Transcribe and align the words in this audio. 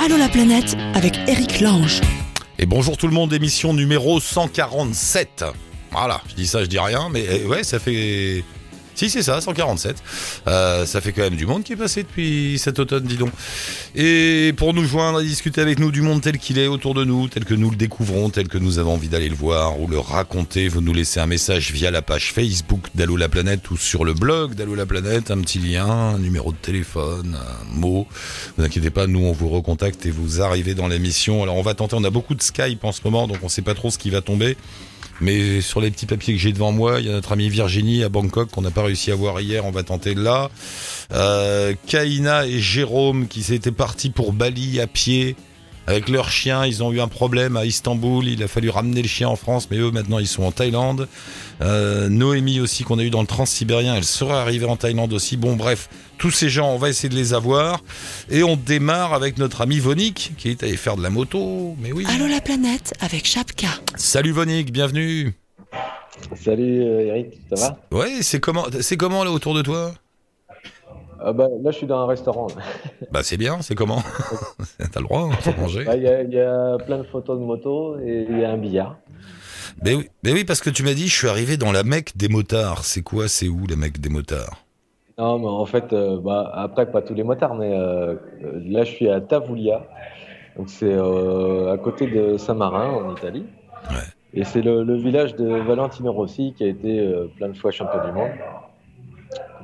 Allô 0.00 0.16
la 0.16 0.28
planète 0.28 0.76
avec 0.94 1.18
Eric 1.26 1.60
Lange. 1.60 2.00
Et 2.56 2.66
bonjour 2.66 2.96
tout 2.96 3.08
le 3.08 3.12
monde, 3.12 3.32
émission 3.32 3.74
numéro 3.74 4.20
147. 4.20 5.44
Voilà, 5.90 6.20
je 6.28 6.34
dis 6.34 6.46
ça, 6.46 6.62
je 6.62 6.68
dis 6.68 6.78
rien, 6.78 7.08
mais 7.10 7.24
eh, 7.28 7.46
ouais, 7.46 7.64
ça 7.64 7.80
fait 7.80 8.44
si, 8.98 9.10
c'est 9.10 9.22
ça, 9.22 9.40
147. 9.40 10.02
Euh, 10.48 10.84
ça 10.84 11.00
fait 11.00 11.12
quand 11.12 11.22
même 11.22 11.36
du 11.36 11.46
monde 11.46 11.62
qui 11.62 11.74
est 11.74 11.76
passé 11.76 12.02
depuis 12.02 12.58
cet 12.58 12.80
automne, 12.80 13.04
dis. 13.04 13.16
Et 13.94 14.52
pour 14.56 14.74
nous 14.74 14.84
joindre 14.84 15.20
et 15.20 15.24
discuter 15.24 15.60
avec 15.60 15.78
nous 15.78 15.92
du 15.92 16.02
monde 16.02 16.20
tel 16.20 16.36
qu'il 16.36 16.58
est 16.58 16.66
autour 16.66 16.94
de 16.94 17.04
nous, 17.04 17.28
tel 17.28 17.44
que 17.44 17.54
nous 17.54 17.70
le 17.70 17.76
découvrons, 17.76 18.30
tel 18.30 18.48
que 18.48 18.58
nous 18.58 18.80
avons 18.80 18.94
envie 18.94 19.08
d'aller 19.08 19.28
le 19.28 19.36
voir 19.36 19.80
ou 19.80 19.86
le 19.86 20.00
raconter, 20.00 20.66
vous 20.66 20.80
nous 20.80 20.92
laissez 20.92 21.20
un 21.20 21.26
message 21.26 21.70
via 21.70 21.92
la 21.92 22.02
page 22.02 22.32
Facebook 22.32 22.88
d'Allo 22.96 23.16
la 23.16 23.28
planète 23.28 23.70
ou 23.70 23.76
sur 23.76 24.04
le 24.04 24.14
blog 24.14 24.54
d'Allo 24.54 24.74
la 24.74 24.84
planète, 24.84 25.30
un 25.30 25.40
petit 25.42 25.60
lien, 25.60 25.86
un 25.86 26.18
numéro 26.18 26.50
de 26.50 26.56
téléphone, 26.56 27.38
un 27.40 27.78
mot. 27.78 28.08
Vous 28.56 28.64
inquiétez 28.64 28.90
pas, 28.90 29.06
nous 29.06 29.20
on 29.20 29.32
vous 29.32 29.48
recontacte 29.48 30.06
et 30.06 30.10
vous 30.10 30.42
arrivez 30.42 30.74
dans 30.74 30.88
l'émission. 30.88 31.44
Alors 31.44 31.54
on 31.54 31.62
va 31.62 31.74
tenter, 31.74 31.94
on 31.94 32.02
a 32.02 32.10
beaucoup 32.10 32.34
de 32.34 32.42
Skype 32.42 32.82
en 32.82 32.90
ce 32.90 33.02
moment, 33.04 33.28
donc 33.28 33.38
on 33.44 33.48
sait 33.48 33.62
pas 33.62 33.74
trop 33.74 33.92
ce 33.92 33.98
qui 33.98 34.10
va 34.10 34.22
tomber. 34.22 34.56
Mais 35.20 35.60
sur 35.60 35.80
les 35.80 35.90
petits 35.90 36.06
papiers 36.06 36.34
que 36.34 36.40
j'ai 36.40 36.52
devant 36.52 36.72
moi, 36.72 37.00
il 37.00 37.06
y 37.06 37.08
a 37.08 37.12
notre 37.12 37.32
amie 37.32 37.48
Virginie 37.48 38.04
à 38.04 38.08
Bangkok 38.08 38.50
qu'on 38.50 38.62
n'a 38.62 38.70
pas 38.70 38.82
réussi 38.82 39.10
à 39.10 39.14
voir 39.14 39.40
hier. 39.40 39.64
On 39.64 39.70
va 39.70 39.82
tenter 39.82 40.14
là. 40.14 40.50
Euh, 41.12 41.74
Kaina 41.86 42.46
et 42.46 42.60
Jérôme 42.60 43.26
qui 43.28 43.42
s'étaient 43.42 43.72
partis 43.72 44.10
pour 44.10 44.32
Bali 44.32 44.80
à 44.80 44.86
pied 44.86 45.36
avec 45.88 46.10
leur 46.10 46.30
chien. 46.30 46.66
Ils 46.66 46.82
ont 46.82 46.92
eu 46.92 47.00
un 47.00 47.08
problème 47.08 47.56
à 47.56 47.64
Istanbul. 47.64 48.28
Il 48.28 48.42
a 48.42 48.48
fallu 48.48 48.68
ramener 48.68 49.00
le 49.00 49.08
chien 49.08 49.28
en 49.28 49.36
France, 49.36 49.68
mais 49.70 49.78
eux 49.78 49.90
maintenant 49.90 50.18
ils 50.18 50.26
sont 50.26 50.42
en 50.42 50.52
Thaïlande. 50.52 51.08
Euh, 51.62 52.10
Noémie 52.10 52.60
aussi 52.60 52.84
qu'on 52.84 52.98
a 52.98 53.02
eu 53.02 53.10
dans 53.10 53.22
le 53.22 53.26
Transsibérien, 53.26 53.94
elle 53.96 54.04
serait 54.04 54.34
arrivée 54.34 54.66
en 54.66 54.76
Thaïlande 54.76 55.12
aussi. 55.14 55.38
Bon 55.38 55.56
bref, 55.56 55.88
tous 56.18 56.30
ces 56.30 56.50
gens, 56.50 56.70
on 56.72 56.76
va 56.76 56.90
essayer 56.90 57.08
de 57.08 57.14
les 57.14 57.32
avoir. 57.32 57.82
Et 58.30 58.42
on 58.42 58.56
démarre 58.56 59.14
avec 59.14 59.38
notre 59.38 59.62
ami 59.62 59.78
Vonique 59.78 60.32
qui 60.36 60.50
est 60.50 60.62
allé 60.62 60.76
faire 60.76 60.98
de 60.98 61.02
la 61.02 61.10
moto. 61.10 61.74
Mais 61.80 61.90
oui. 61.90 62.04
Allô 62.06 62.26
la 62.26 62.42
planète 62.42 62.92
avec 63.00 63.26
Chapka. 63.26 63.68
Salut 63.96 64.32
Vonique, 64.32 64.70
bienvenue. 64.70 65.32
Salut 66.44 66.82
euh, 66.82 67.06
Eric, 67.06 67.26
ça 67.54 67.68
va? 67.90 67.98
Ouais, 67.98 68.18
c'est 68.20 68.40
comment, 68.40 68.66
c'est 68.80 68.98
comment 68.98 69.24
là 69.24 69.30
autour 69.30 69.54
de 69.54 69.62
toi? 69.62 69.94
Ah 71.20 71.32
bah, 71.32 71.48
Là, 71.62 71.70
je 71.70 71.76
suis 71.78 71.86
dans 71.86 72.00
un 72.00 72.06
restaurant. 72.06 72.46
Bah 73.12 73.20
c'est 73.22 73.36
bien, 73.36 73.62
c'est 73.62 73.74
comment 73.74 74.02
T'as 74.92 75.00
le 75.00 75.06
droit, 75.06 75.28
on 75.30 75.50
peut 75.50 75.60
manger. 75.60 75.84
Bah, 75.84 75.96
Il 75.96 76.02
y, 76.02 76.08
a- 76.08 76.22
il 76.22 76.32
y 76.32 76.40
a 76.40 76.76
plein 76.84 76.98
de 76.98 77.02
photos 77.04 77.38
de 77.38 77.44
moto 77.44 77.98
et 78.00 78.26
il 78.28 78.38
y 78.38 78.44
a 78.44 78.50
un 78.50 78.58
billard. 78.58 78.96
Mais 79.84 79.94
oui, 79.94 80.08
oui, 80.24 80.44
parce 80.44 80.60
que 80.60 80.70
tu 80.70 80.82
m'as 80.82 80.94
dit, 80.94 81.08
je 81.08 81.16
suis 81.16 81.28
arrivé 81.28 81.56
dans 81.56 81.70
la 81.72 81.84
Mecque 81.84 82.16
des 82.16 82.28
motards. 82.28 82.84
C'est 82.84 83.02
quoi, 83.02 83.28
c'est 83.28 83.48
où 83.48 83.66
la 83.68 83.76
Mecque 83.76 84.00
des 84.00 84.08
motards? 84.08 84.64
Non, 85.18 85.38
mais 85.38 85.46
en 85.48 85.66
fait, 85.66 85.92
euh, 85.92 86.18
bah, 86.20 86.50
après, 86.54 86.90
pas 86.90 87.02
tous 87.02 87.14
les 87.14 87.22
motards, 87.24 87.54
mais 87.54 87.72
euh, 87.72 88.14
là, 88.66 88.84
je 88.84 88.90
suis 88.92 89.08
à 89.08 89.20
Tavoulia. 89.20 89.82
Donc, 90.56 90.68
c'est 90.68 90.92
euh, 90.92 91.72
à 91.72 91.78
côté 91.78 92.06
de 92.08 92.36
Saint-Marin, 92.36 92.90
en 92.90 93.14
Italie. 93.14 93.46
Ouais. 93.90 93.96
Et 94.34 94.44
c'est 94.44 94.62
le, 94.62 94.82
le 94.84 94.96
village 94.96 95.34
de 95.36 95.46
Valentino 95.46 96.12
Rossi 96.12 96.54
qui 96.56 96.64
a 96.64 96.66
été 96.66 97.08
plein 97.36 97.48
de 97.48 97.56
fois 97.56 97.70
champion 97.70 98.04
du 98.04 98.12
monde. 98.12 98.30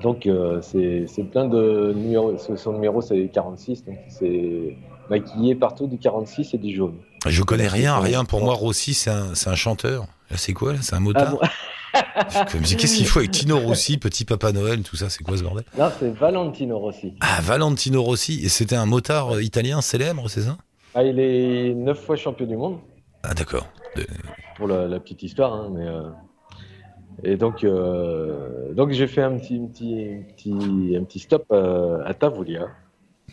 Donc, 0.05 0.27
euh, 0.27 0.61
c'est 0.61 1.25
plein 1.33 1.47
de 1.49 1.95
numéros. 1.97 2.37
Son 2.37 2.75
numéro, 2.75 3.01
c'est 3.01 3.27
46. 3.33 3.87
Donc, 3.87 3.97
c'est 4.09 4.77
maquillé 5.09 5.55
partout 5.55 5.87
du 5.87 5.97
46 5.97 6.53
et 6.53 6.59
du 6.59 6.77
jaune. 6.77 6.97
Je 7.27 7.43
connais 7.43 7.69
rien, 7.69 7.99
rien. 7.99 8.27
Pour 8.27 8.43
moi, 8.43 8.53
Rossi, 8.53 8.93
c'est 8.93 9.09
un, 9.11 9.55
chanteur. 9.55 10.03
Là, 10.31 10.37
c'est 10.37 10.53
quoi 10.53 10.75
là? 10.75 10.79
C'est 10.83 10.93
un 10.95 10.99
Ah 10.99 11.01
motard? 11.01 11.31
bon 11.31 11.39
dis, 12.61 12.77
Qu'est-ce 12.77 12.97
qu'il 12.97 13.07
faut 13.07 13.21
avec 13.21 13.31
Tino 13.31 13.59
Rossi, 13.59 13.97
petit 13.97 14.27
Papa 14.27 14.53
Noël, 14.53 14.83
tout 14.83 14.97
ça? 14.97 15.09
C'est 15.09 15.25
quoi 15.25 15.39
ce 15.39 15.43
bordel? 15.43 15.65
Non, 15.79 15.89
c'est 15.99 16.11
Valentino 16.11 16.79
Rossi. 16.79 17.15
Ah, 17.21 17.41
Valentino 17.41 18.03
Rossi. 18.03 18.45
Et 18.45 18.51
c'était 18.51 18.77
un 18.77 18.85
motard 18.85 19.41
italien 19.41 19.81
célèbre, 19.81 20.29
c'est 20.29 20.43
ça? 20.43 20.59
Ah, 20.95 21.03
il 21.03 21.19
est 21.19 21.73
neuf 21.75 21.99
fois 22.05 22.17
champion 22.17 22.47
du 22.47 22.59
monde, 22.59 22.79
Ah, 23.23 23.33
d'accord. 23.33 23.67
De- 23.97 24.07
pour 24.59 24.69
la, 24.69 24.87
la 24.87 25.01
petite 25.01 25.23
histoire. 25.23 25.55
hein, 25.55 25.71
mais, 25.73 25.87
euh, 25.87 26.11
Et 27.23 27.37
donc, 27.37 27.65
euh, 27.65 28.73
donc 28.75 28.91
j'ai 28.91 29.07
fait 29.07 29.23
un 29.23 29.37
petit, 29.39 29.57
un 29.57 29.67
petit, 29.67 29.95
un 29.95 30.23
petit, 30.35 30.97
un 31.01 31.05
petit 31.05 31.19
stop 31.21 31.45
euh, 31.53 31.99
à 32.05 32.13
Tavoulia, 32.15 32.69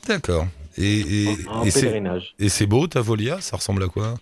D'accord. 0.08 0.46
Et, 0.78 0.84
et, 1.00 1.38
en 1.52 1.66
et 1.66 1.72
c'est- 1.72 1.81
pèlerinage. 1.81 2.36
et 2.40 2.50
c'est 2.50 2.66
beau, 2.66 2.88
ta 2.88 3.02
Volia 3.02 3.42
Ça 3.42 3.58
ressemble 3.58 3.84
à 3.84 3.88
quoi? 3.88 4.16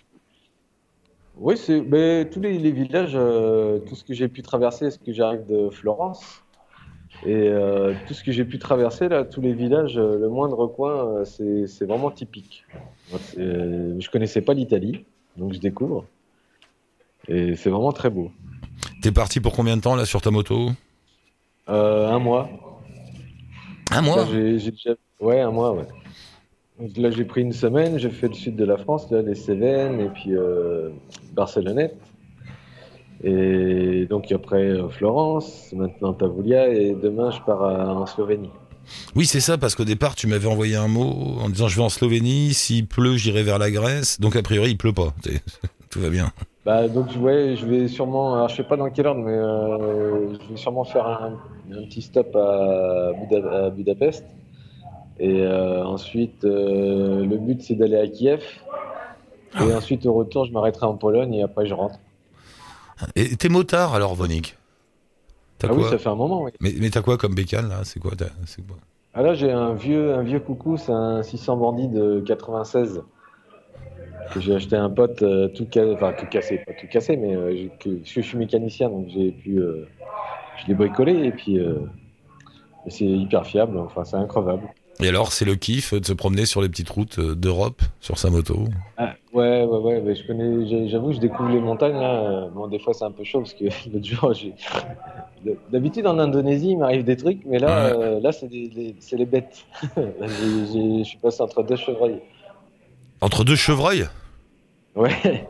Oui, 1.36 1.56
c'est 1.56 1.80
mais 1.80 2.28
tous 2.28 2.40
les, 2.40 2.58
les 2.58 2.70
villages, 2.70 3.12
euh, 3.14 3.78
tout 3.78 3.94
ce 3.94 4.04
que 4.04 4.12
j'ai 4.12 4.28
pu 4.28 4.42
traverser, 4.42 4.86
est-ce 4.86 4.98
que 4.98 5.12
j'arrive 5.12 5.46
de 5.46 5.70
Florence? 5.70 6.42
Et 7.24 7.48
euh, 7.48 7.94
tout 8.06 8.14
ce 8.14 8.22
que 8.24 8.32
j'ai 8.32 8.44
pu 8.44 8.58
traverser 8.58 9.08
là, 9.08 9.24
tous 9.24 9.40
les 9.40 9.52
villages, 9.52 9.96
le 9.96 10.28
moindre 10.28 10.66
coin, 10.66 11.24
c'est 11.24 11.66
c'est 11.66 11.84
vraiment 11.86 12.10
typique. 12.10 12.64
Je 13.36 14.10
connaissais 14.10 14.42
pas 14.42 14.54
l'Italie, 14.54 15.04
donc 15.36 15.52
je 15.52 15.58
découvre, 15.60 16.04
et 17.28 17.56
c'est 17.56 17.70
vraiment 17.70 17.92
très 17.92 18.10
beau. 18.10 18.30
T'es 19.02 19.12
parti 19.12 19.40
pour 19.40 19.52
combien 19.54 19.76
de 19.76 19.82
temps 19.82 19.94
là 19.96 20.04
sur 20.04 20.20
ta 20.20 20.30
moto 20.30 20.70
Euh, 21.68 22.08
un 22.08 22.18
mois. 22.18 22.48
Un 23.90 24.02
mois 24.02 24.24
Là, 24.24 24.58
Ouais, 25.20 25.40
un 25.40 25.50
mois, 25.50 25.72
ouais. 25.74 25.86
Là, 26.96 27.10
j'ai 27.10 27.24
pris 27.24 27.42
une 27.42 27.52
semaine, 27.52 27.98
j'ai 27.98 28.08
fait 28.10 28.28
le 28.28 28.34
sud 28.34 28.56
de 28.56 28.64
la 28.64 28.78
France, 28.78 29.10
là, 29.10 29.20
les 29.20 29.34
Cévennes, 29.34 30.00
et 30.00 30.08
puis 30.08 30.34
euh, 30.34 30.88
Barcelonnette. 31.34 31.96
Et 33.22 34.06
donc 34.08 34.32
après 34.32 34.62
euh, 34.62 34.88
Florence, 34.88 35.68
maintenant 35.74 36.14
Tavoulia, 36.14 36.68
et 36.68 36.94
demain, 36.94 37.30
je 37.30 37.38
pars 37.44 37.62
à- 37.62 37.94
en 37.94 38.06
Slovénie. 38.06 38.48
Oui, 39.14 39.26
c'est 39.26 39.40
ça, 39.40 39.58
parce 39.58 39.74
qu'au 39.74 39.84
départ, 39.84 40.14
tu 40.14 40.26
m'avais 40.26 40.46
envoyé 40.48 40.74
un 40.76 40.88
mot 40.88 41.36
en 41.40 41.50
disant 41.50 41.68
je 41.68 41.76
vais 41.76 41.82
en 41.82 41.90
Slovénie, 41.90 42.54
s'il 42.54 42.86
pleut, 42.86 43.16
j'irai 43.18 43.42
vers 43.42 43.58
la 43.58 43.70
Grèce. 43.70 44.18
Donc, 44.20 44.36
a 44.36 44.42
priori, 44.42 44.70
il 44.70 44.78
pleut 44.78 44.94
pas. 44.94 45.12
Tout 45.90 46.00
va 46.00 46.08
bien. 46.08 46.32
Bah, 46.70 46.86
donc, 46.86 47.08
ouais, 47.18 47.56
je 47.56 47.66
vais 47.66 47.88
sûrement, 47.88 48.34
alors, 48.34 48.48
je 48.48 48.54
sais 48.54 48.62
pas 48.62 48.76
dans 48.76 48.88
quel 48.90 49.08
ordre, 49.08 49.22
mais 49.22 49.32
euh, 49.32 50.32
je 50.34 50.50
vais 50.50 50.56
sûrement 50.56 50.84
faire 50.84 51.04
un, 51.04 51.32
un 51.72 51.82
petit 51.82 52.00
stop 52.00 52.36
à, 52.36 53.10
Buda- 53.12 53.66
à 53.66 53.70
Budapest. 53.70 54.24
Et 55.18 55.40
euh, 55.40 55.84
ensuite, 55.84 56.44
euh, 56.44 57.26
le 57.26 57.38
but, 57.38 57.60
c'est 57.60 57.74
d'aller 57.74 57.96
à 57.96 58.06
Kiev. 58.06 58.44
Et 59.60 59.74
ensuite, 59.74 60.06
au 60.06 60.12
retour, 60.12 60.44
je 60.44 60.52
m'arrêterai 60.52 60.86
en 60.86 60.94
Pologne 60.94 61.34
et 61.34 61.42
après, 61.42 61.66
je 61.66 61.74
rentre. 61.74 61.98
Et 63.16 63.34
t'es 63.34 63.48
motard 63.48 63.96
alors, 63.96 64.16
T'as 64.16 65.68
Ah 65.68 65.74
oui, 65.74 65.82
ça 65.90 65.98
fait 65.98 66.08
un 66.08 66.14
moment, 66.14 66.44
oui. 66.44 66.52
Mais, 66.60 66.72
mais 66.78 66.90
t'as 66.90 67.02
quoi 67.02 67.18
comme 67.18 67.34
bécane 67.34 67.68
là? 67.68 67.80
C'est 67.82 67.98
quoi, 67.98 68.12
quoi? 68.12 68.76
Ah 69.12 69.22
là, 69.22 69.34
j'ai 69.34 69.50
un 69.50 69.74
vieux, 69.74 70.14
un 70.14 70.22
vieux 70.22 70.38
coucou, 70.38 70.76
c'est 70.76 70.92
un 70.92 71.24
600 71.24 71.56
bandit 71.56 71.88
de 71.88 72.20
96 72.20 73.02
que 74.32 74.40
j'ai 74.40 74.54
acheté 74.54 74.76
à 74.76 74.82
un 74.82 74.90
pote 74.90 75.22
euh, 75.22 75.48
tout, 75.48 75.66
ca- 75.72 75.90
enfin, 75.92 76.12
tout 76.12 76.26
cassé, 76.26 76.58
pas 76.58 76.72
tout 76.72 76.86
cassé, 76.88 77.16
mais 77.16 77.34
euh, 77.34 77.68
que, 77.80 77.90
je 78.04 78.20
suis 78.20 78.38
mécanicien, 78.38 78.88
donc 78.88 79.08
j'ai 79.08 79.32
pu, 79.32 79.58
euh, 79.58 79.86
je 80.62 80.66
l'ai 80.68 80.74
bricolé 80.74 81.12
et 81.26 81.32
puis 81.32 81.58
euh, 81.58 81.74
c'est 82.88 83.04
hyper 83.04 83.46
fiable, 83.46 83.78
enfin 83.78 84.04
c'est 84.04 84.16
increvable. 84.16 84.68
Et 85.02 85.08
alors, 85.08 85.32
c'est 85.32 85.46
le 85.46 85.54
kiff 85.54 85.94
de 85.94 86.04
se 86.04 86.12
promener 86.12 86.44
sur 86.44 86.60
les 86.60 86.68
petites 86.68 86.90
routes 86.90 87.18
d'Europe 87.20 87.80
sur 88.00 88.18
sa 88.18 88.28
moto 88.28 88.64
Ah, 88.98 89.14
ouais, 89.32 89.64
ouais, 89.64 89.78
ouais, 89.78 90.00
mais 90.02 90.14
je 90.14 90.26
connais, 90.26 90.88
j'avoue, 90.88 91.12
je 91.12 91.18
découvre 91.20 91.48
les 91.48 91.58
montagnes 91.60 91.96
là. 91.98 92.48
Bon, 92.54 92.66
des 92.68 92.78
fois 92.78 92.92
c'est 92.92 93.04
un 93.06 93.10
peu 93.10 93.24
chaud 93.24 93.40
parce 93.40 93.54
que 93.54 93.64
l'autre 93.90 94.04
jour, 94.04 94.34
d'habitude 95.70 96.06
en 96.06 96.18
Indonésie, 96.18 96.72
il 96.72 96.78
m'arrive 96.78 97.04
des 97.04 97.16
trucs, 97.16 97.40
mais 97.46 97.58
là, 97.58 97.96
Ouais. 97.96 98.04
euh, 98.04 98.20
là 98.20 98.30
c'est 98.32 98.48
des- 98.48 98.68
des- 98.68 98.94
c'est 99.00 99.16
les 99.16 99.24
bêtes. 99.24 99.64
Je 99.96 101.02
suis 101.04 101.18
passé 101.18 101.42
entre 101.42 101.62
deux 101.62 101.76
chevreuils. 101.76 102.20
Entre 103.20 103.44
deux 103.44 103.56
chevreuils 103.56 104.08
Ouais. 104.94 105.46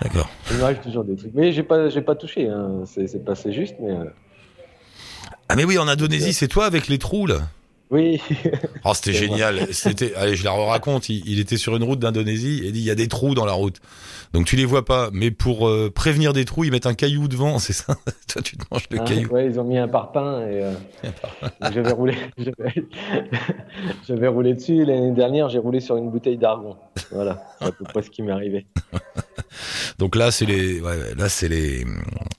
D'accord. 0.00 0.28
Il 0.50 0.58
m'arrive 0.58 0.78
toujours 0.78 1.04
des 1.04 1.16
trucs. 1.16 1.32
Mais 1.34 1.52
j'ai 1.52 1.62
pas, 1.62 1.88
j'ai 1.88 2.02
pas 2.02 2.14
touché. 2.14 2.48
Hein. 2.48 2.82
C'est, 2.86 3.24
passé 3.24 3.52
juste, 3.52 3.76
mais 3.80 3.90
euh, 3.90 4.04
Ah, 5.48 5.56
mais 5.56 5.64
oui, 5.64 5.78
en 5.78 5.88
Indonésie, 5.88 6.32
c'est 6.32 6.48
toi 6.48 6.66
avec 6.66 6.88
les 6.88 6.98
trous 6.98 7.26
là? 7.26 7.40
Oui. 7.92 8.20
Oh, 8.84 8.92
c'était 8.94 9.12
génial. 9.18 9.72
C'était, 9.72 10.14
allez, 10.14 10.34
je 10.34 10.44
la 10.44 10.52
raconte. 10.52 11.08
Il, 11.08 11.22
il 11.28 11.38
était 11.38 11.56
sur 11.56 11.76
une 11.76 11.84
route 11.84 11.98
d'Indonésie 12.00 12.60
et 12.64 12.66
il 12.68 12.72
dit 12.72 12.80
il 12.80 12.84
y 12.84 12.90
a 12.90 12.94
des 12.96 13.06
trous 13.08 13.34
dans 13.34 13.44
la 13.44 13.52
route. 13.52 13.78
Donc 14.32 14.46
tu 14.46 14.56
les 14.56 14.64
vois 14.64 14.84
pas, 14.84 15.10
mais 15.12 15.30
pour 15.30 15.68
euh, 15.68 15.90
prévenir 15.94 16.32
des 16.32 16.44
trous, 16.46 16.64
ils 16.64 16.70
mettent 16.70 16.86
un 16.86 16.94
caillou 16.94 17.28
devant, 17.28 17.58
c'est 17.58 17.74
ça? 17.74 17.94
Toi, 18.32 18.40
tu 18.42 18.56
te 18.56 18.64
manges 18.70 18.86
le 18.90 18.98
Hein, 19.00 19.04
caillou. 19.04 19.28
ouais, 19.28 19.46
ils 19.46 19.60
ont 19.60 19.64
mis 19.64 19.76
un 19.78 19.88
parpaing 19.88 20.40
et 20.46 20.62
euh, 20.64 20.72
j'avais 21.70 21.92
roulé, 21.92 22.16
j'avais, 24.08 24.28
roulé 24.28 24.54
dessus. 24.54 24.84
L'année 24.86 25.12
dernière, 25.12 25.48
j'ai 25.50 25.58
roulé 25.58 25.80
sur 25.80 25.96
une 25.98 26.10
bouteille 26.10 26.38
d'argon. 26.38 26.76
Voilà, 27.10 27.44
c'est 27.58 27.66
à 27.66 27.72
peu 27.72 27.84
près 27.84 28.02
ce 28.02 28.08
qui 28.10 28.22
m'est 28.22 28.32
arrivé. 28.32 28.66
Donc 29.98 30.16
là, 30.16 30.30
c'est 30.30 30.46
les, 30.46 30.80
ouais, 30.80 31.14
là, 31.16 31.28
c'est 31.28 31.48
les, 31.48 31.84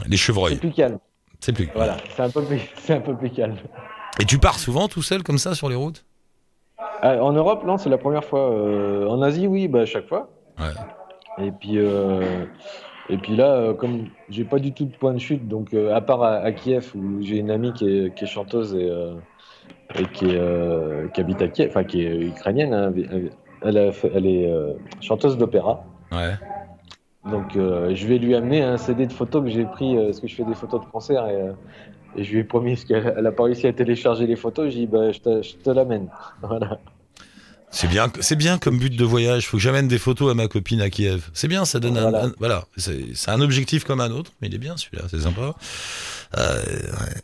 les 0.07 0.17
chevreuils. 0.17 0.53
C'est 0.55 0.59
plus 0.61 0.71
calme. 0.73 0.97
C'est 1.39 1.53
plus. 1.53 1.69
Voilà, 1.75 1.97
c'est 2.15 2.23
un 2.23 2.29
peu 2.29 2.41
plus, 2.43 2.61
c'est 2.83 2.93
un 2.95 3.01
peu 3.01 3.15
plus 3.15 3.29
calme. 3.29 3.57
Et 4.19 4.25
tu 4.25 4.39
pars 4.39 4.59
souvent 4.59 4.87
tout 4.87 5.01
seul 5.01 5.23
comme 5.23 5.37
ça 5.37 5.55
sur 5.55 5.69
les 5.69 5.75
routes? 5.75 6.05
Ah, 7.01 7.21
en 7.23 7.33
Europe, 7.33 7.63
non, 7.65 7.77
c'est 7.77 7.89
la 7.89 7.97
première 7.97 8.23
fois. 8.23 8.51
Euh, 8.51 9.07
en 9.07 9.21
Asie, 9.21 9.47
oui, 9.47 9.67
bah, 9.67 9.81
à 9.81 9.85
chaque 9.85 10.07
fois. 10.07 10.29
Ouais. 10.59 11.45
Et 11.45 11.51
puis, 11.51 11.77
euh, 11.77 12.45
et 13.09 13.17
puis 13.17 13.35
là, 13.35 13.55
euh, 13.55 13.73
comme 13.73 14.05
j'ai 14.29 14.43
pas 14.43 14.59
du 14.59 14.71
tout 14.71 14.85
de 14.85 14.95
point 14.95 15.13
de 15.13 15.19
chute, 15.19 15.47
donc 15.47 15.73
euh, 15.73 15.93
à 15.93 16.01
part 16.01 16.21
à, 16.23 16.35
à 16.37 16.51
Kiev 16.51 16.91
où 16.95 17.21
j'ai 17.21 17.37
une 17.37 17.51
amie 17.51 17.73
qui 17.73 17.87
est, 17.87 18.13
qui 18.15 18.23
est 18.23 18.27
chanteuse 18.27 18.75
et, 18.75 18.87
euh, 18.89 19.15
et 19.97 20.05
qui, 20.13 20.29
est, 20.29 20.37
euh, 20.39 21.07
qui 21.09 21.19
habite 21.19 21.41
à 21.41 21.47
Kiev, 21.47 21.69
enfin 21.69 21.83
qui 21.83 22.03
est 22.03 22.15
ukrainienne, 22.27 22.73
hein, 22.73 22.93
Elle, 23.61 23.77
a 23.77 23.91
fait- 23.91 24.11
elle 24.13 24.27
est 24.27 24.49
euh, 24.51 24.73
chanteuse 25.01 25.37
d'opéra. 25.37 25.83
Ouais. 26.11 26.33
Donc 27.29 27.55
euh, 27.55 27.95
je 27.95 28.05
vais 28.07 28.17
lui 28.19 28.35
amener 28.35 28.61
un 28.61 28.77
CD 28.77 29.07
de 29.07 29.13
photos 29.13 29.43
que 29.43 29.49
j'ai 29.49 29.65
pris, 29.65 29.97
euh, 29.97 30.05
parce 30.05 30.19
que 30.19 30.27
je 30.27 30.35
fais 30.35 30.43
des 30.43 30.53
photos 30.55 30.81
de 30.81 30.85
concert 30.85 31.27
et, 31.27 31.35
euh, 31.35 31.53
et 32.15 32.23
je 32.23 32.31
lui 32.31 32.39
ai 32.39 32.43
promis, 32.43 32.73
parce 32.75 32.85
qu'elle 32.85 33.13
elle 33.17 33.25
a 33.27 33.31
pas 33.31 33.43
réussi 33.43 33.67
à 33.67 33.73
télécharger 33.73 34.27
les 34.27 34.35
photos, 34.35 34.71
j'ai 34.71 34.79
dit 34.81 34.87
bah, 34.87 35.11
je 35.11 35.19
te, 35.19 35.41
je 35.41 35.55
te 35.55 35.69
l'amène. 35.69 36.07
Voilà. 36.41 36.79
C'est 37.75 37.87
bien, 37.87 38.05
c'est 38.19 38.35
bien 38.35 38.59
comme 38.59 38.77
but 38.77 38.95
de 38.95 39.03
voyage. 39.03 39.47
Faut 39.47 39.57
que 39.57 39.63
j'amène 39.63 39.87
des 39.87 39.97
photos 39.97 40.29
à 40.31 40.35
ma 40.35 40.47
copine 40.47 40.79
à 40.79 40.91
Kiev. 40.91 41.31
C'est 41.33 41.47
bien, 41.47 41.65
ça 41.65 41.79
donne 41.79 41.97
un, 41.97 42.01
Voilà. 42.11 42.25
un- 42.25 42.31
voilà. 42.37 42.63
C'est 42.77 43.31
un 43.31 43.41
objectif 43.41 43.83
comme 43.83 43.99
un 43.99 44.11
autre, 44.11 44.31
mais 44.41 44.47
il 44.47 44.53
est 44.53 44.59
bien 44.59 44.77
celui-là, 44.77 45.05
c'est 45.09 45.21
sympa. 45.21 45.55
Euh, 46.37 46.61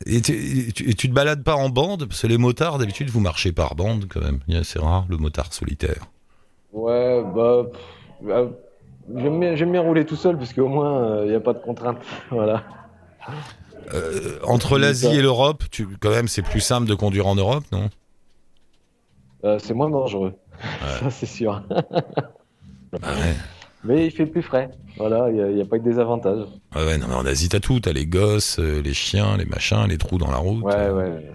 et, 0.06 0.20
tu, 0.20 0.32
et 0.68 0.72
tu- 0.72 0.90
et 0.90 0.94
tu 0.94 1.08
te 1.08 1.14
balades 1.14 1.44
pas 1.44 1.54
en 1.54 1.68
bande? 1.68 2.06
Parce 2.06 2.22
que 2.22 2.26
les 2.26 2.36
motards 2.36 2.78
d'habitude 2.78 3.10
vous 3.10 3.20
marchez 3.20 3.52
par 3.52 3.76
bande 3.76 4.06
quand 4.08 4.20
même. 4.22 4.40
C'est 4.64 4.80
rare 4.80 5.06
le 5.08 5.18
motard 5.18 5.52
solitaire. 5.52 6.06
Ouais, 6.72 7.22
bah, 7.32 7.66
bah, 8.20 8.48
j'aime 9.18 9.38
bien, 9.38 9.54
j'aime 9.54 9.70
bien 9.70 9.82
rouler 9.82 10.04
tout 10.04 10.16
seul, 10.16 10.36
parce 10.36 10.52
qu'au 10.52 10.66
moins 10.66 11.22
il 11.22 11.28
n'y 11.30 11.36
a 11.36 11.40
pas 11.40 11.52
de 11.52 11.60
contraintes. 11.60 12.02
Voilà. 12.32 12.64
Euh, 13.94 14.38
entre 14.44 14.78
l'Asie 14.78 15.08
et 15.08 15.22
l'Europe, 15.22 15.64
tu, 15.70 15.86
quand 16.00 16.10
même, 16.10 16.28
c'est 16.28 16.42
plus 16.42 16.60
simple 16.60 16.88
de 16.88 16.94
conduire 16.94 17.26
en 17.26 17.34
Europe, 17.34 17.64
non? 17.72 17.88
Euh, 19.44 19.58
c'est 19.58 19.74
moins 19.74 19.88
dangereux, 19.88 20.34
ça 21.00 21.10
c'est 21.10 21.26
sûr. 21.26 21.62
Ah 23.02 23.14
ouais. 23.14 23.34
Mais 23.82 24.06
il 24.06 24.10
fait 24.10 24.26
plus 24.26 24.42
frais. 24.42 24.70
Voilà, 24.98 25.30
il 25.30 25.54
n'y 25.54 25.62
a, 25.62 25.64
pas 25.64 25.78
que 25.78 25.84
des 25.84 25.98
avantages. 25.98 26.44
Ah 26.74 26.84
ouais, 26.84 26.98
non, 26.98 27.06
mais 27.08 27.14
en 27.14 27.24
Asie, 27.24 27.48
t'as 27.48 27.60
tout. 27.60 27.80
T'as 27.80 27.92
les 27.92 28.04
gosses, 28.04 28.58
euh, 28.58 28.82
les 28.82 28.92
chiens, 28.92 29.38
les 29.38 29.46
machins, 29.46 29.86
les 29.88 29.96
trous 29.96 30.18
dans 30.18 30.30
la 30.30 30.36
route. 30.36 30.62
Ouais, 30.62 30.90
ouais. 30.90 31.32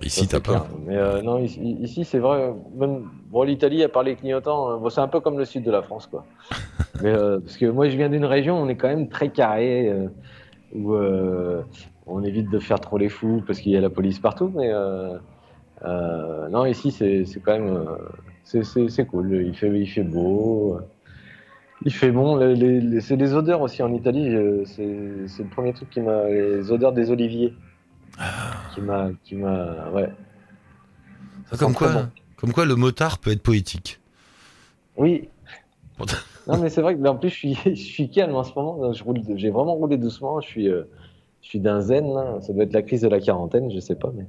Ici, 0.00 0.28
t'as 0.28 0.38
pas. 0.38 0.68
Mais 0.86 0.96
non, 1.22 1.38
ici, 1.38 1.60
ici, 1.80 2.04
c'est 2.04 2.20
vrai. 2.20 2.52
Même 2.76 3.08
bon, 3.30 3.42
l'Italie, 3.42 3.82
à 3.82 3.88
part 3.88 4.04
les 4.04 4.14
clignotants, 4.14 4.78
bon, 4.78 4.88
c'est 4.90 5.00
un 5.00 5.08
peu 5.08 5.18
comme 5.18 5.38
le 5.38 5.44
sud 5.44 5.64
de 5.64 5.72
la 5.72 5.82
France, 5.82 6.06
quoi. 6.06 6.24
Mais 7.02 7.12
parce 7.12 7.56
que 7.56 7.66
moi, 7.66 7.88
je 7.88 7.96
viens 7.96 8.08
d'une 8.08 8.24
région, 8.24 8.60
où 8.60 8.64
on 8.64 8.68
est 8.68 8.76
quand 8.76 8.88
même 8.88 9.08
très 9.08 9.30
carré, 9.30 9.92
où 10.74 10.94
euh, 10.94 11.62
on 12.06 12.22
évite 12.22 12.50
de 12.50 12.58
faire 12.58 12.80
trop 12.80 12.98
les 12.98 13.08
fous 13.08 13.42
parce 13.46 13.60
qu'il 13.60 13.72
y 13.72 13.76
a 13.76 13.80
la 13.80 13.90
police 13.90 14.18
partout. 14.18 14.52
Mais 14.54 14.70
euh, 14.72 15.16
euh, 15.84 16.48
non, 16.48 16.66
ici, 16.66 16.90
c'est 16.90 17.24
quand 17.44 17.58
même, 17.58 17.86
c'est- 18.44 19.06
cool. 19.06 19.42
Il 19.46 19.54
fait, 19.56 19.68
il 19.80 19.86
fait 19.86 20.02
beau. 20.04 20.78
Il 21.84 21.92
fait 21.92 22.10
bon. 22.10 22.36
Les, 22.36 22.54
les- 22.56 22.80
les- 22.80 23.00
c'est 23.00 23.16
des 23.16 23.34
odeurs 23.34 23.60
aussi 23.60 23.82
en 23.82 23.92
Italie. 23.92 24.34
C'est 24.66 24.82
le 24.84 25.48
premier 25.50 25.72
truc 25.72 25.90
qui 25.90 26.00
m'a. 26.00 26.24
Les 26.24 26.70
odeurs 26.72 26.92
des 26.92 27.10
oliviers. 27.10 27.54
Qui 28.74 28.80
m'a. 28.80 29.10
Qui 29.24 29.36
m'a. 29.36 29.88
Ouais. 29.90 30.10
Ah, 31.50 31.56
comme, 31.56 31.70
sent 31.70 31.78
quoi, 31.78 31.88
très 31.88 32.02
bon. 32.02 32.08
comme 32.36 32.52
quoi, 32.52 32.64
le 32.66 32.74
motard 32.74 33.18
peut 33.18 33.30
être 33.30 33.42
poétique. 33.42 34.00
Oui. 34.96 35.28
Non, 36.48 36.58
mais 36.58 36.70
c'est 36.70 36.80
vrai 36.80 36.96
que 36.96 37.06
en 37.06 37.16
plus, 37.16 37.28
je 37.28 37.34
suis, 37.34 37.54
je 37.66 37.74
suis 37.74 38.10
calme 38.10 38.34
en 38.34 38.44
ce 38.44 38.52
moment. 38.54 38.92
Je 38.92 39.04
roule, 39.04 39.20
j'ai 39.36 39.50
vraiment 39.50 39.74
roulé 39.74 39.96
doucement. 39.96 40.40
Je 40.40 40.46
suis, 40.48 40.68
euh, 40.68 40.84
je 41.42 41.48
suis 41.48 41.60
d'un 41.60 41.80
zen. 41.80 42.06
là. 42.12 42.38
Ça 42.40 42.52
doit 42.52 42.64
être 42.64 42.72
la 42.72 42.82
crise 42.82 43.02
de 43.02 43.08
la 43.08 43.20
quarantaine, 43.20 43.70
je 43.70 43.78
sais 43.80 43.94
pas. 43.94 44.10
Mais, 44.16 44.24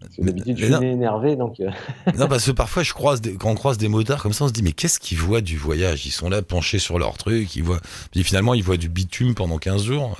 parce 0.00 0.16
que 0.16 0.22
Mais- 0.22 0.26
d'habitude, 0.32 0.56
je 0.58 0.66
suis 0.74 0.86
énervé. 0.86 1.36
Donc, 1.36 1.60
euh, 1.60 1.70
non, 2.18 2.26
parce 2.26 2.46
que 2.46 2.50
parfois, 2.50 2.82
je 2.82 2.92
croise 2.92 3.20
des, 3.20 3.34
quand 3.34 3.50
on 3.50 3.54
croise 3.54 3.78
des 3.78 3.88
motards 3.88 4.22
comme 4.22 4.32
ça, 4.32 4.44
on 4.44 4.48
se 4.48 4.52
dit, 4.52 4.62
mais 4.62 4.72
qu'est-ce 4.72 4.98
qu'ils 5.00 5.18
voient 5.18 5.40
du 5.40 5.56
voyage? 5.56 6.04
Ils 6.06 6.10
sont 6.10 6.28
là 6.28 6.42
penchés 6.42 6.78
sur 6.78 6.98
leur 6.98 7.16
truc, 7.16 7.54
ils 7.56 7.62
voient. 7.62 7.80
Puis 8.10 8.22
finalement, 8.24 8.54
ils 8.54 8.62
voient 8.64 8.76
du 8.76 8.88
bitume 8.88 9.34
pendant 9.34 9.58
15 9.58 9.84
jours. 9.84 10.16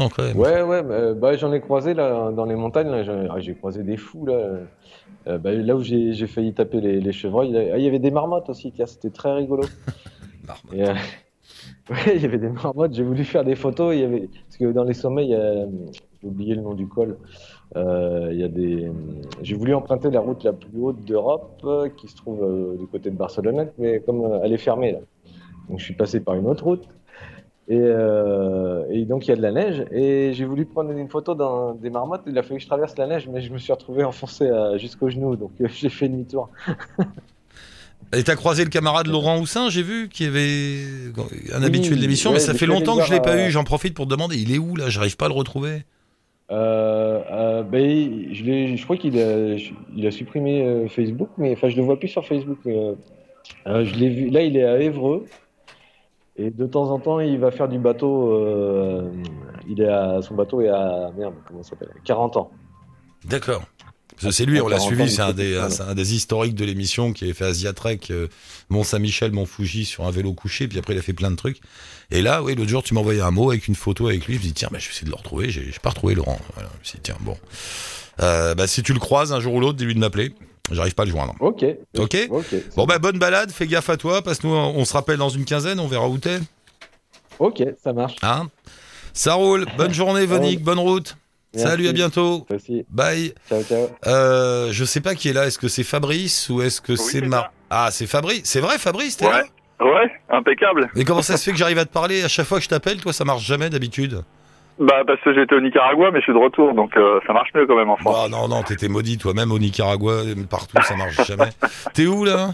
Euh, 0.00 0.02
Non, 0.02 0.08
quand 0.08 0.22
même. 0.24 0.36
ouais, 0.36 0.62
ouais. 0.62 0.82
bah, 0.82 1.14
bah, 1.14 1.36
j'en 1.36 1.52
ai 1.52 1.60
croisé 1.60 1.94
là, 1.94 2.30
dans 2.32 2.44
les 2.44 2.54
montagnes. 2.56 2.90
là, 2.90 3.02
J'ai 3.04 3.26
ah, 3.30 3.40
j'ai 3.40 3.54
croisé 3.54 3.82
des 3.82 3.96
fous. 3.96 4.26
Là, 4.26 4.60
Euh, 5.28 5.38
bah, 5.38 5.52
là 5.52 5.74
où 5.76 5.82
j'ai 5.82 6.26
failli 6.26 6.54
taper 6.54 6.80
les, 6.80 7.00
les 7.00 7.12
chevreuils. 7.12 7.56
ah, 7.72 7.78
il 7.78 7.84
y 7.84 7.88
avait 7.88 7.98
des 7.98 8.10
marmottes 8.10 8.48
aussi. 8.50 8.72
C'était 8.86 9.10
très 9.10 9.32
rigolo. 9.34 9.64
Euh, 10.74 10.94
ouais, 11.90 12.14
il 12.16 12.22
y 12.22 12.24
avait 12.24 12.38
des 12.38 12.48
marmottes. 12.48 12.94
J'ai 12.94 13.02
voulu 13.02 13.24
faire 13.24 13.42
des 13.44 13.56
photos. 13.56 13.94
Il 13.96 14.00
y 14.00 14.04
avait 14.04 14.28
parce 14.44 14.56
que 14.58 14.72
dans 14.72 14.84
les 14.84 14.94
sommets, 14.94 15.34
a, 15.34 15.66
j'ai 16.22 16.28
oublié 16.28 16.54
le 16.54 16.62
nom 16.62 16.74
du 16.74 16.86
col. 16.86 17.18
Euh, 17.76 18.28
il 18.32 18.38
y 18.38 18.44
a 18.44 18.48
des. 18.48 18.88
J'ai 19.42 19.56
voulu 19.56 19.74
emprunter 19.74 20.10
la 20.10 20.20
route 20.20 20.44
la 20.44 20.52
plus 20.52 20.80
haute 20.80 21.04
d'Europe, 21.04 21.60
euh, 21.64 21.88
qui 21.88 22.06
se 22.08 22.16
trouve 22.16 22.44
euh, 22.44 22.76
du 22.78 22.86
côté 22.86 23.10
de 23.10 23.16
Barcelonnette, 23.16 23.74
mais 23.78 24.00
comme 24.00 24.22
euh, 24.24 24.40
elle 24.44 24.52
est 24.52 24.58
fermée 24.58 24.92
là, 24.92 25.00
donc 25.68 25.80
je 25.80 25.84
suis 25.84 25.94
passé 25.94 26.20
par 26.20 26.36
une 26.36 26.46
autre 26.46 26.64
route. 26.64 26.88
Et, 27.68 27.76
euh, 27.80 28.84
et 28.90 29.04
donc 29.06 29.26
il 29.26 29.30
y 29.30 29.32
a 29.32 29.36
de 29.36 29.42
la 29.42 29.50
neige 29.50 29.84
et 29.90 30.32
j'ai 30.34 30.44
voulu 30.44 30.66
prendre 30.66 30.92
une 30.92 31.08
photo 31.08 31.34
dans 31.34 31.74
des 31.74 31.90
marmottes. 31.90 32.22
Il 32.28 32.38
a 32.38 32.42
fallu 32.44 32.56
que 32.58 32.62
je 32.62 32.68
traverse 32.68 32.96
la 32.96 33.08
neige, 33.08 33.28
mais 33.28 33.40
je 33.40 33.52
me 33.52 33.58
suis 33.58 33.72
retrouvé 33.72 34.04
enfoncé 34.04 34.48
à- 34.48 34.76
jusqu'au 34.78 35.10
genou, 35.10 35.34
donc 35.34 35.50
euh, 35.60 35.66
j'ai 35.74 35.88
fait 35.88 36.08
demi-tour. 36.08 36.48
Et 38.14 38.22
t'as 38.22 38.36
croisé 38.36 38.62
le 38.62 38.70
camarade 38.70 39.08
Laurent 39.08 39.38
Houssin, 39.40 39.68
j'ai 39.68 39.82
vu, 39.82 40.08
qui 40.08 40.24
avait 40.26 40.78
un 41.52 41.58
Oui, 41.58 41.64
habitué 41.66 41.96
de 41.96 42.00
l'émission, 42.00 42.32
mais 42.32 42.38
ça 42.38 42.54
fait 42.54 42.66
longtemps 42.66 42.96
que 42.96 43.02
je 43.02 43.10
l'ai 43.10 43.18
voir, 43.18 43.34
pas 43.34 43.36
euh, 43.36 43.48
eu. 43.48 43.50
J'en 43.50 43.64
profite 43.64 43.94
pour 43.94 44.04
te 44.04 44.10
demander, 44.10 44.36
il 44.36 44.54
est 44.54 44.58
où 44.58 44.76
là? 44.76 44.88
J'arrive 44.88 45.16
pas 45.16 45.26
à 45.26 45.28
le 45.28 45.34
retrouver. 45.34 45.84
Euh, 46.52 47.20
euh, 47.32 47.62
ben, 47.64 48.32
je, 48.32 48.44
l'ai- 48.44 48.76
je 48.76 48.84
crois 48.84 48.96
qu'il 48.96 49.18
a, 49.18 49.56
il 49.96 50.06
a 50.06 50.10
supprimé 50.12 50.62
euh, 50.64 50.86
Facebook, 50.88 51.30
mais 51.38 51.52
enfin, 51.52 51.68
je 51.68 51.76
le 51.76 51.82
vois 51.82 51.98
plus 51.98 52.06
sur 52.08 52.24
Facebook. 52.24 52.58
Mais, 52.64 52.76
euh, 52.78 52.94
euh, 53.66 53.84
je 53.84 53.94
l'ai 53.96 54.08
vu. 54.08 54.30
Là, 54.30 54.42
il 54.42 54.56
est 54.56 54.64
à 54.64 54.78
Évreux. 54.78 55.24
Et 56.38 56.50
de 56.50 56.66
temps 56.66 56.90
en 56.90 56.98
temps, 56.98 57.20
il 57.20 57.38
va 57.38 57.50
faire 57.50 57.68
du 57.68 57.78
bateau. 57.78 58.32
euh, 58.32 59.10
il 59.68 59.80
est 59.80 59.88
à, 59.88 60.20
son 60.22 60.34
bateau 60.34 60.60
est 60.60 60.68
à 60.68 61.10
merde, 61.16 61.34
comment 61.48 61.62
ça 61.62 61.70
s'appelle? 61.70 61.88
40 62.04 62.36
ans. 62.36 62.50
D'accord. 63.24 63.64
C'est 64.18 64.46
lui, 64.46 64.60
on 64.62 64.68
l'a 64.68 64.78
suivi, 64.78 65.10
c'est 65.10 65.20
un, 65.20 65.32
des, 65.32 65.58
un 65.58 65.94
historiques 65.96 66.54
de 66.54 66.64
l'émission 66.64 67.12
qui 67.12 67.24
avait 67.24 67.34
fait 67.34 67.44
Asiatrek, 67.44 68.10
euh, 68.10 68.28
Mont-Saint-Michel, 68.70 69.32
Mont-Fuji 69.32 69.84
sur 69.84 70.06
un 70.06 70.10
vélo 70.10 70.32
couché, 70.32 70.68
puis 70.68 70.78
après 70.78 70.94
il 70.94 70.98
a 70.98 71.02
fait 71.02 71.12
plein 71.12 71.30
de 71.30 71.36
trucs. 71.36 71.60
Et 72.10 72.22
là, 72.22 72.42
oui, 72.42 72.54
l'autre 72.54 72.70
jour, 72.70 72.82
tu 72.82 72.94
m'envoyais 72.94 73.20
un 73.20 73.30
mot 73.30 73.50
avec 73.50 73.68
une 73.68 73.74
photo 73.74 74.06
avec 74.08 74.26
lui, 74.26 74.34
je 74.34 74.38
me 74.38 74.44
dis, 74.44 74.52
tiens, 74.54 74.68
bah, 74.72 74.78
je 74.78 74.86
vais 74.86 74.92
essayer 74.92 75.04
de 75.04 75.10
le 75.10 75.16
retrouver, 75.16 75.50
j'ai 75.50 75.70
j'ai 75.70 75.78
pas 75.82 75.90
retrouvé 75.90 76.14
Laurent. 76.14 76.38
Voilà, 76.54 76.70
je 76.74 76.78
me 76.78 76.84
suis 76.84 76.96
dit, 76.96 77.02
tiens, 77.02 77.16
bon. 77.20 77.36
Euh, 78.20 78.54
bah, 78.54 78.66
si 78.66 78.82
tu 78.82 78.92
le 78.92 78.98
croises 79.00 79.32
un 79.32 79.40
jour 79.40 79.54
ou 79.54 79.60
l'autre, 79.60 79.76
dis-lui 79.78 79.94
de 79.94 80.00
m'appeler. 80.00 80.34
J'arrive 80.70 80.94
pas 80.94 81.02
à 81.02 81.06
le 81.06 81.12
joindre. 81.12 81.34
Ok. 81.40 81.64
Ok. 81.98 82.16
Bon, 82.76 82.86
bah, 82.86 82.98
bonne 82.98 83.18
balade, 83.18 83.50
fais 83.52 83.66
gaffe 83.66 83.88
à 83.90 83.96
toi, 83.96 84.22
parce 84.22 84.38
que 84.38 84.46
nous, 84.46 84.54
on 84.54 84.84
se 84.84 84.92
rappelle 84.92 85.18
dans 85.18 85.28
une 85.28 85.44
quinzaine, 85.44 85.78
on 85.78 85.86
verra 85.86 86.08
où 86.08 86.18
t'es. 86.18 86.38
Ok, 87.38 87.62
ça 87.82 87.92
marche. 87.92 88.16
Hein 88.22 88.48
Ça 89.12 89.34
roule. 89.34 89.66
Bonne 89.76 89.92
journée, 89.94 90.26
Vonique, 90.26 90.62
bonne 90.62 90.78
route. 90.78 91.16
Salut, 91.54 91.84
Merci. 91.84 91.88
à 91.88 91.92
bientôt. 91.92 92.46
Aussi. 92.52 92.84
Bye. 92.90 93.32
Ciao, 93.48 93.62
ciao. 93.62 93.88
Euh, 94.06 94.68
je 94.72 94.84
sais 94.84 95.00
pas 95.00 95.14
qui 95.14 95.28
est 95.28 95.32
là. 95.32 95.46
Est-ce 95.46 95.58
que 95.58 95.68
c'est 95.68 95.84
Fabrice 95.84 96.50
ou 96.50 96.60
est-ce 96.60 96.80
que 96.82 96.96
c'est 96.96 97.20
c'est 97.20 97.26
Mar... 97.26 97.44
ça. 97.44 97.50
Ah, 97.70 97.88
c'est 97.90 98.06
Fabrice. 98.06 98.42
C'est 98.44 98.60
vrai, 98.60 98.76
Fabrice, 98.78 99.16
t'es 99.16 99.26
Ouais. 99.26 99.32
là? 99.32 99.44
Ouais, 99.80 100.10
impeccable. 100.30 100.90
Mais 100.94 101.04
comment 101.04 101.22
ça 101.22 101.36
se 101.38 101.44
fait 101.44 101.52
que 101.52 101.56
j'arrive 101.58 101.78
à 101.78 101.84
te 101.86 101.92
parler? 101.92 102.22
À 102.22 102.28
chaque 102.28 102.46
fois 102.46 102.58
que 102.58 102.64
je 102.64 102.68
t'appelle 102.68 103.00
Toi, 103.00 103.12
ça 103.14 103.24
marche 103.24 103.44
jamais 103.44 103.70
d'habitude. 103.70 104.22
Bah 104.78 105.02
parce 105.06 105.20
que 105.22 105.34
j'étais 105.34 105.54
au 105.54 105.60
Nicaragua, 105.60 106.10
mais 106.10 106.18
je 106.18 106.24
suis 106.24 106.34
de 106.34 106.38
retour, 106.38 106.74
donc 106.74 106.96
euh, 106.96 107.18
ça 107.26 107.32
marche 107.32 107.48
mieux 107.54 107.66
quand 107.66 107.76
même 107.76 107.88
en 107.88 107.96
France. 107.96 108.24
Oh, 108.24 108.28
non, 108.28 108.46
non, 108.46 108.62
t'étais 108.62 108.88
maudit 108.88 109.16
toi-même 109.16 109.50
au 109.50 109.58
Nicaragua, 109.58 110.22
partout, 110.50 110.76
ça 110.82 110.96
marche 110.96 111.16
jamais. 111.26 111.50
T'es 111.94 112.06
où 112.06 112.24
là? 112.24 112.50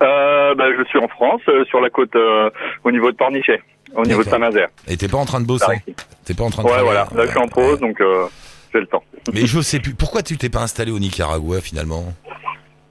Euh, 0.00 0.54
bah, 0.54 0.64
je 0.78 0.84
suis 0.84 0.98
en 0.98 1.08
France, 1.08 1.42
euh, 1.48 1.64
sur 1.66 1.80
la 1.80 1.90
côte, 1.90 2.14
euh, 2.16 2.48
au 2.84 2.90
niveau 2.90 3.10
de 3.10 3.16
Pornichet, 3.16 3.60
au 3.94 4.04
niveau 4.04 4.22
de. 4.22 4.28
Saint-Nazaire. 4.28 4.68
Et 4.86 4.96
t'es 4.96 5.08
pas 5.08 5.18
en 5.18 5.24
train 5.26 5.40
de 5.40 5.46
bosser? 5.46 5.82
T'es 6.24 6.34
pas 6.34 6.44
en 6.44 6.50
train 6.50 6.62
de 6.62 6.68
Ouais, 6.68 6.82
voilà. 6.82 7.06
Là, 7.14 7.26
je 7.26 7.30
suis 7.30 7.38
en 7.38 7.48
pause, 7.48 7.80
donc 7.80 8.00
euh, 8.00 8.26
j'ai 8.72 8.80
le 8.80 8.86
temps. 8.86 9.02
Mais 9.34 9.46
je 9.46 9.60
sais 9.60 9.80
plus. 9.80 9.94
Pourquoi 9.94 10.22
tu 10.22 10.38
t'es 10.38 10.48
pas 10.48 10.60
installé 10.62 10.92
au 10.92 10.98
Nicaragua 10.98 11.60
finalement? 11.60 12.04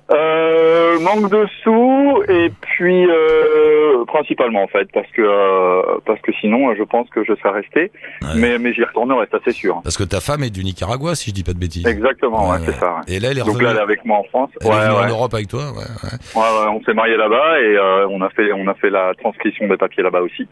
Euh, 0.10 1.00
manque 1.02 1.30
de 1.30 1.46
sous 1.64 2.24
et 2.30 2.50
puis 2.62 3.06
euh, 3.10 4.06
principalement 4.06 4.64
en 4.64 4.68
fait 4.68 4.88
parce 4.94 5.08
que 5.12 5.22
euh, 5.22 5.82
parce 6.06 6.22
que 6.22 6.32
sinon 6.40 6.74
je 6.76 6.84
pense 6.84 7.10
que 7.10 7.26
je 7.26 7.34
serais 7.36 7.50
resté 7.60 7.92
Ouais. 8.22 8.30
mais 8.38 8.58
mais 8.58 8.72
j'y 8.74 8.86
retournerai 8.86 9.26
ça 9.30 9.40
c'est 9.44 9.52
sûr 9.52 9.82
Parce 9.84 9.98
que 9.98 10.06
ta 10.06 10.22
femme 10.22 10.44
est 10.44 10.50
du 10.50 10.64
Nicaragua, 10.64 11.14
si 11.14 11.32
je 11.32 11.36
dis 11.36 11.44
pas 11.44 11.52
de 11.52 11.60
bêtises. 11.60 11.86
exactement 11.86 12.46
ouais, 12.50 12.54
Ouais, 12.54 12.58
c'est 12.66 12.72
ouais. 12.72 12.78
ça 12.80 12.96
ouais. 12.96 13.02
Et 13.16 13.20
là, 13.20 13.30
elle 13.32 13.38
est 13.40 13.42
donc 13.42 13.50
revenue, 13.50 13.66
là 13.66 13.72
elle 13.72 13.78
est 13.80 13.82
avec 13.82 14.06
moi 14.06 14.18
en 14.20 14.24
France 14.24 14.50
elle 14.62 14.68
est 14.68 14.70
ouais, 14.70 14.76
ouais. 14.78 15.06
en 15.06 15.10
Europe 15.10 15.34
avec 15.34 15.50
toi. 15.50 15.60
Ouais, 15.74 15.84
ouais. 16.04 16.18
Ouais, 16.36 16.42
ouais, 16.42 16.68
on 16.72 16.82
s'est 16.84 16.94
marié 16.94 17.18
là-bas 17.18 17.60
et 17.60 17.76
euh, 17.78 18.08
on 18.10 18.22
a 18.22 18.30
fait 18.30 18.52
on 18.54 18.66
a 18.70 18.74
fait 18.76 18.90
la 18.90 19.12
transcription 19.22 19.68
des 19.68 19.76
papiers 19.78 20.04
là-bas 20.04 20.22
aussi 20.22 20.48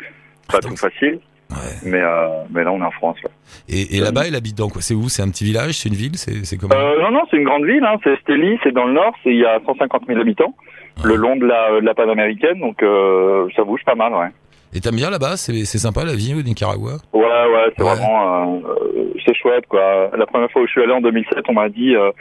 pas 0.51 0.59
Donc, 0.59 0.71
tout 0.71 0.77
facile 0.77 1.19
ouais. 1.51 1.57
mais 1.83 2.01
euh, 2.01 2.43
mais 2.51 2.63
là 2.63 2.71
on 2.71 2.81
est 2.81 2.85
en 2.85 2.91
France 2.91 3.17
là. 3.23 3.29
Et, 3.69 3.97
et 3.97 3.99
là-bas, 3.99 4.23
elle 4.27 4.35
habite 4.35 4.57
dans 4.57 4.69
quoi? 4.69 4.81
C'est 4.81 4.93
où? 4.95 5.09
C'est 5.09 5.21
un 5.21 5.29
petit 5.29 5.43
village? 5.43 5.75
C'est 5.77 5.89
une 5.89 5.95
ville? 5.95 6.17
C'est 6.17 6.57
comment? 6.57 6.75
Euh, 6.75 7.01
non 7.01 7.11
non 7.11 7.21
c'est 7.29 7.37
une 7.37 7.43
grande 7.43 7.65
ville 7.65 7.83
hein, 7.83 7.97
c'est 8.03 8.19
Steli 8.21 8.57
c'est 8.63 8.71
dans 8.73 8.85
le 8.85 8.93
nord 8.93 9.13
il 9.25 9.37
y 9.37 9.45
a 9.45 9.59
150 9.65 10.03
000 10.07 10.19
habitants 10.19 10.55
le 11.03 11.15
long 11.15 11.35
de 11.35 11.45
la 11.45 11.79
de 11.81 11.85
la 11.85 11.93
panaméricaine 11.93 12.59
donc 12.59 12.81
euh, 12.81 13.47
ça 13.55 13.63
bouge 13.63 13.81
pas 13.85 13.95
mal 13.95 14.13
ouais 14.13 14.29
Et 14.75 14.81
t'aimes 14.81 14.95
bien 14.97 15.09
là-bas 15.09 15.37
C'est 15.37 15.63
sympa 15.65 16.03
la 16.03 16.13
vie 16.15 16.33
au 16.33 16.41
Nicaragua? 16.41 16.97
Ouais, 17.13 17.21
ouais, 17.23 17.71
c'est 17.77 17.83
Ouais. 17.83 17.95
vraiment, 17.95 18.61
euh, 18.65 19.03
c'est 19.25 19.33
chouette, 19.35 19.65
quoi. 19.69 20.11
La 20.17 20.25
première 20.25 20.51
fois 20.51 20.61
où 20.63 20.65
je 20.67 20.71
suis 20.71 20.81
allé 20.83 20.91
en 20.91 21.01
2007, 21.01 21.45
on 21.47 21.53
m'a 21.53 21.69
dit, 21.69 21.95
euh, 21.95 22.11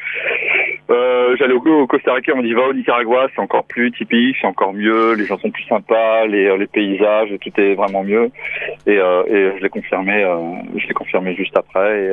euh, 0.90 1.34
J'allais 1.38 1.54
au, 1.54 1.66
au 1.66 1.86
Costa 1.88 2.12
Rica, 2.14 2.32
on 2.34 2.38
me 2.38 2.42
dit 2.46 2.52
va 2.54 2.68
au 2.68 2.72
Nicaragua, 2.72 3.26
c'est 3.34 3.40
encore 3.40 3.64
plus 3.64 3.90
typique, 3.90 4.36
c'est 4.40 4.46
encore 4.46 4.72
mieux, 4.72 5.14
les 5.14 5.26
gens 5.26 5.38
sont 5.38 5.50
plus 5.50 5.64
sympas, 5.64 6.26
les, 6.26 6.56
les 6.56 6.66
paysages, 6.68 7.30
tout 7.40 7.60
est 7.60 7.74
vraiment 7.74 8.04
mieux. 8.04 8.30
Et, 8.86 8.92
et 8.94 8.98
je 9.56 9.62
l'ai 9.62 9.68
confirmé, 9.68 10.24
je 10.76 10.86
l'ai 10.86 10.94
confirmé 10.94 11.34
juste 11.34 11.56
après, 11.56 12.04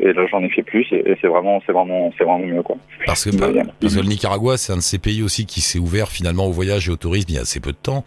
et, 0.00 0.04
et 0.08 0.12
là 0.12 0.26
j'en 0.30 0.42
ai 0.42 0.48
fait 0.50 0.62
plus, 0.62 0.86
et, 0.92 1.10
et 1.10 1.16
c'est 1.20 1.26
vraiment, 1.28 1.60
c'est 1.66 1.72
vraiment, 1.72 2.12
c'est 2.18 2.24
vraiment 2.24 2.46
mieux 2.46 2.62
quoi. 2.62 2.76
Parce 3.06 3.24
que, 3.24 3.36
parce 3.80 3.96
que 3.96 4.00
le 4.00 4.06
Nicaragua, 4.08 4.56
c'est 4.58 4.72
un 4.72 4.76
de 4.76 4.80
ces 4.82 4.98
pays 4.98 5.22
aussi 5.22 5.46
qui 5.46 5.60
s'est 5.60 5.78
ouvert 5.78 6.08
finalement 6.08 6.46
au 6.46 6.52
voyage 6.52 6.88
et 6.88 6.92
au 6.92 6.96
tourisme 6.96 7.26
il 7.30 7.34
y 7.34 7.38
a 7.38 7.42
assez 7.42 7.60
peu 7.60 7.72
de 7.72 7.76
temps. 7.82 8.04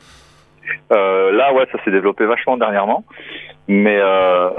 Euh, 0.92 1.32
là, 1.32 1.54
ouais, 1.54 1.66
ça 1.72 1.84
s'est 1.84 1.92
développé 1.92 2.26
vachement 2.26 2.58
dernièrement, 2.58 3.04
mais 3.68 3.98
euh, 4.00 4.50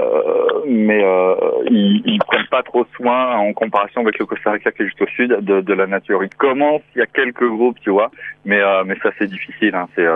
mais 0.67 1.03
euh, 1.03 1.35
ils, 1.69 2.01
ils 2.05 2.19
prennent 2.19 2.47
pas 2.49 2.63
trop 2.63 2.85
soin 2.95 3.37
en 3.37 3.53
comparaison 3.53 4.01
avec 4.01 4.17
le 4.19 4.25
Costa 4.25 4.51
Rica 4.51 4.71
qui 4.71 4.83
est 4.83 4.85
juste 4.85 5.01
au 5.01 5.07
sud 5.07 5.31
de, 5.41 5.61
de 5.61 5.73
la 5.73 5.87
nature. 5.87 6.23
Ils 6.23 6.29
commencent, 6.29 6.81
il 6.95 6.99
y 6.99 7.01
a 7.01 7.07
quelques 7.07 7.47
groupes, 7.47 7.79
tu 7.81 7.89
vois, 7.89 8.11
mais 8.45 8.59
mais 8.85 8.95
ça 9.03 9.09
c'est 9.17 9.27
difficile, 9.27 9.75
hein, 9.75 9.87
c'est 9.95 10.07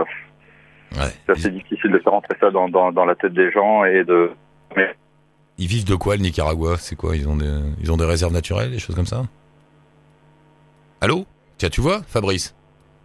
Ouais. 0.98 1.12
c'est 1.26 1.32
assez 1.34 1.50
difficile 1.52 1.92
de 1.92 2.00
faire 2.00 2.14
rentrer 2.14 2.38
ça 2.40 2.52
dans, 2.52 2.70
dans 2.70 2.92
dans 2.94 3.04
la 3.04 3.16
tête 3.16 3.34
des 3.34 3.52
gens 3.52 3.84
et 3.84 4.06
de 4.06 4.32
mais 4.78 4.96
Ils 5.58 5.68
vivent 5.68 5.86
de 5.86 5.96
quoi 5.96 6.16
le 6.16 6.22
Nicaragua? 6.22 6.78
C'est 6.78 6.96
quoi? 6.96 7.16
Ils 7.18 7.28
ont 7.28 7.36
des 7.36 7.52
ils 7.82 7.92
ont 7.92 7.98
des 7.98 8.06
réserves 8.06 8.32
naturelles, 8.32 8.72
des 8.72 8.80
choses 8.80 8.96
comme 8.96 9.06
ça? 9.06 9.24
Allô? 11.02 11.26
Tiens, 11.58 11.70
tu 11.70 11.82
vois, 11.82 12.02
Fabrice? 12.08 12.56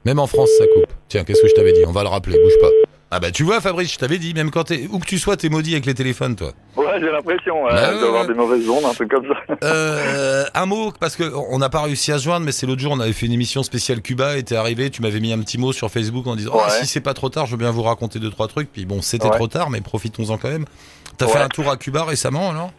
Même 0.04 0.18
en 0.18 0.26
France, 0.26 0.48
ça 0.58 0.64
coupe. 0.66 0.86
Tiens, 1.08 1.24
qu'est-ce 1.24 1.42
que 1.42 1.48
je 1.48 1.54
t'avais 1.54 1.72
dit 1.72 1.80
On 1.86 1.92
va 1.92 2.02
le 2.02 2.08
rappeler, 2.08 2.38
bouge 2.42 2.58
pas. 2.60 2.68
Ah 3.12 3.18
bah 3.18 3.32
tu 3.32 3.42
vois, 3.42 3.60
Fabrice, 3.60 3.92
je 3.92 3.98
t'avais 3.98 4.18
dit, 4.18 4.32
même 4.34 4.52
quand 4.52 4.62
t'es 4.62 4.86
où 4.88 5.00
que 5.00 5.04
tu 5.04 5.18
sois, 5.18 5.36
t'es 5.36 5.48
maudit 5.48 5.72
avec 5.72 5.84
les 5.84 5.94
téléphones, 5.94 6.36
toi. 6.36 6.52
ouais, 6.76 6.84
j'ai 7.00 7.10
l'impression 7.10 7.66
euh, 7.66 7.70
Bah 7.72 7.92
d'avoir 7.92 8.22
ouais. 8.22 8.28
des 8.28 8.34
mauvaises 8.34 8.68
ondes, 8.68 8.84
un 8.84 8.94
truc 8.94 9.10
comme 9.10 9.26
ça. 9.26 9.54
Euh, 9.64 10.44
un 10.54 10.66
mot, 10.66 10.92
parce 11.00 11.16
que 11.16 11.24
on 11.50 11.58
n'a 11.58 11.68
pas 11.68 11.82
réussi 11.82 12.12
à 12.12 12.18
se 12.18 12.24
joindre, 12.24 12.46
mais 12.46 12.52
c'est 12.52 12.66
l'autre 12.66 12.80
jour, 12.80 12.92
on 12.92 13.00
avait 13.00 13.12
fait 13.12 13.26
une 13.26 13.32
émission 13.32 13.64
spéciale 13.64 14.00
Cuba, 14.00 14.36
et 14.36 14.44
t'es 14.44 14.54
arrivé, 14.54 14.90
tu 14.90 15.02
m'avais 15.02 15.18
mis 15.18 15.32
un 15.32 15.40
petit 15.40 15.58
mot 15.58 15.72
sur 15.72 15.90
Facebook 15.90 16.24
en 16.28 16.36
disant, 16.36 16.52
oh, 16.54 16.60
si 16.68 16.86
c'est 16.86 17.00
pas 17.00 17.12
trop 17.14 17.28
tard, 17.30 17.46
je 17.46 17.50
veux 17.50 17.56
bien 17.56 17.72
vous 17.72 17.82
raconter 17.82 18.20
deux 18.20 18.30
trois 18.30 18.46
trucs. 18.46 18.70
Puis 18.72 18.86
bon, 18.86 19.02
c'était 19.02 19.24
Ouais. 19.26 19.34
trop 19.34 19.48
tard, 19.48 19.70
mais 19.70 19.80
profitons-en 19.80 20.38
quand 20.38 20.48
même. 20.48 20.66
T'as 21.18 21.26
Ouais. 21.26 21.32
fait 21.32 21.38
un 21.40 21.48
tour 21.48 21.68
à 21.68 21.76
Cuba 21.76 22.04
récemment, 22.04 22.50
alors? 22.50 22.70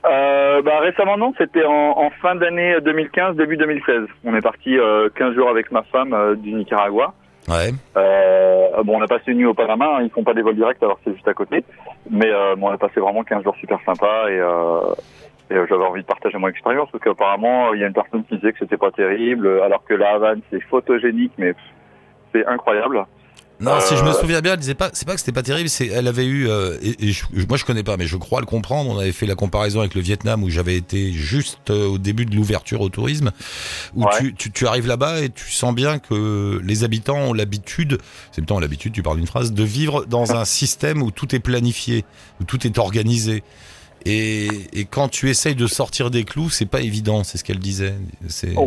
Euh, 0.61 0.63
bah 0.63 0.79
récemment 0.79 1.17
non, 1.17 1.33
c'était 1.37 1.65
en, 1.65 1.97
en 1.97 2.09
fin 2.21 2.35
d'année 2.35 2.75
2015, 2.81 3.35
début 3.35 3.57
2016. 3.57 4.03
On 4.23 4.35
est 4.35 4.41
parti 4.41 4.77
euh, 4.77 5.09
15 5.15 5.35
jours 5.35 5.49
avec 5.49 5.71
ma 5.71 5.83
femme 5.83 6.13
euh, 6.13 6.35
du 6.35 6.53
Nicaragua. 6.53 7.13
Ouais. 7.47 7.71
Euh, 7.97 8.83
bon, 8.83 8.99
on 8.99 9.01
a 9.01 9.07
passé 9.07 9.31
une 9.31 9.39
nuit 9.39 9.45
au 9.45 9.53
Panama, 9.53 9.97
hein, 9.97 10.03
ils 10.03 10.11
font 10.11 10.23
pas 10.23 10.33
des 10.33 10.43
vols 10.43 10.55
directs 10.55 10.81
alors 10.81 10.99
c'est 11.03 11.13
juste 11.13 11.27
à 11.27 11.33
côté. 11.33 11.63
Mais 12.09 12.29
bon, 12.57 12.67
on 12.67 12.71
a 12.71 12.77
passé 12.77 12.99
vraiment 12.99 13.23
15 13.23 13.43
jours 13.43 13.55
super 13.59 13.79
sympas 13.85 14.29
et, 14.29 14.37
et 15.49 15.55
j'avais 15.67 15.83
envie 15.83 16.01
de 16.01 16.07
partager 16.07 16.37
mon 16.37 16.47
expérience 16.47 16.89
parce 16.91 17.03
qu'apparemment 17.03 17.73
il 17.73 17.81
y 17.81 17.83
a 17.83 17.87
une 17.87 17.93
personne 17.93 18.23
qui 18.25 18.35
disait 18.35 18.53
que 18.53 18.59
c'était 18.59 18.77
pas 18.77 18.91
terrible 18.91 19.47
alors 19.63 19.83
que 19.85 19.95
la 19.95 20.13
Havane 20.13 20.41
c'est 20.51 20.61
photogénique 20.61 21.33
mais 21.37 21.53
c'est 22.31 22.45
incroyable. 22.45 23.05
Non, 23.61 23.79
si 23.79 23.95
je 23.95 24.03
me 24.03 24.09
Euh, 24.09 24.13
souviens 24.19 24.41
bien, 24.41 24.53
elle 24.53 24.59
disait 24.59 24.73
pas, 24.73 24.89
c'est 24.93 25.05
pas 25.05 25.13
que 25.13 25.19
c'était 25.19 25.31
pas 25.31 25.43
terrible, 25.43 25.69
c'est, 25.69 25.85
elle 25.87 26.07
avait 26.07 26.25
eu, 26.25 26.47
euh, 26.49 26.77
et, 26.81 27.09
et 27.09 27.11
je- 27.11 27.25
moi 27.47 27.57
je 27.57 27.63
connais 27.65 27.83
pas, 27.83 27.95
mais 27.95 28.07
je 28.07 28.17
crois 28.17 28.39
le 28.39 28.45
comprendre. 28.47 28.89
On 28.89 28.97
avait 28.97 29.11
fait 29.11 29.27
la 29.27 29.35
comparaison 29.35 29.79
avec 29.81 29.93
le 29.93 30.01
Vietnam 30.01 30.43
où 30.43 30.49
j'avais 30.49 30.75
été 30.75 31.11
juste 31.13 31.69
euh, 31.69 31.85
au 31.87 31.97
début 31.99 32.25
de 32.25 32.35
l'ouverture 32.35 32.81
au 32.81 32.89
tourisme, 32.89 33.31
où 33.95 34.03
Ouais. 34.03 34.09
tu, 34.17 34.33
tu, 34.33 34.51
tu 34.51 34.65
arrives 34.67 34.87
là-bas 34.87 35.21
et 35.21 35.29
tu 35.29 35.51
sens 35.51 35.75
bien 35.75 35.99
que 35.99 36.59
les 36.63 36.83
habitants 36.83 37.19
ont 37.19 37.33
l'habitude, 37.33 37.99
c'est 38.31 38.45
temps 38.45 38.59
l'habitude, 38.59 38.93
tu 38.93 39.03
parles 39.03 39.17
d'une 39.17 39.27
phrase, 39.27 39.53
de 39.53 39.63
vivre 39.63 40.05
dans 40.05 40.35
un 40.35 40.43
système 40.45 41.01
où 41.03 41.11
tout 41.11 41.35
est 41.35 41.39
planifié, 41.39 42.03
où 42.41 42.43
tout 42.45 42.65
est 42.65 42.77
organisé. 42.79 43.43
Et, 44.05 44.47
et 44.73 44.85
quand 44.85 45.09
tu 45.09 45.29
essayes 45.29 45.53
de 45.53 45.67
sortir 45.67 46.09
des 46.09 46.23
clous, 46.23 46.49
c'est 46.49 46.65
pas 46.65 46.81
évident, 46.81 47.23
c'est 47.23 47.37
ce 47.37 47.43
qu'elle 47.43 47.59
disait. 47.59 47.93
C'est, 48.29 48.53
Oh, 48.55 48.65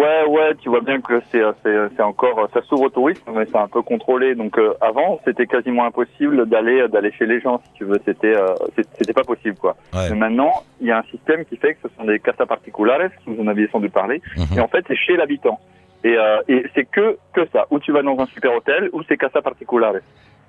ouais, 0.00 0.24
ouais, 0.28 0.54
tu 0.60 0.68
vois 0.68 0.80
bien 0.80 1.00
que 1.00 1.20
c'est 1.30 1.42
c'est 1.62 1.76
c'est 1.96 2.02
encore 2.02 2.48
ça 2.52 2.62
s'ouvre 2.62 2.84
au 2.84 2.88
tourisme, 2.88 3.30
mais 3.34 3.46
c'est 3.46 3.56
un 3.58 3.68
peu 3.68 3.82
contrôlé. 3.82 4.34
Donc 4.34 4.56
euh, 4.58 4.72
avant, 4.80 5.20
c'était 5.24 5.46
quasiment 5.46 5.84
impossible 5.84 6.46
d'aller 6.46 6.86
d'aller 6.88 7.12
chez 7.12 7.26
les 7.26 7.40
gens 7.40 7.60
si 7.66 7.72
tu 7.74 7.84
veux. 7.84 7.98
C'était 8.04 8.36
euh, 8.36 8.54
c'était 8.98 9.12
pas 9.12 9.24
possible 9.24 9.56
quoi. 9.56 9.76
ouais. 9.94 10.08
Mais 10.10 10.16
maintenant, 10.16 10.52
il 10.80 10.86
y 10.86 10.92
a 10.92 10.98
un 10.98 11.02
système 11.04 11.44
qui 11.44 11.56
fait 11.56 11.74
que 11.74 11.88
ce 11.88 11.94
sont 11.96 12.04
des 12.04 12.18
casa 12.18 12.46
particulares, 12.46 13.10
vous 13.26 13.42
en 13.42 13.46
aviez 13.48 13.68
sans 13.68 13.80
doute 13.80 13.92
parlé, 13.92 14.20
Mhm. 14.36 14.58
et 14.58 14.60
en 14.60 14.68
fait, 14.68 14.84
c'est 14.88 14.96
chez 14.96 15.16
l'habitant. 15.16 15.58
Et, 16.04 16.16
euh, 16.16 16.40
et 16.48 16.64
c'est 16.74 16.84
que 16.84 17.16
que 17.32 17.44
ça. 17.52 17.66
Ou 17.70 17.80
tu 17.80 17.90
vas 17.92 18.02
dans 18.02 18.18
un 18.20 18.26
super 18.26 18.54
hôtel, 18.54 18.88
ou 18.92 19.02
c'est 19.08 19.16
casa 19.16 19.42
particulares. 19.42 19.96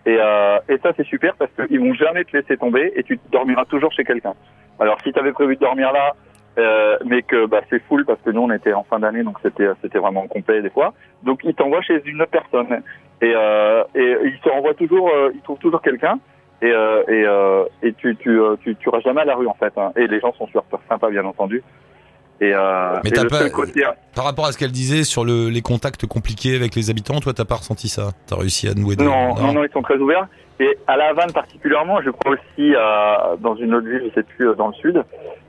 Et, 0.05 0.15
euh, 0.17 0.59
et 0.69 0.77
ça, 0.77 0.91
c'est 0.95 1.05
super 1.05 1.33
parce 1.35 1.51
qu'ils 1.55 1.79
vont 1.79 1.93
jamais 1.93 2.23
te 2.23 2.37
laisser 2.37 2.55
tomber 2.55 2.93
et 2.95 3.03
tu 3.03 3.19
dormiras 3.31 3.65
toujours 3.65 3.91
chez 3.91 4.03
quelqu'un. 4.05 4.33
Alors, 4.79 4.97
si 5.03 5.11
tu 5.11 5.19
avais 5.19 5.33
prévu 5.33 5.55
de 5.55 5.59
dormir 5.59 5.91
là, 5.91 6.13
euh, 6.59 6.97
mais 7.05 7.21
que 7.23 7.45
bah, 7.45 7.61
c'est 7.69 7.81
full 7.87 8.05
parce 8.05 8.19
que 8.21 8.29
nous, 8.31 8.41
on 8.41 8.51
était 8.51 8.73
en 8.73 8.83
fin 8.83 8.99
d'année, 8.99 9.23
donc 9.23 9.37
c'était 9.41 9.67
c'était 9.81 9.99
vraiment 9.99 10.27
complet 10.27 10.61
des 10.61 10.69
fois. 10.69 10.93
Donc, 11.23 11.39
ils 11.43 11.53
t'envoient 11.55 11.81
chez 11.81 12.01
une 12.05 12.21
autre 12.21 12.31
personne. 12.31 12.81
Et, 13.21 13.33
euh, 13.35 13.83
et 13.95 14.15
te 14.43 14.49
renvoient 14.49 14.73
toujours, 14.75 15.09
euh, 15.09 15.31
ils 15.35 15.41
trouvent 15.41 15.59
toujours 15.59 15.81
quelqu'un. 15.81 16.19
Et, 16.61 16.71
euh, 16.71 17.03
et, 17.07 17.23
euh, 17.25 17.63
et 17.83 17.93
tu 17.93 18.15
tu, 18.17 18.29
euh, 18.41 18.55
tu 18.63 18.75
tu 18.75 18.89
iras 18.89 18.99
jamais 19.01 19.21
à 19.21 19.25
la 19.25 19.35
rue 19.35 19.47
en 19.47 19.53
fait. 19.53 19.73
hein. 19.77 19.91
Et 19.95 20.07
les 20.07 20.19
gens 20.19 20.33
sont 20.33 20.47
super 20.47 20.63
sympas 20.89 21.09
bien 21.09 21.25
entendu. 21.25 21.63
Et, 22.41 22.53
euh, 22.53 22.99
Mais 23.03 23.09
et 23.09 23.21
le 23.21 23.27
pas- 23.27 23.49
côté, 23.49 23.83
Par 24.15 24.23
rapport 24.23 24.45
à 24.45 24.51
ce 24.53 24.57
qu'elle 24.57 24.71
disait 24.71 25.03
sur 25.03 25.25
le, 25.25 25.49
les 25.49 25.61
contacts 25.61 26.05
compliqués 26.05 26.55
avec 26.55 26.75
les 26.75 26.89
habitants, 26.89 27.19
toi 27.19 27.33
t'as 27.33 27.43
pas 27.45 27.55
ressenti 27.55 27.89
ça? 27.89 28.11
T'as 28.27 28.37
réussi 28.37 28.67
à 28.69 28.73
nouer 28.73 28.95
des... 28.95 29.03
Non, 29.03 29.35
non, 29.35 29.51
non, 29.53 29.63
ils 29.65 29.71
sont 29.71 29.81
très 29.81 29.97
ouverts. 29.97 30.27
Et 30.61 30.77
à 30.87 30.95
La 30.97 31.09
Havane 31.09 31.31
particulièrement, 31.33 32.01
je 32.01 32.09
crois 32.09 32.33
aussi 32.33 32.73
dans 33.41 33.55
une 33.55 33.73
autre 33.73 33.87
ville, 33.87 34.03
je 34.09 34.13
sais 34.13 34.23
plus, 34.23 34.49
euh, 34.49 34.55
dans 34.55 34.67
le 34.67 34.73
sud, 34.73 35.03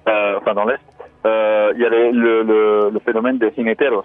euh, 0.09 0.39
enfin 0.39 0.55
dans 0.55 0.65
l'est, 0.65 0.79
euh, 1.27 1.73
il 1.75 1.81
y 1.81 1.85
a 1.85 1.89
le, 1.89 2.11
le, 2.13 2.91
le, 2.91 2.99
phénomène 3.01 3.39
des 3.39 3.53
jineteros. 3.57 4.05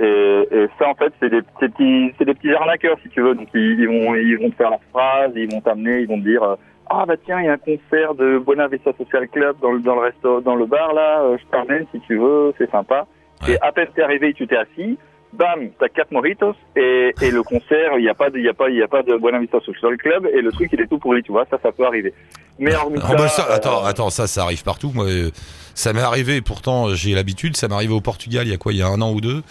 Et, 0.00 0.48
et 0.50 0.66
ça, 0.78 0.88
en 0.88 0.94
fait, 0.94 1.12
c'est 1.20 1.30
des, 1.30 1.40
c'est 1.60 1.72
petits, 1.72 2.12
c'est 2.18 2.24
des 2.24 2.34
petits 2.34 2.52
arnaqueurs, 2.52 2.98
si 3.02 3.08
tu 3.08 3.20
veux. 3.20 3.34
Donc, 3.34 3.48
ils, 3.54 3.80
ils 3.80 3.88
vont, 3.88 4.14
ils 4.14 4.38
vont 4.38 4.50
te 4.50 4.56
faire 4.56 4.70
la 4.70 4.80
phrase, 4.92 5.32
ils 5.34 5.50
vont 5.50 5.60
t'amener, 5.60 6.00
ils 6.00 6.08
vont 6.08 6.18
te 6.18 6.24
dire, 6.24 6.42
euh, 6.42 6.56
ah 6.90 7.04
bah 7.06 7.14
tiens, 7.22 7.40
il 7.40 7.46
y 7.46 7.48
a 7.48 7.52
un 7.52 7.58
concert 7.58 8.14
de 8.14 8.38
Buena 8.38 8.66
Vista 8.66 8.92
Social 8.96 9.28
Club 9.28 9.56
dans 9.60 9.72
le, 9.72 9.80
dans 9.80 9.94
le 9.94 10.00
resto, 10.00 10.40
dans 10.40 10.54
le 10.54 10.66
bar 10.66 10.94
là, 10.94 11.20
euh, 11.20 11.36
je 11.38 11.44
t'emmène 11.50 11.86
si 11.92 12.00
tu 12.00 12.16
veux, 12.16 12.54
c'est 12.56 12.70
sympa. 12.70 13.06
Et 13.48 13.56
à 13.60 13.72
peine 13.72 13.88
t'es 13.94 14.02
arrivé, 14.02 14.32
tu 14.32 14.46
t'es 14.46 14.56
assis, 14.56 14.98
bam, 15.32 15.70
t'as 15.78 15.88
quatre 15.88 16.10
moritos 16.12 16.54
et, 16.76 17.14
et 17.22 17.30
le 17.30 17.42
concert, 17.42 17.92
il 17.98 18.02
n'y 18.02 18.08
a 18.08 18.14
pas 18.14 18.30
de, 18.30 18.38
il 18.38 18.44
y 18.44 18.48
a 18.48 18.54
pas, 18.54 18.68
il 18.70 18.76
y 18.76 18.82
a 18.82 18.88
pas 18.88 19.02
de 19.02 19.16
Buena 19.16 19.38
Vista 19.38 19.58
Social 19.60 19.96
Club 19.96 20.26
et 20.32 20.40
le 20.40 20.50
truc 20.52 20.70
il 20.72 20.80
est 20.80 20.86
tout 20.86 20.98
pourri, 20.98 21.22
tu 21.22 21.32
vois, 21.32 21.46
ça, 21.50 21.58
ça 21.62 21.70
peut 21.72 21.84
arriver. 21.86 22.12
Mais 22.60 22.74
hormis 22.74 22.98
Ah 23.04 23.14
bah 23.14 23.28
ça, 23.28 23.46
euh, 23.48 23.54
attends, 23.54 23.84
attends, 23.84 24.10
ça, 24.10 24.26
ça 24.26 24.42
arrive 24.42 24.64
partout. 24.64 24.90
Moi, 24.92 25.04
euh, 25.06 25.30
ça 25.74 25.92
m'est 25.92 26.00
arrivé. 26.00 26.40
Pourtant, 26.40 26.92
j'ai 26.92 27.14
l'habitude. 27.14 27.56
Ça 27.56 27.68
m'est 27.68 27.74
arrivé 27.76 27.92
au 27.94 28.00
Portugal. 28.00 28.48
Il 28.48 28.50
y 28.50 28.52
a 28.52 28.56
quoi 28.56 28.72
Il 28.72 28.78
y 28.80 28.82
a 28.82 28.88
un 28.88 29.00
an 29.00 29.12
ou 29.12 29.20
deux. 29.20 29.44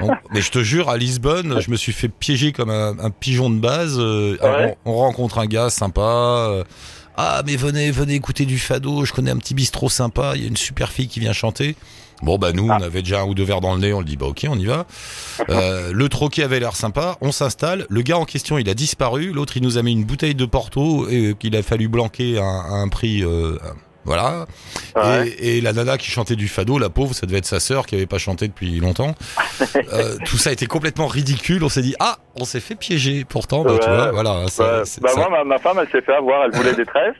On- 0.00 0.10
mais 0.32 0.40
je 0.42 0.52
te 0.52 0.60
jure, 0.60 0.88
à 0.88 0.96
Lisbonne, 0.96 1.60
je 1.60 1.72
me 1.72 1.76
suis 1.76 1.90
fait 1.92 2.06
piéger 2.06 2.52
comme 2.52 2.70
un, 2.70 2.96
un 3.00 3.10
pigeon 3.10 3.50
de 3.50 3.58
base. 3.58 3.96
Euh, 3.98 4.36
Ouais. 4.40 4.76
on, 4.84 4.92
on 4.92 4.94
rencontre 4.94 5.38
un 5.40 5.46
gars 5.46 5.70
sympa. 5.70 6.00
euh, 6.02 6.62
ah, 7.16 7.42
mais 7.46 7.56
venez, 7.56 7.90
venez 7.90 8.14
écouter 8.14 8.46
du 8.46 8.58
fado. 8.58 9.04
Je 9.04 9.12
connais 9.12 9.30
un 9.30 9.36
petit 9.36 9.54
bistrot 9.54 9.88
sympa. 9.90 10.32
Il 10.36 10.42
y 10.42 10.44
a 10.44 10.48
une 10.48 10.56
super 10.56 10.90
fille 10.92 11.08
qui 11.08 11.20
vient 11.20 11.32
chanter. 11.32 11.76
Bon 12.22 12.38
bah 12.38 12.52
nous 12.52 12.68
Ah. 12.70 12.76
on 12.78 12.82
avait 12.84 13.02
déjà 13.02 13.22
un 13.22 13.24
ou 13.24 13.34
deux 13.34 13.42
verres 13.42 13.60
dans 13.60 13.74
le 13.74 13.80
nez, 13.80 13.92
on 13.92 13.98
le 13.98 14.04
dit 14.04 14.16
bah 14.16 14.26
ok 14.26 14.46
on 14.48 14.56
y 14.56 14.64
va. 14.64 14.86
Euh, 15.50 15.90
le 15.92 16.08
troquet 16.08 16.44
avait 16.44 16.60
l'air 16.60 16.76
sympa, 16.76 17.16
on 17.20 17.32
s'installe. 17.32 17.84
Le 17.90 18.02
gars 18.02 18.16
en 18.16 18.24
question 18.24 18.58
il 18.58 18.68
a 18.68 18.74
disparu, 18.74 19.32
l'autre 19.32 19.56
il 19.56 19.62
nous 19.64 19.76
a 19.76 19.82
mis 19.82 19.90
une 19.90 20.04
bouteille 20.04 20.36
de 20.36 20.44
Porto 20.46 21.08
et 21.08 21.34
qu'il 21.36 21.56
a 21.56 21.64
fallu 21.64 21.88
blanquer 21.88 22.38
à, 22.38 22.44
un- 22.44 22.60
à 22.60 22.74
un 22.76 22.88
prix 22.88 23.24
euh, 23.24 23.58
voilà. 24.04 24.46
ouais. 24.96 25.28
Et, 25.38 25.58
et 25.58 25.60
la 25.60 25.72
nana 25.72 25.96
qui 25.98 26.10
chantait 26.10 26.36
du 26.36 26.48
fado, 26.48 26.78
la 26.78 26.88
pauvre, 26.90 27.14
ça 27.14 27.26
devait 27.26 27.38
être 27.38 27.44
sa 27.46 27.60
sœur 27.60 27.86
qui 27.86 27.94
avait 27.94 28.06
pas 28.06 28.18
chanté 28.18 28.48
depuis 28.48 28.78
longtemps. 28.80 29.14
Euh, 29.92 30.16
tout 30.24 30.36
ça 30.36 30.52
était 30.52 30.66
complètement 30.66 31.06
ridicule. 31.06 31.62
On 31.64 31.68
s'est 31.68 31.82
dit 31.82 31.94
ah 32.00 32.16
on 32.40 32.44
s'est 32.44 32.60
fait 32.60 32.74
piéger. 32.74 33.24
Pourtant 33.28 33.62
bah, 33.62 33.72
tu 33.80 33.88
vois 33.88 34.10
voilà. 34.12 34.48
ça- 34.48 34.62
Bah, 34.64 34.82
bah, 35.02 35.08
ça- 35.10 35.16
moi, 35.16 35.28
ma, 35.30 35.44
ma 35.44 35.58
femme, 35.58 35.78
elle 35.80 35.88
s'est 35.90 36.00
fait 36.02 36.14
avoir, 36.14 36.44
elle 36.44 36.52
voulait 36.52 36.74
des 36.74 36.84
tresses, 36.86 37.14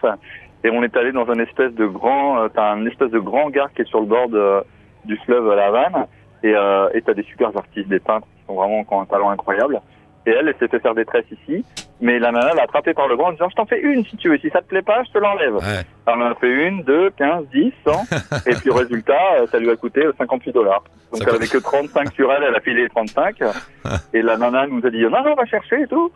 et 0.64 0.70
on 0.70 0.82
est 0.82 0.96
allé 0.96 1.12
dans 1.12 1.28
un 1.28 1.38
espèce 1.38 1.72
de 1.74 1.86
grand, 1.86 2.38
euh, 2.42 2.48
t'as 2.54 2.72
un 2.72 2.86
espèce 2.86 3.10
de 3.10 3.18
grand 3.18 3.50
gare 3.50 3.68
qui 3.74 3.82
est 3.82 3.88
sur 3.88 4.00
le 4.00 4.06
bord 4.06 4.28
de, 4.28 4.62
du 5.04 5.18
fleuve 5.24 5.54
La 5.54 5.66
Havane, 5.66 6.06
et 6.42 6.52
euh, 6.54 6.88
et 6.94 7.02
t'as 7.02 7.14
des 7.14 7.24
super 7.24 7.48
artistes, 7.56 7.88
des 7.88 8.00
peintres 8.00 8.26
qui 8.38 8.46
sont 8.46 8.54
vraiment 8.54 8.84
qui 8.84 8.94
ont 8.94 9.00
un 9.02 9.06
talent 9.06 9.30
incroyable. 9.30 9.80
Et 10.26 10.30
elle, 10.30 10.48
elle 10.48 10.54
s'est 10.58 10.68
fait 10.68 10.78
faire 10.78 10.94
des 10.94 11.04
tresses 11.04 11.30
ici, 11.30 11.64
mais 12.00 12.18
la 12.18 12.30
nana 12.30 12.54
l'a 12.54 12.62
attrapée 12.62 12.94
par 12.94 13.08
le 13.08 13.16
bras 13.16 13.28
en 13.28 13.32
disant, 13.32 13.48
je 13.50 13.56
t'en 13.56 13.66
fais 13.66 13.80
une 13.80 14.04
si 14.04 14.16
tu 14.16 14.28
veux, 14.28 14.38
si 14.38 14.50
ça 14.50 14.60
te 14.60 14.66
plaît 14.66 14.82
pas, 14.82 15.02
je 15.04 15.10
te 15.10 15.18
l'enlève. 15.18 15.56
Ouais. 15.56 15.82
Elle 16.06 16.14
en 16.14 16.20
a 16.20 16.34
fait 16.36 16.68
une, 16.68 16.82
deux, 16.82 17.10
quinze, 17.10 17.44
dix, 17.52 17.72
cent, 17.84 18.04
et 18.46 18.54
puis 18.54 18.70
résultat, 18.70 19.46
ça 19.50 19.58
lui 19.58 19.70
a 19.70 19.76
coûté 19.76 20.04
euh, 20.04 20.12
58 20.18 20.52
dollars. 20.52 20.84
Donc 21.12 21.22
Ça 21.22 21.30
elle 21.30 21.36
avait 21.36 21.48
que 21.48 21.58
35 21.58 22.12
sur 22.12 22.32
elle, 22.32 22.44
elle 22.44 22.54
a 22.54 22.60
filé 22.60 22.88
35. 22.88 23.36
et 24.14 24.22
la 24.22 24.36
nana 24.36 24.66
nous 24.66 24.84
a 24.86 24.90
dit, 24.90 25.02
non, 25.02 25.10
non, 25.10 25.32
on 25.32 25.34
va 25.34 25.46
chercher 25.46 25.82
et 25.82 25.86
tout. 25.86 26.12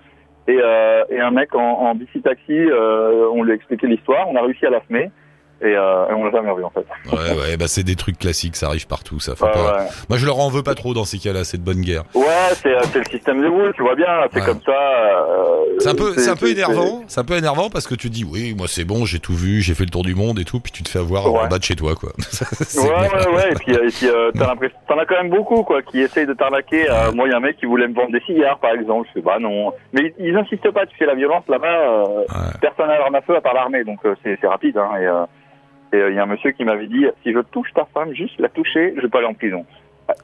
Et, 0.49 0.59
euh, 0.63 1.03
et 1.09 1.21
un 1.21 1.33
mec 1.33 1.55
en, 1.55 1.61
en 1.61 1.95
bici-taxi, 1.95 2.53
euh, 2.53 3.29
on 3.33 3.43
lui 3.43 3.53
a 3.53 3.55
expliqué 3.57 3.89
l'histoire, 3.89 4.29
on 4.29 4.37
a 4.37 4.43
réussi 4.43 4.65
à 4.67 4.71
la 4.71 4.81
semer. 4.87 5.11
Et, 5.63 5.75
euh, 5.75 6.09
et 6.11 6.13
on 6.13 6.25
l'a 6.25 6.31
jamais 6.33 6.51
revu 6.51 6.65
en 6.65 6.71
fait. 6.71 6.85
Ouais, 7.11 7.33
ouais, 7.41 7.57
bah 7.57 7.65
c'est 7.67 7.83
des 7.83 7.97
trucs 7.97 8.19
classiques, 8.19 8.57
ça 8.57 8.67
arrive 8.67 8.87
partout, 8.87 9.21
ça. 9.21 9.35
Faut 9.35 9.47
Ouais, 9.47 9.53
pas... 9.53 9.77
ouais. 9.79 9.87
Moi, 10.11 10.19
je 10.19 10.27
leur 10.27 10.39
en 10.39 10.51
veux 10.51 10.63
pas 10.63 10.75
trop 10.75 10.93
dans 10.93 11.07
ces 11.07 11.19
cas-là, 11.19 11.45
c'est 11.45 11.57
de 11.57 11.63
bonne 11.65 11.81
guerre. 11.81 12.03
Ouais, 12.15 12.25
c'est 12.53 12.69
euh, 12.75 12.81
c'est 12.93 12.99
le 12.99 13.05
système 13.07 13.41
de 13.41 13.49
roule, 13.49 13.73
tu 13.75 13.81
vois 13.83 13.95
bien. 13.95 14.07
C'est 14.35 14.41
Ouais. 14.41 14.47
comme 14.47 14.61
ça. 14.67 14.73
euh, 14.73 15.65
C'est 15.79 15.89
un 15.89 15.95
peu, 15.95 16.13
c'est 16.19 16.29
un 16.31 16.37
peu 16.37 16.51
énervant. 16.51 17.03
C'est 17.09 17.21
un 17.21 17.25
peu 17.25 17.37
énervant 17.39 17.71
parce 17.71 17.87
que 17.87 17.95
tu 17.95 18.11
dis, 18.11 18.25
oui, 18.31 18.55
moi 18.57 18.67
c'est 18.69 18.85
bon, 18.85 19.07
j'ai 19.07 19.19
tout 19.19 19.33
vu, 19.35 19.63
j'ai 19.63 19.75
fait 19.75 19.85
le 19.85 19.91
tour 19.91 20.03
du 20.03 20.15
monde 20.15 20.39
et 20.39 20.45
tout, 20.45 20.61
puis 20.61 20.73
tu 20.73 20.83
te 20.83 20.89
fais 20.91 20.99
avoir 20.99 21.27
en 21.27 21.47
bas 21.49 21.59
de 21.59 21.65
chez 21.65 21.75
toi, 21.77 21.95
quoi. 21.95 22.11
Ouais, 22.77 22.83
ouais, 22.91 23.35
ouais, 23.35 23.53
et 23.53 23.55
puis, 23.55 23.73
et 23.73 23.89
puis 23.89 24.09
euh, 24.09 24.31
t'en 24.33 24.99
as 24.99 25.07
quand 25.07 25.17
même 25.17 25.31
beaucoup, 25.31 25.63
quoi, 25.63 25.81
qui 25.83 26.01
essayent 26.01 26.27
de 26.27 26.35
t'arnaquer. 26.35 26.91
Euh, 26.91 27.13
moi, 27.13 27.27
il 27.27 27.31
y 27.31 27.35
a 27.35 27.39
un 27.39 27.41
mec 27.41 27.57
qui 27.57 27.67
voulait 27.67 27.89
me 27.89 27.95
vendre 27.95 28.13
des 28.13 28.21
cigares, 28.21 28.59
par 28.59 28.73
exemple. 28.73 29.09
Je 29.09 29.21
fais, 29.21 29.25
bah 29.25 29.39
non. 29.41 29.73
Mais 29.93 30.13
ils, 30.19 30.27
ils 30.29 30.37
insistent 30.37 30.71
pas, 30.71 30.85
tu 30.87 30.97
fais 30.97 31.07
la 31.07 31.15
violence 31.15 31.45
là-bas, 31.49 31.67
euh, 31.67 32.25
personne 32.61 32.89
n'a 32.89 32.99
l'arme 32.99 33.15
à 33.15 33.23
feu 33.23 33.37
à 33.37 33.41
part 33.41 33.55
l'armée, 33.55 33.85
donc 33.85 33.99
euh, 34.05 34.15
c'est 34.23 34.37
c'est 34.41 34.47
rapide. 34.47 34.77
Hein, 34.77 34.91
et 35.01 35.07
euh, 35.07 35.25
et, 35.93 35.97
euh, 35.97 36.11
il 36.11 36.17
y 36.17 36.19
a 36.19 36.23
un 36.23 36.27
monsieur 36.27 36.51
qui 36.53 36.65
m'avait 36.65 36.87
dit, 36.87 37.07
si 37.23 37.33
je 37.33 37.41
touche 37.41 37.73
ta 37.75 37.87
femme, 37.95 38.13
juste 38.15 38.39
la 38.39 38.49
toucher, 38.49 38.95
je 39.01 39.07
peux 39.07 39.19
aller 39.19 39.27
en 39.27 39.35
prison. 39.35 39.65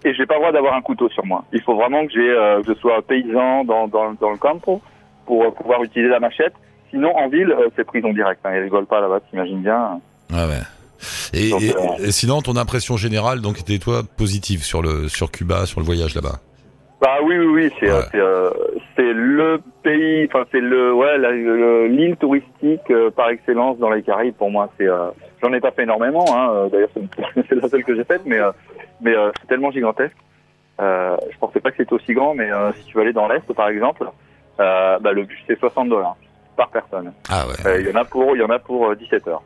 Et 0.05 0.15
j'ai 0.15 0.27
pas 0.27 0.35
le 0.35 0.41
droit 0.41 0.53
d'avoir 0.53 0.75
un 0.75 0.81
couteau 0.83 1.09
sur 1.09 1.25
moi. 1.27 1.45
Il 1.53 1.61
faut 1.61 1.75
vraiment 1.75 2.07
que 2.07 2.13
j'ai, 2.13 2.31
euh, 2.31 2.63
que 2.63 2.73
je 2.73 2.79
sois 2.79 3.03
paysan 3.03 3.65
dans, 3.65 3.89
dans, 3.89 4.13
dans 4.13 4.31
le 4.31 4.37
campo 4.37 4.81
pour 5.27 5.45
euh, 5.45 5.51
pouvoir 5.51 5.83
utiliser 5.83 6.09
la 6.11 6.21
machette. 6.21 6.55
Sinon, 6.91 7.17
en 7.17 7.29
ville, 7.29 7.51
euh, 7.51 7.69
c'est 7.75 7.85
prison 7.85 8.13
directe. 8.13 8.41
Hein, 8.45 8.53
ils 8.55 8.63
rigolent 8.63 8.87
pas 8.87 9.01
là-bas, 9.01 9.21
t'imagines 9.29 9.63
bien. 9.63 10.01
Ah 10.33 10.47
ouais. 10.47 10.61
Et, 11.33 11.51
Donc, 11.51 11.63
et- 11.63 11.75
euh, 11.75 12.07
et 12.07 12.13
sinon, 12.13 12.43
ton 12.43 12.57
impression 12.57 12.97
générale, 12.97 13.41
donc, 13.41 13.59
était 13.59 13.79
toi 13.79 14.03
positive 14.17 14.63
sur 14.63 14.83
le 14.83 15.09
sur 15.09 15.33
Cuba, 15.33 15.67
sur 15.67 15.81
le 15.81 15.87
voyage 15.87 16.15
là-bas? 16.15 16.39
Bah 17.01 17.17
oui, 17.25 17.37
oui, 17.37 17.47
oui, 17.47 17.71
c'est 17.81 17.91
Ouais. 17.91 18.05
euh, 18.15 18.51
c'est 18.97 19.13
le 19.13 19.61
pays, 19.83 20.27
enfin 20.27 20.45
c'est 20.51 20.61
le 20.61 20.93
ouais 20.95 21.19
l'île 21.89 22.17
touristique 22.17 22.91
euh, 22.91 23.11
par 23.11 23.31
excellence 23.31 23.79
dans 23.79 23.91
les 23.91 24.03
Caraïbes 24.03 24.35
pour 24.35 24.51
moi. 24.51 24.71
C'est 24.79 24.89
euh, 24.89 25.11
j'en 25.43 25.53
ai 25.53 25.61
pas 25.61 25.71
fait 25.71 25.85
énormément, 25.85 26.25
hein, 26.35 26.51
euh, 26.53 26.69
d'ailleurs 26.69 26.91
c'est 26.95 27.55
la 27.55 27.69
seule 27.69 27.85
que 27.85 27.95
j'ai 27.95 28.05
faite, 28.05 28.23
mais 28.25 28.39
euh, 28.39 28.53
mais 29.01 29.15
c'est 29.41 29.49
tellement 29.49 29.71
gigantesque. 29.71 30.17
Je 30.79 31.39
pensais 31.39 31.61
pas 31.61 31.71
que 31.71 31.77
c'était 31.77 31.93
aussi 31.93 32.13
grand, 32.13 32.35
mais 32.35 32.49
si 32.77 32.87
tu 32.87 32.97
veux 32.97 33.03
aller 33.03 33.13
dans 33.13 33.29
l'est 33.29 33.53
par 33.53 33.69
exemple, 33.69 34.05
bah, 34.59 35.13
le 35.13 35.25
bus 35.25 35.39
c'est 35.47 35.59
60 35.59 35.89
dollars 35.89 36.17
par 36.57 36.69
personne. 36.69 37.13
Ah 37.31 37.45
ouais. 37.47 37.81
Il 37.81 37.89
y 37.89 37.93
en 37.93 38.01
a 38.01 38.05
pour 38.05 38.37
il 38.37 38.41
y 38.41 38.45
en 38.45 38.51
a 38.51 38.59
pour 38.59 38.91
euh, 38.91 38.97
17 38.97 39.29
heures. 39.29 39.43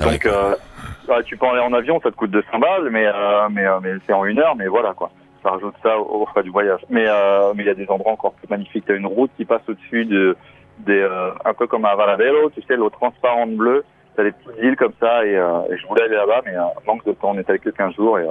Ah 0.00 0.06
ouais, 0.06 0.18
Donc 0.18 1.24
tu 1.24 1.36
peux 1.36 1.46
aller 1.46 1.60
en 1.60 1.72
avion, 1.72 2.00
ça 2.00 2.10
te 2.10 2.16
coûte 2.16 2.30
200 2.30 2.58
balles, 2.58 2.90
mais 2.90 3.06
mais 3.50 3.64
mais 3.82 3.92
c'est 4.06 4.12
en 4.12 4.24
une 4.24 4.38
heure, 4.38 4.56
mais 4.56 4.66
voilà 4.66 4.92
quoi. 4.94 5.10
Ça 5.46 5.52
rajoute 5.52 5.74
ça 5.80 5.96
au, 5.98 6.22
au 6.22 6.26
frais 6.26 6.42
du 6.42 6.50
voyage. 6.50 6.80
Mais 6.90 7.04
euh, 7.06 7.52
mais 7.54 7.62
il 7.62 7.66
y 7.66 7.70
a 7.70 7.74
des 7.74 7.88
endroits 7.88 8.12
encore 8.12 8.32
plus 8.32 8.48
magnifiques. 8.50 8.84
T'as 8.86 8.96
une 8.96 9.06
route 9.06 9.30
qui 9.36 9.44
passe 9.44 9.62
au-dessus 9.68 10.04
de 10.04 10.36
des 10.80 11.00
euh, 11.00 11.30
un 11.44 11.54
peu 11.54 11.68
comme 11.68 11.84
à 11.84 11.94
Varadero, 11.94 12.50
tu 12.50 12.62
sais, 12.62 12.74
l'eau 12.76 12.90
transparente 12.90 13.54
bleue. 13.54 13.84
T'as 14.16 14.24
des 14.24 14.32
petites 14.32 14.62
îles 14.62 14.76
comme 14.76 14.94
ça 14.98 15.24
et, 15.24 15.36
euh, 15.36 15.60
et 15.70 15.76
je 15.78 15.86
voulais 15.86 16.02
aller 16.02 16.16
là-bas, 16.16 16.40
mais 16.44 16.54
manque 16.86 17.04
de 17.06 17.12
temps. 17.12 17.30
On 17.34 17.38
était 17.38 17.50
avec 17.50 17.62
que 17.62 17.70
15 17.70 17.94
jours 17.94 18.18
et 18.18 18.26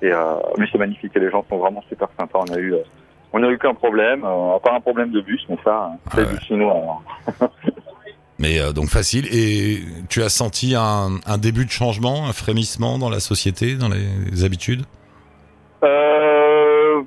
et 0.00 0.10
mais 0.58 0.66
c'est 0.72 0.78
magnifique 0.78 1.12
et 1.14 1.20
les 1.20 1.30
gens 1.30 1.44
sont 1.48 1.58
vraiment 1.58 1.82
super 1.88 2.08
sympas. 2.18 2.40
On 2.48 2.54
a 2.54 2.58
eu 2.58 2.74
on 3.34 3.42
a 3.42 3.48
eu 3.48 3.58
qu'un 3.58 3.74
problème, 3.74 4.24
à 4.24 4.58
part 4.62 4.74
un 4.74 4.80
problème 4.80 5.10
de 5.10 5.20
bus, 5.20 5.44
mais 5.48 5.58
ça, 5.64 5.90
c'est 6.14 6.20
Ah 6.20 6.24
ouais. 6.24 6.32
du 6.38 6.44
chinois. 6.44 6.72
alors. 6.72 7.02
Mais 8.42 8.58
euh, 8.58 8.72
donc 8.72 8.88
facile. 8.88 9.28
Et 9.32 9.80
tu 10.08 10.22
as 10.22 10.28
senti 10.28 10.74
un, 10.74 11.20
un 11.26 11.38
début 11.38 11.64
de 11.64 11.70
changement, 11.70 12.26
un 12.26 12.32
frémissement 12.32 12.98
dans 12.98 13.08
la 13.08 13.20
société, 13.20 13.76
dans 13.76 13.88
les 13.88 14.44
habitudes? 14.44 14.82
Euh... 15.82 17.02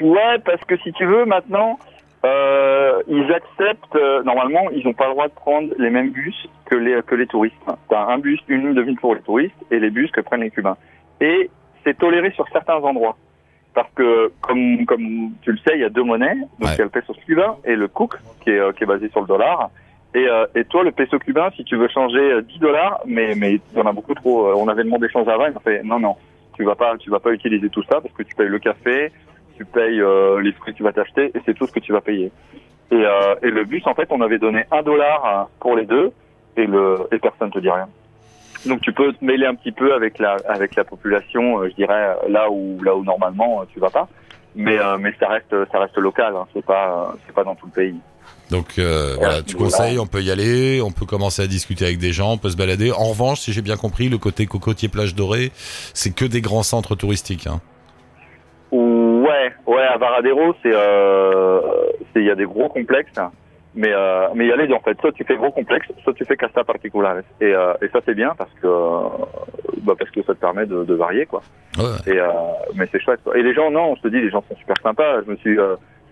Ouais, 0.00 0.38
parce 0.44 0.62
que 0.64 0.76
si 0.78 0.92
tu 0.92 1.06
veux, 1.06 1.24
maintenant, 1.24 1.78
euh, 2.24 3.00
ils 3.06 3.32
acceptent, 3.32 3.94
euh, 3.96 4.22
normalement, 4.24 4.68
ils 4.72 4.84
n'ont 4.84 4.92
pas 4.92 5.06
le 5.06 5.12
droit 5.12 5.28
de 5.28 5.32
prendre 5.34 5.68
les 5.78 5.90
mêmes 5.90 6.10
bus 6.10 6.34
que 6.66 6.74
les, 6.74 7.00
que 7.06 7.14
les 7.14 7.26
touristes. 7.26 7.54
T'as 7.88 8.06
un 8.06 8.18
bus, 8.18 8.40
une 8.48 8.62
ligne 8.62 8.74
de 8.74 8.82
ville 8.82 8.96
pour 8.98 9.14
les 9.14 9.20
touristes 9.22 9.54
et 9.70 9.78
les 9.78 9.90
bus 9.90 10.10
que 10.10 10.20
prennent 10.20 10.40
les 10.40 10.50
Cubains. 10.50 10.76
Et 11.20 11.48
c'est 11.84 11.96
toléré 11.96 12.32
sur 12.32 12.46
certains 12.48 12.76
endroits. 12.76 13.16
Parce 13.72 13.90
que, 13.94 14.32
comme, 14.40 14.84
comme 14.86 15.30
tu 15.42 15.52
le 15.52 15.58
sais, 15.58 15.74
il 15.74 15.80
y 15.80 15.84
a 15.84 15.90
deux 15.90 16.02
monnaies. 16.04 16.34
Donc, 16.58 16.68
Ouais. 16.68 16.74
il 16.74 16.78
y 16.78 16.82
a 16.82 16.84
le 16.84 16.90
peso 16.90 17.12
cubain 17.26 17.56
et 17.64 17.74
le 17.76 17.88
cook, 17.88 18.14
qui 18.42 18.50
est, 18.50 18.58
euh, 18.58 18.72
qui 18.72 18.84
est 18.84 18.86
basé 18.86 19.08
sur 19.10 19.20
le 19.20 19.26
dollar. 19.26 19.70
Et, 20.14 20.26
euh, 20.28 20.46
et 20.54 20.64
toi, 20.64 20.84
le 20.84 20.92
peso 20.92 21.18
cubain, 21.18 21.50
si 21.56 21.64
tu 21.64 21.76
veux 21.76 21.88
changer 21.88 22.20
euh, 22.20 22.42
10 22.42 22.58
dollars, 22.60 23.00
mais 23.04 23.34
mais 23.36 23.54
il 23.54 23.60
y 23.76 23.80
en 23.80 23.86
a 23.86 23.92
beaucoup 23.92 24.14
trop. 24.14 24.46
euh, 24.46 24.54
On 24.56 24.68
avait 24.68 24.84
demandé 24.84 25.08
change 25.08 25.26
avant, 25.28 25.46
ils 25.46 25.56
ont 25.56 25.60
fait 25.60 25.82
non 25.82 25.98
non, 25.98 26.14
tu 26.56 26.64
vas 26.64 26.74
pas 26.74 26.96
tu 26.98 27.10
vas 27.10 27.20
pas 27.20 27.32
utiliser 27.32 27.68
tout 27.68 27.82
ça 27.84 28.00
parce 28.00 28.14
que 28.14 28.22
tu 28.22 28.34
payes 28.34 28.48
le 28.48 28.58
café, 28.58 29.12
tu 29.56 29.64
payes 29.64 30.00
euh, 30.00 30.40
les 30.40 30.52
fruits 30.52 30.72
que 30.72 30.78
tu 30.78 30.82
vas 30.82 30.92
t'acheter 30.92 31.30
et 31.34 31.40
c'est 31.44 31.54
tout 31.54 31.66
ce 31.66 31.72
que 31.72 31.80
tu 31.80 31.92
vas 31.92 32.00
payer. 32.00 32.30
Et, 32.90 32.94
euh, 32.94 33.34
et 33.42 33.50
le 33.50 33.64
bus, 33.64 33.86
en 33.86 33.94
fait, 33.94 34.08
on 34.10 34.20
avait 34.20 34.38
donné 34.38 34.64
un 34.70 34.82
dollar 34.82 35.24
euh, 35.24 35.44
pour 35.60 35.76
les 35.76 35.86
deux 35.86 36.12
et 36.56 36.66
le 36.66 37.08
et 37.12 37.18
personne 37.18 37.50
te 37.50 37.58
dit 37.58 37.70
rien. 37.70 37.88
Donc 38.66 38.80
tu 38.80 38.92
peux 38.92 39.12
te 39.12 39.24
mêler 39.24 39.46
un 39.46 39.54
petit 39.54 39.72
peu 39.72 39.94
avec 39.94 40.18
la 40.18 40.36
avec 40.48 40.74
la 40.74 40.84
population, 40.84 41.60
euh, 41.60 41.68
je 41.68 41.74
dirais 41.74 42.16
là 42.28 42.50
où 42.50 42.82
là 42.82 42.94
où 42.94 43.04
normalement 43.04 43.64
tu 43.66 43.78
vas 43.78 43.90
pas, 43.90 44.08
mais 44.54 44.78
mais 44.98 45.12
ça 45.20 45.28
reste 45.28 45.54
ça 45.70 45.78
reste 45.80 45.98
local, 45.98 46.34
hein, 46.36 46.46
c'est 46.54 46.64
pas 46.64 47.14
c'est 47.26 47.34
pas 47.34 47.44
dans 47.44 47.54
tout 47.54 47.66
le 47.66 47.72
pays. 47.72 48.00
Donc 48.50 48.78
euh, 48.78 49.14
voilà, 49.18 49.42
tu 49.42 49.56
conseilles, 49.56 49.98
on 49.98 50.06
peut 50.06 50.20
y 50.20 50.30
aller, 50.30 50.82
on 50.82 50.90
peut 50.90 51.06
commencer 51.06 51.42
à 51.42 51.46
discuter 51.46 51.86
avec 51.86 51.98
des 51.98 52.12
gens, 52.12 52.32
on 52.32 52.38
peut 52.38 52.50
se 52.50 52.56
balader. 52.56 52.92
En 52.92 53.08
revanche, 53.08 53.40
si 53.40 53.52
j'ai 53.52 53.62
bien 53.62 53.76
compris, 53.76 54.08
le 54.08 54.18
côté 54.18 54.46
cocotier 54.46 54.88
plage 54.88 55.14
dorée, 55.14 55.50
c'est 55.94 56.14
que 56.14 56.24
des 56.24 56.40
grands 56.40 56.62
centres 56.62 56.94
touristiques. 56.94 57.46
Hein. 57.46 57.60
Ouais, 58.70 59.52
ouais, 59.66 59.82
à 59.82 59.96
Varadero, 59.96 60.54
c'est 60.62 60.72
euh, 60.74 61.60
il 62.16 62.24
y 62.24 62.30
a 62.30 62.34
des 62.34 62.44
gros 62.44 62.68
complexes, 62.68 63.18
mais 63.74 63.92
euh, 63.92 64.28
mais 64.34 64.44
il 64.44 64.50
y 64.50 64.52
a 64.52 64.56
les 64.56 64.66
deux 64.66 64.74
en 64.74 64.80
fait. 64.80 65.00
Soit 65.00 65.12
tu 65.12 65.24
fais 65.24 65.36
gros 65.36 65.50
complexes, 65.50 65.88
soit 66.02 66.12
tu 66.12 66.24
fais 66.26 66.36
casa 66.36 66.64
particulares. 66.64 67.20
Et 67.40 67.50
et 67.50 67.88
ça 67.92 68.00
c'est 68.04 68.14
bien 68.14 68.34
parce 68.36 68.52
que 68.60 68.68
bah 69.80 69.94
parce 69.98 70.10
que 70.10 70.22
ça 70.22 70.34
te 70.34 70.40
permet 70.40 70.66
de, 70.66 70.84
de 70.84 70.94
varier 70.94 71.24
quoi. 71.24 71.42
Ouais. 71.78 72.12
Et 72.12 72.18
mais 72.74 72.86
c'est 72.92 73.00
chouette. 73.00 73.20
Quoi. 73.24 73.38
Et 73.38 73.42
les 73.42 73.54
gens, 73.54 73.70
non, 73.70 73.94
je 73.96 74.02
te 74.02 74.08
dis, 74.08 74.20
les 74.20 74.30
gens 74.30 74.44
sont 74.48 74.56
super 74.56 74.76
sympas. 74.82 75.22
Je 75.24 75.30
me 75.30 75.36
suis 75.36 75.56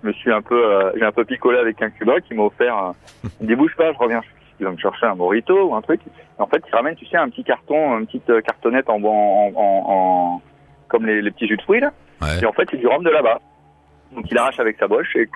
je 0.03 0.09
me 0.09 0.13
suis 0.13 0.33
un 0.33 0.43
peu 0.43 0.65
euh, 0.65 0.93
j'ai 0.97 1.05
un 1.05 1.13
peu 1.13 1.25
picolé 1.25 1.59
avec 1.59 1.81
un 1.83 1.91
Cubain 1.91 2.21
qui 2.21 2.35
m'a 2.35 2.43
offert. 2.45 2.77
Un, 2.77 2.95
il 3.41 3.47
dit 3.47 3.55
bouge 3.55 3.75
pas, 3.77 3.93
je 3.93 3.99
reviens. 3.99 4.21
Il 4.61 4.67
va 4.67 4.73
me 4.73 4.79
chercher 4.79 5.07
un 5.07 5.15
morito 5.15 5.69
ou 5.69 5.75
un 5.75 5.83
truc. 5.83 6.01
En 6.39 6.47
fait, 6.47 6.63
il 6.69 6.75
ramène, 6.75 6.95
tu 6.95 7.07
sais, 7.07 7.17
un 7.17 7.29
petit 7.29 7.43
carton, 7.43 7.99
une 7.99 8.07
petite 8.07 8.29
euh, 8.31 8.41
cartonnette 8.43 8.89
en, 8.89 9.03
en, 9.03 9.53
en, 9.55 9.85
en 9.87 10.43
comme 10.89 11.07
les, 11.07 11.21
les 11.23 11.31
petits 11.31 11.49
jus 11.49 11.57
de 11.57 11.63
fruits 11.63 11.81
là. 11.81 11.91
Ouais. 12.21 12.41
Et 12.43 12.47
en 12.47 12.53
fait, 12.53 12.69
c'est 12.71 12.77
du 12.77 12.87
rhum 12.87 13.03
de 13.03 13.11
là-bas. 13.11 13.41
Donc 14.15 14.27
il 14.31 14.37
arrache 14.37 14.61
avec 14.61 14.77
sa 14.79 14.87
boche 14.89 15.17
et 15.17 15.27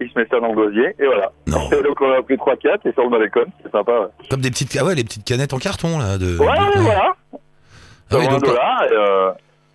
il 0.00 0.10
se 0.10 0.18
met 0.18 0.26
ça 0.26 0.40
dans 0.40 0.48
le 0.48 0.54
gosier 0.54 0.94
et 0.98 1.04
voilà. 1.04 1.30
Non. 1.46 1.68
Donc 1.84 2.00
on 2.00 2.12
a 2.12 2.22
pris 2.22 2.36
3-4 2.36 2.88
et 2.88 2.92
sur 2.92 3.04
le 3.04 3.10
balcon, 3.10 3.44
c'est 3.62 3.70
sympa. 3.70 3.92
Ouais, 3.92 4.06
Comme 4.30 4.40
des 4.40 4.50
petites, 4.50 4.74
ah 4.80 4.84
ouais, 4.86 4.94
les 4.94 5.04
petites 5.04 5.24
canettes 5.26 5.52
en 5.52 5.58
carton 5.58 5.98
là. 5.98 6.16
De, 6.16 6.38
ouais, 6.38 6.46
de- 6.46 6.78
ouais, 6.78 6.80
voilà. 6.80 7.12
Ah 7.32 7.36
Ça 8.10 8.18
oui, 8.18 8.28
donc, 8.28 8.42
dollar 8.42 8.84
et, 8.84 8.94
euh, 8.94 9.30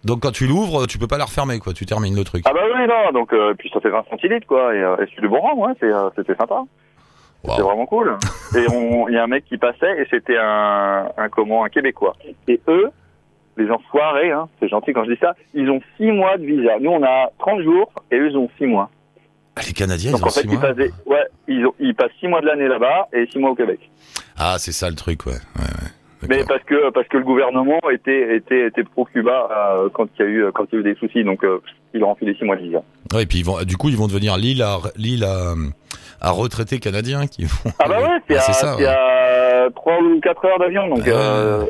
donc 0.07 0.21
quand 0.21 0.31
tu 0.31 0.47
l'ouvres, 0.47 0.87
tu 0.87 0.97
peux 0.97 1.05
pas 1.07 1.17
la 1.19 1.25
refermer 1.25 1.59
quoi. 1.59 1.73
Tu 1.73 1.85
termines 1.85 2.15
le 2.15 2.23
truc. 2.23 2.43
Ah 2.47 2.53
bah 2.53 2.61
oui, 2.65 2.87
non, 2.87 3.11
donc 3.19 3.31
euh, 3.33 3.53
puis 3.57 3.69
ça 3.71 3.79
fait 3.79 3.89
20 3.89 4.05
centilitres 4.09 4.47
quoi 4.47 4.73
et, 4.73 4.79
euh, 4.81 4.95
et 5.03 5.07
c'est 5.13 5.21
du 5.21 5.27
bon 5.29 5.39
rhum, 5.39 5.59
ouais, 5.59 5.73
c'est, 5.79 5.91
euh, 5.93 6.09
c'était 6.15 6.35
sympa. 6.35 6.63
Wow. 7.43 7.53
C'est 7.55 7.61
vraiment 7.61 7.85
cool. 7.85 8.17
et 8.55 8.65
il 9.09 9.13
y 9.13 9.17
a 9.17 9.23
un 9.23 9.27
mec 9.27 9.45
qui 9.45 9.57
passait 9.57 10.01
et 10.01 10.07
c'était 10.09 10.37
un, 10.39 11.07
un 11.17 11.29
comment, 11.29 11.63
un 11.63 11.69
Québécois. 11.69 12.15
Et 12.47 12.59
eux, 12.67 12.89
les 13.57 13.69
enfoirés, 13.69 14.31
hein, 14.31 14.47
c'est 14.59 14.67
gentil 14.67 14.91
quand 14.93 15.03
je 15.05 15.11
dis 15.13 15.19
ça, 15.21 15.35
ils 15.53 15.69
ont 15.69 15.79
6 15.97 16.11
mois 16.11 16.37
de 16.37 16.45
visa. 16.45 16.79
Nous 16.81 16.89
on 16.89 17.03
a 17.03 17.29
30 17.39 17.61
jours 17.61 17.91
et 18.11 18.17
eux 18.17 18.29
ils 18.31 18.37
ont 18.37 18.49
6 18.57 18.65
mois. 18.65 18.89
Ah, 19.55 19.61
les 19.67 19.73
Canadiens, 19.73 20.11
Donc 20.11 20.19
ils 20.21 20.23
ont 20.23 20.27
en 20.27 20.29
fait 20.31 20.41
six 20.41 20.47
ils 20.47 20.51
mois. 20.53 20.61
passent, 20.61 20.75
des- 20.77 20.91
ouais, 21.07 21.25
ils, 21.47 21.65
ont, 21.65 21.73
ils 21.79 21.95
passent 21.95 22.11
6 22.19 22.27
mois 22.27 22.41
de 22.41 22.45
l'année 22.47 22.67
là-bas 22.67 23.07
et 23.13 23.25
6 23.27 23.39
mois 23.39 23.49
au 23.51 23.55
Québec. 23.55 23.79
Ah, 24.37 24.55
c'est 24.59 24.71
ça 24.71 24.87
le 24.89 24.95
truc, 24.95 25.25
ouais. 25.25 25.31
ouais, 25.33 25.61
ouais. 25.61 25.89
Mais 26.27 26.43
parce 26.47 26.63
que 26.63 26.89
parce 26.91 27.08
que 27.08 27.17
le 27.17 27.23
gouvernement 27.23 27.80
était 27.91 28.36
était 28.38 28.67
était 28.67 28.84
pro 28.84 29.06
Cuba 29.06 29.47
euh, 29.51 29.89
quand 29.93 30.08
il 30.17 30.25
y 30.25 30.27
a 30.27 30.30
eu 30.32 30.45
quand 30.53 30.65
il 30.71 30.75
y 30.75 30.77
a 30.77 30.80
eu 30.80 30.84
des 30.84 30.95
soucis 30.95 31.23
donc 31.23 31.43
euh, 31.43 31.62
ils 31.93 32.03
ont 32.03 32.10
enfilé 32.12 32.34
six 32.36 32.43
mois 32.43 32.56
de 32.56 32.63
visa. 32.63 32.80
Ouais, 33.13 33.23
et 33.23 33.25
puis 33.25 33.39
ils 33.39 33.45
vont, 33.45 33.62
du 33.63 33.77
coup, 33.77 33.89
ils 33.89 33.97
vont 33.97 34.08
devenir 34.08 34.36
l'île 34.38 34.62
à, 34.63 34.77
l'île 34.95 35.23
à, 35.23 35.53
à 36.19 36.32
retraités 36.32 36.80
canadiens 36.80 37.27
qui 37.27 37.45
vont. 37.45 37.71
Ah 37.80 37.88
bah 37.88 37.99
ouais, 38.01 38.19
c'est 38.27 38.34
Ouais, 38.34 38.39
à, 38.39 38.41
c'est 38.41 38.53
c'est 38.53 38.86
à 38.88 39.69
3 39.75 39.93
ou 40.01 40.19
4 40.19 40.45
heures 40.45 40.60
d'avion 40.60 40.88
donc 40.88 41.01
Ah. 41.06 41.10
euh, 41.12 41.65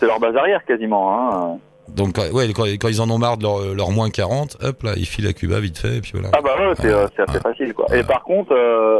c'est 0.00 0.06
leur 0.06 0.18
base 0.20 0.36
arrière 0.36 0.64
quasiment 0.64 1.12
hein. 1.54 1.58
Donc, 1.88 2.18
euh, 2.18 2.32
ouais, 2.32 2.52
quand, 2.52 2.64
quand 2.64 2.88
ils 2.88 3.00
en 3.00 3.08
ont 3.10 3.18
marre 3.18 3.36
de 3.38 3.44
leur, 3.44 3.60
leur 3.74 3.90
moins 3.92 4.10
40, 4.10 4.56
hop 4.60 4.82
là, 4.82 4.94
ils 4.96 5.06
filent 5.06 5.28
à 5.28 5.32
Cuba 5.32 5.60
vite 5.60 5.78
fait, 5.78 5.98
et 5.98 6.00
puis 6.00 6.10
voilà. 6.14 6.30
Ah 6.36 6.40
bah 6.42 6.50
ouais, 6.58 6.74
c'est 6.80 6.92
Ouais, 6.92 7.04
c'est 7.14 7.22
assez 7.22 7.34
ouais. 7.34 7.40
facile 7.40 7.72
quoi. 7.74 7.88
Ouais. 7.90 8.00
Et 8.00 8.02
par 8.02 8.24
contre, 8.24 8.52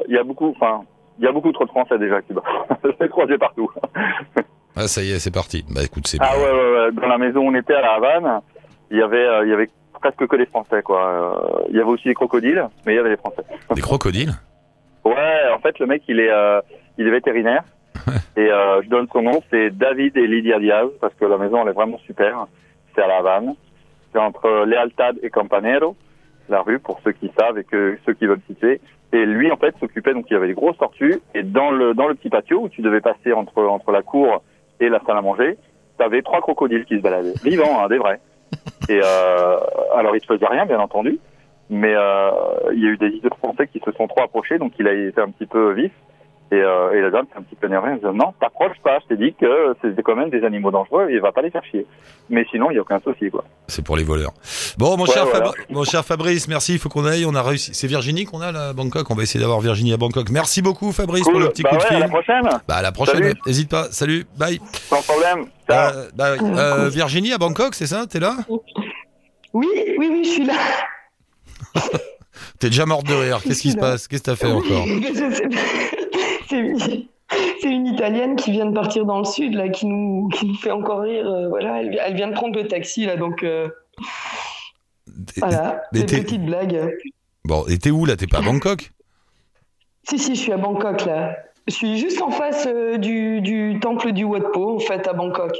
il 0.08 0.14
y 0.14 0.18
a 0.18 0.22
beaucoup 0.22 0.54
enfin 0.56 0.82
il 1.18 1.24
y 1.24 1.28
a 1.28 1.32
beaucoup 1.32 1.50
trop 1.52 1.64
de 1.64 1.70
Français 1.70 1.98
déjà 1.98 2.16
à 2.16 2.22
Cuba. 2.22 2.42
Je 2.84 2.90
l'ai 3.00 3.08
croisé 3.08 3.36
partout. 3.38 3.68
Ah, 4.76 4.86
ça 4.88 5.02
y 5.02 5.10
est, 5.12 5.18
c'est 5.18 5.30
parti. 5.34 5.64
Bah 5.74 5.80
écoute, 5.84 6.06
c'est 6.06 6.18
Ah 6.20 6.30
bien. 6.34 6.44
ouais, 6.44 6.52
ouais, 6.52 6.72
ouais. 6.84 6.92
Dans 6.92 7.08
la 7.08 7.18
maison 7.18 7.40
où 7.40 7.48
on 7.50 7.54
était 7.54 7.74
à 7.74 7.80
la 7.80 7.94
Havane, 7.94 8.40
il 8.90 8.98
y 8.98 9.02
avait, 9.02 9.16
euh, 9.26 9.44
il 9.44 9.50
y 9.50 9.54
avait 9.54 9.70
presque 10.00 10.26
que 10.26 10.36
des 10.36 10.46
Français, 10.46 10.82
quoi. 10.82 11.06
Euh, 11.06 11.64
Il 11.70 11.76
y 11.76 11.80
avait 11.80 11.88
aussi 11.90 12.08
des 12.08 12.14
crocodiles, 12.14 12.68
mais 12.84 12.92
il 12.92 12.96
y 12.96 12.98
avait 12.98 13.10
des 13.10 13.16
Français. 13.16 13.42
Des 13.74 13.80
crocodiles 13.80 14.32
Ouais, 15.04 15.40
en 15.54 15.58
fait, 15.60 15.78
le 15.78 15.86
mec, 15.86 16.02
il 16.08 16.20
est, 16.20 16.30
euh, 16.30 16.60
il 16.98 17.06
est 17.06 17.10
vétérinaire. 17.10 17.62
et 18.36 18.40
euh, 18.50 18.82
je 18.82 18.88
donne 18.88 19.06
son 19.12 19.22
nom, 19.22 19.40
c'est 19.50 19.70
David 19.70 20.16
et 20.16 20.26
Lydia 20.26 20.58
Diaz, 20.58 20.88
parce 21.00 21.14
que 21.14 21.24
la 21.24 21.38
maison, 21.38 21.62
elle 21.62 21.68
est 21.70 21.72
vraiment 21.72 21.98
super. 22.06 22.46
C'est 22.94 23.02
à 23.02 23.06
la 23.06 23.18
Havane. 23.18 23.54
C'est 24.12 24.18
entre 24.18 24.64
Lealtad 24.66 25.18
et 25.22 25.30
Campanero, 25.30 25.96
la 26.48 26.60
rue, 26.62 26.78
pour 26.78 27.00
ceux 27.02 27.12
qui 27.12 27.30
savent 27.38 27.58
et 27.58 27.64
que 27.64 27.98
ceux 28.04 28.12
qui 28.14 28.26
veulent 28.26 28.40
citer. 28.46 28.80
Et 29.12 29.24
lui, 29.24 29.50
en 29.50 29.56
fait, 29.56 29.74
s'occupait, 29.80 30.12
donc 30.12 30.26
il 30.30 30.34
y 30.34 30.36
avait 30.36 30.48
les 30.48 30.54
grosses 30.54 30.78
tortues, 30.78 31.20
et 31.34 31.42
dans 31.42 31.70
le, 31.70 31.94
dans 31.94 32.08
le 32.08 32.14
petit 32.14 32.28
patio 32.28 32.60
où 32.62 32.68
tu 32.68 32.82
devais 32.82 33.00
passer 33.00 33.32
entre, 33.32 33.62
entre 33.64 33.90
la 33.92 34.02
cour 34.02 34.42
et 34.80 34.88
la 34.88 35.00
salle 35.06 35.16
à 35.16 35.22
manger, 35.22 35.58
t'avais 35.98 36.22
trois 36.22 36.40
crocodiles 36.40 36.84
qui 36.84 36.96
se 36.96 37.02
baladaient, 37.02 37.34
vivants, 37.44 37.82
hein, 37.82 37.88
des 37.88 37.98
vrais. 37.98 38.20
Et 38.88 39.00
euh, 39.02 39.56
alors, 39.96 40.14
il 40.14 40.20
se 40.20 40.26
faisait 40.26 40.46
rien, 40.46 40.66
bien 40.66 40.78
entendu, 40.78 41.18
mais 41.68 41.94
euh, 41.94 42.30
il 42.72 42.82
y 42.82 42.86
a 42.86 42.90
eu 42.90 42.96
des 42.96 43.08
idées 43.08 43.28
français 43.38 43.66
qui 43.66 43.80
se 43.84 43.90
sont 43.92 44.06
trop 44.06 44.22
approchés, 44.22 44.58
donc 44.58 44.72
il 44.78 44.86
a 44.86 44.92
été 44.92 45.20
un 45.20 45.30
petit 45.30 45.46
peu 45.46 45.72
vif. 45.72 45.92
Et, 46.52 46.54
euh, 46.54 46.92
et 46.96 47.00
la 47.00 47.10
dame 47.10 47.26
s'est 47.32 47.38
un 47.38 47.42
petit 47.42 47.56
peu 47.56 47.66
énervée, 47.66 47.88
elle 47.90 48.06
me 48.06 48.12
dit 48.12 48.18
non, 48.18 48.32
t'approches 48.40 48.78
pas, 48.84 49.00
je 49.02 49.08
t'ai 49.08 49.16
dit 49.20 49.34
que 49.34 49.74
c'était 49.82 50.00
quand 50.04 50.14
même 50.14 50.30
des 50.30 50.44
animaux 50.44 50.70
dangereux 50.70 51.08
et 51.10 51.18
va 51.18 51.32
pas 51.32 51.42
les 51.42 51.50
faire 51.50 51.64
chier. 51.64 51.84
Mais 52.30 52.46
sinon, 52.52 52.70
il 52.70 52.74
y 52.74 52.78
a 52.78 52.82
aucun 52.82 53.00
souci, 53.00 53.30
quoi. 53.30 53.42
C'est 53.66 53.84
pour 53.84 53.96
les 53.96 54.04
voleurs. 54.04 54.30
Bon, 54.78 54.96
mon, 54.96 55.04
Ouais, 55.06 55.10
cher, 55.12 55.26
voilà. 55.26 55.46
Fabri- 55.46 55.64
mon 55.70 55.82
cher 55.82 56.04
Fabrice, 56.04 56.46
merci. 56.46 56.74
Il 56.74 56.78
faut 56.78 56.88
qu'on 56.88 57.04
aille. 57.04 57.24
On 57.26 57.34
a 57.34 57.42
réussi. 57.42 57.74
C'est 57.74 57.88
Virginie 57.88 58.26
qu'on 58.26 58.40
a 58.42 58.52
là, 58.52 58.68
à 58.68 58.72
Bangkok. 58.74 59.10
On 59.10 59.14
va 59.16 59.24
essayer 59.24 59.40
d'avoir 59.40 59.58
Virginie 59.60 59.92
à 59.92 59.96
Bangkok. 59.96 60.30
Merci 60.30 60.62
beaucoup, 60.62 60.92
Fabrice, 60.92 61.24
pour 61.24 61.40
le 61.40 61.48
petit 61.48 61.62
bah 61.62 61.70
coup 61.70 61.76
de 61.78 61.80
ouais, 61.80 61.86
à 61.86 61.90
fil. 61.90 61.98
la 61.98 62.08
prochaine, 62.08 62.42
Bah, 62.68 62.74
à 62.76 62.82
la 62.82 62.92
prochaine. 62.92 63.14
Salut. 63.16 63.34
N'hésite 63.44 63.68
pas. 63.70 63.84
Salut. 63.90 64.24
Bye. 64.38 64.60
sans 64.72 65.02
problème. 65.02 65.46
Ciao. 65.68 65.92
Euh, 65.96 66.08
bah, 66.14 66.34
oui. 66.40 66.48
Euh, 66.56 66.88
Virginie 66.90 67.32
à 67.32 67.38
Bangkok, 67.38 67.74
c'est 67.74 67.86
ça 67.88 68.06
T'es 68.06 68.20
là? 68.20 68.36
Oui, 69.52 69.66
oui, 69.98 70.08
oui, 70.12 70.22
je 70.24 70.30
suis 70.30 70.44
là. 70.44 70.54
T'es 72.60 72.68
déjà 72.68 72.86
morte 72.86 73.06
de 73.06 73.14
rire. 73.14 73.40
Qu'est-ce 73.42 73.62
qui 73.62 73.72
se 73.72 73.76
passe? 73.76 74.06
Qu'est-ce 74.08 74.22
que 74.22 74.30
t'as 74.30 74.36
fait 74.36 74.46
encore? 74.50 74.86
Je 74.86 75.34
sais 75.34 75.48
pas. 75.48 75.56
C'est 76.48 76.58
une... 76.58 76.78
c'est 76.78 77.68
une 77.68 77.86
Italienne 77.86 78.36
qui 78.36 78.52
vient 78.52 78.66
de 78.66 78.74
partir 78.74 79.04
dans 79.04 79.18
le 79.18 79.24
sud, 79.24 79.54
là, 79.54 79.68
qui 79.68 79.86
nous, 79.86 80.28
qui 80.28 80.46
nous 80.46 80.54
fait 80.54 80.70
encore 80.70 81.00
rire. 81.00 81.26
euh, 81.26 81.48
voilà, 81.48 81.80
elle, 81.80 81.90
vi- 81.90 81.98
elle 82.00 82.14
vient 82.14 82.28
de 82.28 82.34
prendre 82.34 82.56
le 82.56 82.68
taxi, 82.68 83.04
là, 83.04 83.16
donc 83.16 83.42
euh, 83.42 83.68
voilà, 85.38 85.82
des 85.92 86.06
t'es- 86.06 86.20
petites 86.22 86.44
blagues. 86.44 86.96
Bon, 87.44 87.64
et 87.68 87.78
t'es 87.78 87.90
où 87.90 88.04
là? 88.06 88.16
T'es 88.16 88.26
pas 88.26 88.38
à 88.38 88.42
Bangkok? 88.42 88.92
Si, 90.08 90.18
si, 90.18 90.34
je 90.34 90.40
suis 90.40 90.52
à 90.52 90.56
Bangkok, 90.56 91.04
là. 91.04 91.36
Je 91.68 91.74
suis 91.74 91.98
juste 91.98 92.22
en 92.22 92.30
face 92.30 92.66
euh, 92.70 92.96
du, 92.96 93.40
du 93.40 93.78
temple 93.80 94.12
du 94.12 94.24
Wat 94.24 94.52
Po, 94.52 94.76
en 94.76 94.78
fait, 94.78 95.06
à 95.08 95.12
Bangkok. 95.12 95.56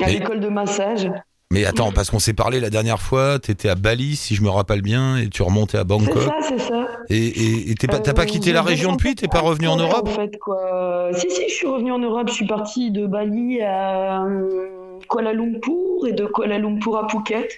À 0.00 0.08
l'école 0.08 0.40
de 0.40 0.48
massage. 0.48 1.08
Mais 1.52 1.64
attends, 1.64 1.92
parce 1.92 2.10
qu'on 2.10 2.18
s'est 2.18 2.32
parlé 2.34 2.58
la 2.58 2.70
dernière 2.70 3.00
fois. 3.00 3.38
T'étais 3.38 3.68
à 3.68 3.76
Bali, 3.76 4.16
si 4.16 4.34
je 4.34 4.42
me 4.42 4.48
rappelle 4.48 4.82
bien, 4.82 5.16
et 5.16 5.28
tu 5.28 5.42
remontais 5.42 5.78
à 5.78 5.82
C'est 5.82 5.86
Bangkok. 5.86 6.22
ça, 6.22 6.34
c'est 6.48 6.58
ça. 6.58 6.86
Et 7.08 7.74
pas, 7.88 8.00
t'as 8.00 8.14
pas 8.14 8.22
Euh, 8.22 8.24
quitté 8.24 8.52
la 8.52 8.62
région 8.62 8.92
depuis? 8.92 9.14
T'es 9.14 9.28
pas 9.28 9.40
revenu 9.40 9.68
en 9.68 9.76
Europe? 9.76 10.08
En 10.08 10.10
fait, 10.10 10.36
quoi. 10.38 11.10
Si, 11.14 11.30
si, 11.30 11.48
je 11.48 11.54
suis 11.54 11.66
revenue 11.68 11.92
en 11.92 12.00
Europe. 12.00 12.28
Je 12.28 12.34
suis 12.34 12.46
partie 12.46 12.90
de 12.90 13.06
Bali 13.06 13.62
à 13.62 14.24
euh, 14.24 14.98
Kuala 15.08 15.32
Lumpur 15.32 16.06
et 16.08 16.12
de 16.12 16.26
Kuala 16.26 16.58
Lumpur 16.58 16.98
à 16.98 17.08
Phuket, 17.08 17.48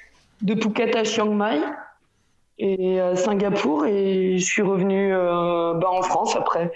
de 0.42 0.54
Phuket 0.60 0.94
à 0.94 1.04
Chiang 1.04 1.32
Mai 1.32 1.58
et 2.58 3.00
à 3.00 3.16
Singapour. 3.16 3.86
Et 3.86 4.36
je 4.38 4.44
suis 4.44 4.62
revenue 4.62 5.14
euh, 5.14 5.72
bah, 5.74 5.88
en 5.90 6.02
France 6.02 6.36
après. 6.36 6.70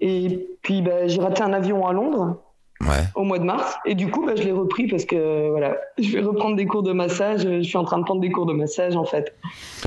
Et 0.00 0.48
puis, 0.62 0.80
bah, 0.80 1.06
j'ai 1.06 1.20
raté 1.20 1.42
un 1.42 1.52
avion 1.52 1.86
à 1.86 1.92
Londres 1.92 2.38
Ouais. 2.86 3.04
au 3.14 3.24
mois 3.24 3.38
de 3.38 3.44
mars. 3.44 3.74
Et 3.86 3.94
du 3.94 4.08
coup, 4.10 4.24
bah, 4.26 4.32
je 4.36 4.42
l'ai 4.42 4.52
repris 4.52 4.86
parce 4.86 5.04
que 5.04 5.48
voilà, 5.50 5.76
je 5.98 6.08
vais 6.10 6.20
reprendre 6.20 6.56
des 6.56 6.66
cours 6.66 6.82
de 6.82 6.92
massage. 6.92 7.42
Je 7.42 7.62
suis 7.62 7.76
en 7.78 7.84
train 7.84 7.98
de 7.98 8.04
prendre 8.04 8.20
des 8.20 8.30
cours 8.30 8.46
de 8.46 8.52
massage 8.52 8.94
en 8.96 9.04
fait. 9.04 9.34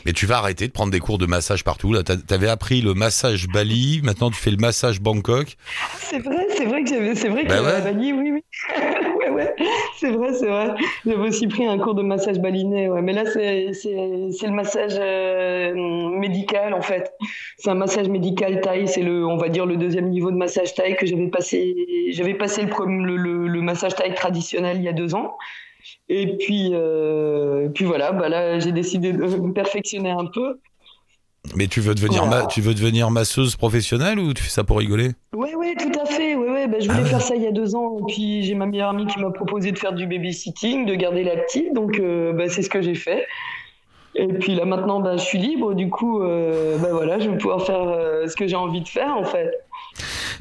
Mais 0.06 0.14
tu 0.14 0.26
vas 0.26 0.38
arrêter 0.38 0.68
de 0.68 0.72
prendre 0.72 0.92
des 0.92 1.00
cours 1.00 1.18
de 1.18 1.26
massage 1.26 1.64
partout. 1.64 1.94
Là, 1.94 2.04
t'avais 2.04 2.48
appris 2.50 2.82
le 2.82 2.94
massage 2.94 3.48
Bali. 3.48 4.02
Maintenant, 4.04 4.30
tu 4.30 4.36
fais 4.38 4.52
le 4.52 4.58
massage 4.58 5.02
Bangkok. 5.02 5.58
C'est 5.98 6.20
vrai, 6.20 6.48
c'est 6.56 6.66
vrai 6.66 6.84
que 6.84 6.90
j'avais, 6.90 7.16
c'est 7.16 7.30
vrai 7.30 7.44
que 7.44 7.50
Bah 7.50 7.62
ouais. 7.62 7.82
Bali, 7.82 8.14
oui, 8.14 8.32
oui, 8.34 8.44
ouais, 9.20 9.30
ouais, 9.30 9.56
c'est 10.00 10.12
vrai, 10.12 10.34
c'est 10.34 10.48
vrai. 10.48 10.74
J'avais 11.06 11.28
aussi 11.28 11.48
pris 11.48 11.66
un 11.66 11.78
cours 11.78 11.96
de 11.96 12.02
massage 12.04 12.40
balinais, 12.40 12.88
ouais. 12.90 13.02
Mais 13.02 13.14
là, 13.14 13.24
c'est, 13.26 13.74
c'est, 13.74 14.30
c'est 14.32 14.48
le 14.48 14.54
massage 14.54 14.94
euh, 15.00 15.74
médical 15.76 16.74
en 16.74 16.82
fait. 16.82 17.12
C'est 17.58 17.70
un 17.70 17.76
massage 17.76 18.08
médical 18.10 18.62
thaï. 18.62 18.88
C'est 18.88 19.02
le, 19.04 19.26
on 19.26 19.38
va 19.38 19.50
dire 19.50 19.66
le 19.66 19.78
deuxième 19.78 20.10
niveau 20.10 20.32
de 20.32 20.38
massage 20.38 20.74
thaï 20.74 20.96
que 20.96 21.06
j'avais 21.06 21.28
passé. 21.28 21.76
J'avais 22.12 22.34
passé 22.34 22.62
le, 22.62 22.70
premier- 22.70 22.87
le, 22.88 23.16
le, 23.18 23.48
le 23.48 23.62
massage 23.62 23.96
thaï 23.96 24.14
traditionnel 24.14 24.78
il 24.78 24.84
y 24.84 24.90
a 24.90 24.94
deux 24.94 25.16
ans. 25.16 25.38
Et 26.10 26.38
puis, 26.38 26.72
euh, 26.74 27.70
puis 27.70 27.86
voilà, 27.86 28.12
bah 28.12 28.28
là, 28.30 28.60
j'ai 28.60 28.72
décidé 28.72 29.14
de 29.14 29.20
me 29.24 29.54
perfectionner 29.54 30.10
un 30.12 30.26
peu. 30.26 30.60
Mais 31.56 31.68
tu 31.68 31.80
veux 31.80 31.96
devenir 31.96 32.26
Voilà. 32.26 32.42
ma- 32.42 32.48
tu 32.48 32.60
veux 32.60 32.74
devenir 32.74 33.10
masseuse 33.10 33.56
professionnelle 33.56 34.20
ou 34.20 34.34
tu 34.34 34.44
fais 34.44 34.50
ça 34.50 34.66
pour 34.66 34.80
rigoler? 34.80 35.12
Ouais, 35.34 35.56
ouais, 35.56 35.76
tout 35.80 35.98
à 35.98 36.06
fait. 36.06 36.36
Ouais, 36.36 36.50
ouais. 36.50 36.68
Bah, 36.68 36.78
je 36.82 36.90
voulais 36.90 37.04
Ah 37.06 37.10
faire 37.10 37.22
ça 37.22 37.36
il 37.36 37.42
y 37.42 37.48
a 37.48 37.52
deux 37.54 37.74
ans. 37.76 38.00
Et 38.00 38.12
puis 38.14 38.44
j'ai 38.44 38.54
ma 38.54 38.66
meilleure 38.66 38.90
amie 38.90 39.06
qui 39.08 39.20
m'a 39.20 39.32
proposé 39.32 39.72
de 39.72 39.80
faire 39.80 39.94
du 39.94 40.08
babysitting, 40.08 40.86
de 40.86 40.96
garder 40.96 41.24
la 41.24 41.38
petite. 41.38 41.74
Donc 41.74 42.00
euh, 42.00 42.34
bah, 42.34 42.50
c'est 42.50 42.64
ce 42.64 42.70
que 42.70 42.82
j'ai 42.82 42.96
fait. 42.96 43.26
Et 44.16 44.28
puis 44.28 44.56
là 44.56 44.66
maintenant, 44.66 45.00
bah, 45.00 45.16
je 45.16 45.24
suis 45.24 45.38
libre. 45.38 45.74
Du 45.74 45.90
coup, 45.90 46.22
euh, 46.22 46.78
bah, 46.80 46.90
voilà, 46.92 47.20
je 47.20 47.30
vais 47.30 47.38
pouvoir 47.38 47.66
faire 47.66 47.82
euh, 47.82 48.28
ce 48.28 48.36
que 48.36 48.46
j'ai 48.46 48.56
envie 48.58 48.82
de 48.82 48.88
faire 48.90 49.16
en 49.16 49.24
fait. 49.24 49.52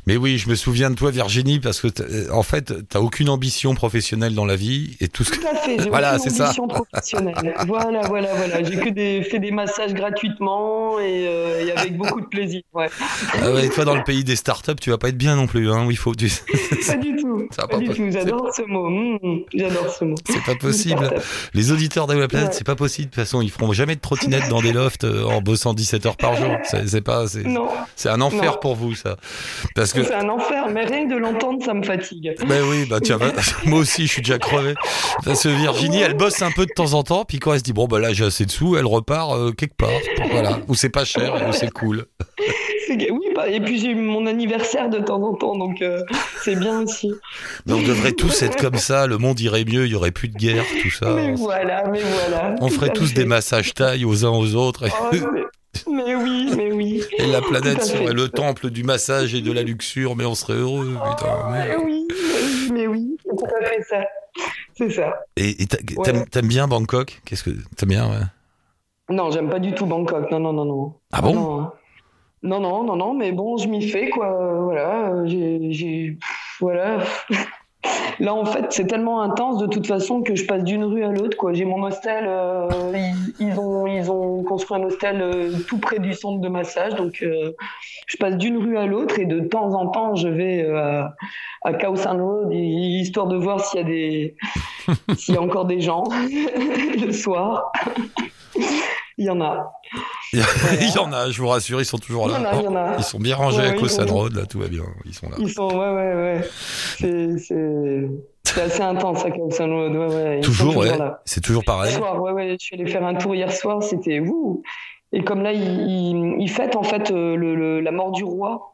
Mais 0.06 0.16
oui, 0.16 0.38
je 0.38 0.48
me 0.48 0.54
souviens 0.54 0.90
de 0.90 0.94
toi, 0.94 1.10
Virginie, 1.10 1.58
parce 1.58 1.80
que 1.80 1.88
euh, 2.00 2.28
en 2.32 2.42
fait, 2.42 2.72
t'as 2.88 3.00
aucune 3.00 3.28
ambition 3.28 3.74
professionnelle 3.74 4.34
dans 4.34 4.44
la 4.46 4.54
vie 4.56 4.96
et 5.00 5.08
tout 5.08 5.24
ce 5.24 5.30
que. 5.32 5.36
Tout 5.40 5.46
à 5.50 5.56
fait. 5.56 5.78
J'ai 5.82 5.88
Voilà, 5.96 6.18
c'est 6.18 6.30
ça. 6.30 6.52
professionnelle. 6.68 7.54
voilà, 7.66 8.02
voilà, 8.06 8.32
voilà. 8.34 8.62
J'ai 8.62 8.76
que 8.78 8.90
des, 8.90 9.22
fait 9.24 9.38
des 9.40 9.50
massages 9.50 9.94
gratuitement 9.94 11.00
et, 11.00 11.26
euh, 11.28 11.66
et 11.66 11.72
avec 11.72 11.96
beaucoup 11.96 12.20
de 12.20 12.26
plaisir. 12.26 12.62
Ouais. 12.72 12.88
Ah 13.42 13.52
ouais, 13.52 13.68
toi, 13.68 13.84
dans 13.84 13.96
le 13.96 14.04
pays 14.04 14.22
des 14.24 14.36
startups, 14.36 14.74
tu 14.80 14.90
vas 14.90 14.98
pas 14.98 15.08
être 15.08 15.18
bien 15.18 15.34
non 15.36 15.46
plus, 15.46 15.70
hein. 15.72 15.84
Oui, 15.86 15.96
faut. 15.96 16.14
tu- 16.14 16.26
Pas 16.86 16.96
du 16.96 17.16
tout. 17.16 17.48
Pas 17.56 17.66
pas 17.66 17.78
du 17.78 17.88
tout. 17.88 18.10
J'adore 18.10 18.50
ce 18.54 18.62
mot. 18.62 18.88
Mmh, 18.88 19.44
J'adore 19.54 19.90
ce 19.90 20.04
mot. 20.04 20.14
C'est 20.30 20.42
pas 20.44 20.54
possible. 20.54 21.10
Les 21.52 21.72
auditeurs 21.72 22.06
de 22.06 22.14
la 22.14 22.28
planète, 22.28 22.48
Ouais. 22.50 22.54
c'est 22.54 22.64
pas 22.66 22.76
possible. 22.76 23.06
De 23.10 23.14
toute 23.14 23.22
façon, 23.24 23.40
ils 23.42 23.50
feront 23.50 23.72
jamais 23.72 23.96
de 23.96 24.00
trottinette 24.00 24.48
dans 24.48 24.62
des 24.62 24.72
lofts 24.72 25.04
euh, 25.04 25.24
en 25.24 25.40
bossant 25.40 25.74
17 25.74 26.06
heures 26.06 26.16
par 26.16 26.36
jour. 26.36 26.56
C'est 26.64 27.00
pas, 27.00 27.26
c'est 27.26 27.42
Non, 27.44 27.68
c'est 27.96 28.08
un 28.08 28.20
enfer 28.20 28.52
Non. 28.52 28.58
pour 28.60 28.76
vous, 28.76 28.94
ça. 28.94 29.16
Parce 29.74 29.92
que 29.92 29.95
c'est 30.04 30.14
un 30.14 30.28
enfer. 30.28 30.68
Mais 30.70 30.84
rien 30.84 31.08
que 31.08 31.14
de 31.14 31.18
l'entendre, 31.18 31.64
ça 31.64 31.74
me 31.74 31.82
fatigue. 31.82 32.34
Ben 32.46 32.62
oui, 32.68 32.86
bah 32.88 33.00
tiens, 33.02 33.18
bah, 33.18 33.32
moi 33.66 33.80
aussi 33.80 34.06
je 34.06 34.12
suis 34.12 34.22
déjà 34.22 34.38
crevé. 34.38 34.74
Parce 35.24 35.42
que 35.42 35.48
Virginie, 35.48 36.00
elle 36.00 36.14
bosse 36.14 36.42
un 36.42 36.50
peu 36.50 36.66
de 36.66 36.72
temps 36.74 36.94
en 36.94 37.02
temps, 37.02 37.24
puis 37.24 37.38
quand 37.38 37.52
elle 37.52 37.58
se 37.58 37.64
dit 37.64 37.72
bon 37.72 37.86
bah 37.86 37.98
là 37.98 38.12
j'ai 38.12 38.24
assez 38.24 38.44
de 38.44 38.50
sous, 38.50 38.76
elle 38.76 38.86
repart 38.86 39.32
euh, 39.32 39.52
quelque 39.52 39.76
part, 39.76 39.90
voilà, 40.30 40.58
où 40.68 40.74
c'est 40.74 40.90
pas 40.90 41.04
cher 41.04 41.34
où 41.48 41.52
c'est 41.52 41.70
cool. 41.70 42.06
Oui, 42.88 43.28
bah, 43.34 43.48
et 43.48 43.60
puis 43.60 43.80
j'ai 43.80 43.88
eu 43.88 43.94
mon 43.94 44.26
anniversaire 44.26 44.88
de 44.88 44.98
temps 44.98 45.20
en 45.22 45.34
temps, 45.34 45.56
donc 45.56 45.82
euh, 45.82 46.02
c'est 46.42 46.54
bien 46.54 46.82
aussi. 46.82 47.12
Mais 47.66 47.72
on 47.72 47.82
devrait 47.82 48.12
tous 48.12 48.42
être 48.42 48.56
comme 48.56 48.76
ça, 48.76 49.06
le 49.06 49.18
monde 49.18 49.40
irait 49.40 49.64
mieux, 49.64 49.86
il 49.86 49.92
y 49.92 49.94
aurait 49.94 50.12
plus 50.12 50.28
de 50.28 50.36
guerre, 50.36 50.64
tout 50.82 50.90
ça. 50.90 51.12
Mais 51.14 51.32
voilà, 51.34 51.84
mais 51.90 52.00
voilà. 52.00 52.54
On 52.60 52.68
ferait 52.68 52.90
tous 52.90 53.08
fait. 53.08 53.14
des 53.14 53.24
massages 53.24 53.74
taille 53.74 54.04
aux 54.04 54.24
uns 54.24 54.30
aux 54.30 54.54
autres, 54.54 54.84
Oh, 54.86 55.16
mais, 55.90 56.14
oui, 56.14 56.50
mais 56.56 56.72
oui. 56.72 57.02
et 57.18 57.26
la 57.26 57.40
planète 57.40 57.82
serait 57.82 58.12
le 58.12 58.28
temple 58.28 58.70
du 58.70 58.82
massage 58.84 59.34
et 59.34 59.40
de 59.40 59.52
la 59.52 59.62
luxure, 59.62 60.16
mais 60.16 60.24
on 60.24 60.34
serait 60.34 60.54
heureux, 60.58 60.96
putain. 61.10 61.50
Mais 61.50 61.68
merde. 61.68 61.82
oui, 61.84 62.06
mais 62.10 62.16
oui, 62.16 62.70
mais 62.72 62.86
oui, 62.86 63.16
c'est 63.24 63.36
tout 63.36 63.44
à 63.60 63.64
fait 63.64 63.82
ça. 63.82 64.04
C'est 64.76 64.90
ça. 64.90 65.24
Et 65.36 65.62
et 65.62 65.66
t'a- 65.66 65.78
Ouais. 65.96 66.04
t'aimes 66.04 66.26
t'aimes 66.26 66.48
bien 66.48 66.68
Bangkok? 66.68 67.20
Qu'est-ce 67.24 67.44
que 67.44 67.50
t'aimes 67.76 67.88
bien 67.90 68.06
ouais? 68.10 68.24
Non, 69.08 69.30
j'aime 69.30 69.48
pas 69.48 69.58
du 69.60 69.72
tout 69.72 69.86
Bangkok. 69.86 70.30
Non, 70.30 70.40
non, 70.40 70.52
non, 70.52 70.64
non. 70.64 70.94
Ah 71.12 71.22
bon? 71.22 71.34
Non, 71.34 71.60
hein. 71.60 71.72
non, 72.42 72.60
non, 72.60 72.82
non, 72.84 72.96
non, 72.96 73.14
mais 73.14 73.32
bon, 73.32 73.56
je 73.56 73.68
m'y 73.68 73.88
fais, 73.88 74.10
quoi. 74.10 74.58
Voilà, 74.64 75.10
euh, 75.12 75.24
j'ai, 75.26 76.18
voilà. 76.60 76.98
Là, 78.20 78.34
en 78.34 78.44
fait, 78.44 78.66
c'est 78.70 78.86
tellement 78.86 79.20
intense 79.20 79.58
de 79.58 79.66
toute 79.66 79.86
façon 79.86 80.22
que 80.22 80.34
je 80.34 80.46
passe 80.46 80.64
d'une 80.64 80.84
rue 80.84 81.04
à 81.04 81.10
l'autre, 81.10 81.36
quoi. 81.36 81.52
J'ai 81.52 81.64
mon 81.64 81.82
hostel, 81.82 82.24
euh, 82.26 82.68
ils, 82.94 83.34
ils 83.48 83.60
ont, 83.60 83.86
ils 83.86 84.10
ont 84.10 84.42
construit 84.42 84.80
un 84.80 84.84
hostel 84.84 85.20
euh, 85.20 85.52
tout 85.68 85.78
près 85.78 85.98
du 85.98 86.14
centre 86.14 86.40
de 86.40 86.48
massage, 86.48 86.94
donc 86.94 87.22
euh, 87.22 87.52
je 88.06 88.16
passe 88.16 88.36
d'une 88.36 88.56
rue 88.56 88.78
à 88.78 88.86
l'autre 88.86 89.18
et 89.18 89.26
de 89.26 89.40
temps 89.40 89.74
en 89.74 89.88
temps, 89.88 90.14
je 90.14 90.28
vais 90.28 90.66
à, 90.70 91.14
à 91.62 91.74
Khao 91.74 91.96
San 91.96 92.20
Road, 92.20 92.52
histoire 92.52 93.26
de 93.26 93.36
voir 93.36 93.60
s'il 93.60 93.80
y 93.80 93.82
a 93.82 93.86
des, 93.86 94.36
s'il 95.16 95.34
y 95.34 95.38
a 95.38 95.42
encore 95.42 95.66
des 95.66 95.80
gens 95.80 96.04
le 97.00 97.12
soir. 97.12 97.72
Il 99.18 99.24
y 99.24 99.30
en 99.30 99.40
a. 99.40 99.72
Il 100.32 100.92
y 100.94 100.98
en 100.98 101.12
a, 101.12 101.30
je 101.30 101.40
vous 101.40 101.48
rassure, 101.48 101.80
ils 101.80 101.84
sont 101.84 101.98
toujours 101.98 102.28
Il 102.28 102.32
y 102.32 102.36
en 102.36 102.42
là. 102.42 102.50
a, 102.50 102.54
il 102.56 102.64
y 102.64 102.68
en 102.68 102.76
a. 102.76 102.96
Ils 102.98 103.04
sont 103.04 103.18
bien 103.18 103.36
rangés 103.36 103.58
Ouais, 103.58 103.82
à 103.84 103.88
sont- 103.88 104.06
Road, 104.14 104.34
là, 104.34 104.44
tout 104.46 104.58
va 104.58 104.68
bien. 104.68 104.82
Ils 105.04 105.14
sont 105.14 105.28
là. 105.28 105.36
Ils 105.38 105.50
sont, 105.52 105.68
ouais, 105.68 105.90
ouais, 105.90 106.14
ouais. 106.14 106.48
C'est, 107.38 108.60
assez 108.60 108.80
intense, 108.82 109.20
ça, 109.22 109.30
comme 109.30 109.50
ça, 109.50 109.66
ouais, 109.66 109.88
ouais. 109.88 110.38
Ils 110.38 110.44
Toujours, 110.44 110.76
ouais. 110.76 110.90
C'est 111.24 111.40
toujours 111.42 111.64
pareil. 111.64 111.90
Hier 111.92 111.98
soir, 112.00 112.20
ouais, 112.22 112.32
ouais. 112.32 112.56
Je 112.58 112.64
suis 112.64 112.74
allée 112.76 112.90
faire 112.90 113.04
un 113.04 113.14
tour 113.14 113.34
hier 113.34 113.52
soir, 113.52 113.82
c'était 113.82 114.20
ouh. 114.20 114.62
Et 115.12 115.22
comme 115.22 115.42
là, 115.42 115.52
ils, 115.52 116.48
fêtent, 116.48 116.76
en 116.76 116.82
fait, 116.82 117.10
euh, 117.10 117.36
le, 117.36 117.54
le- 117.54 117.80
la 117.80 117.90
mort 117.92 118.10
du 118.12 118.24
roi. 118.24 118.72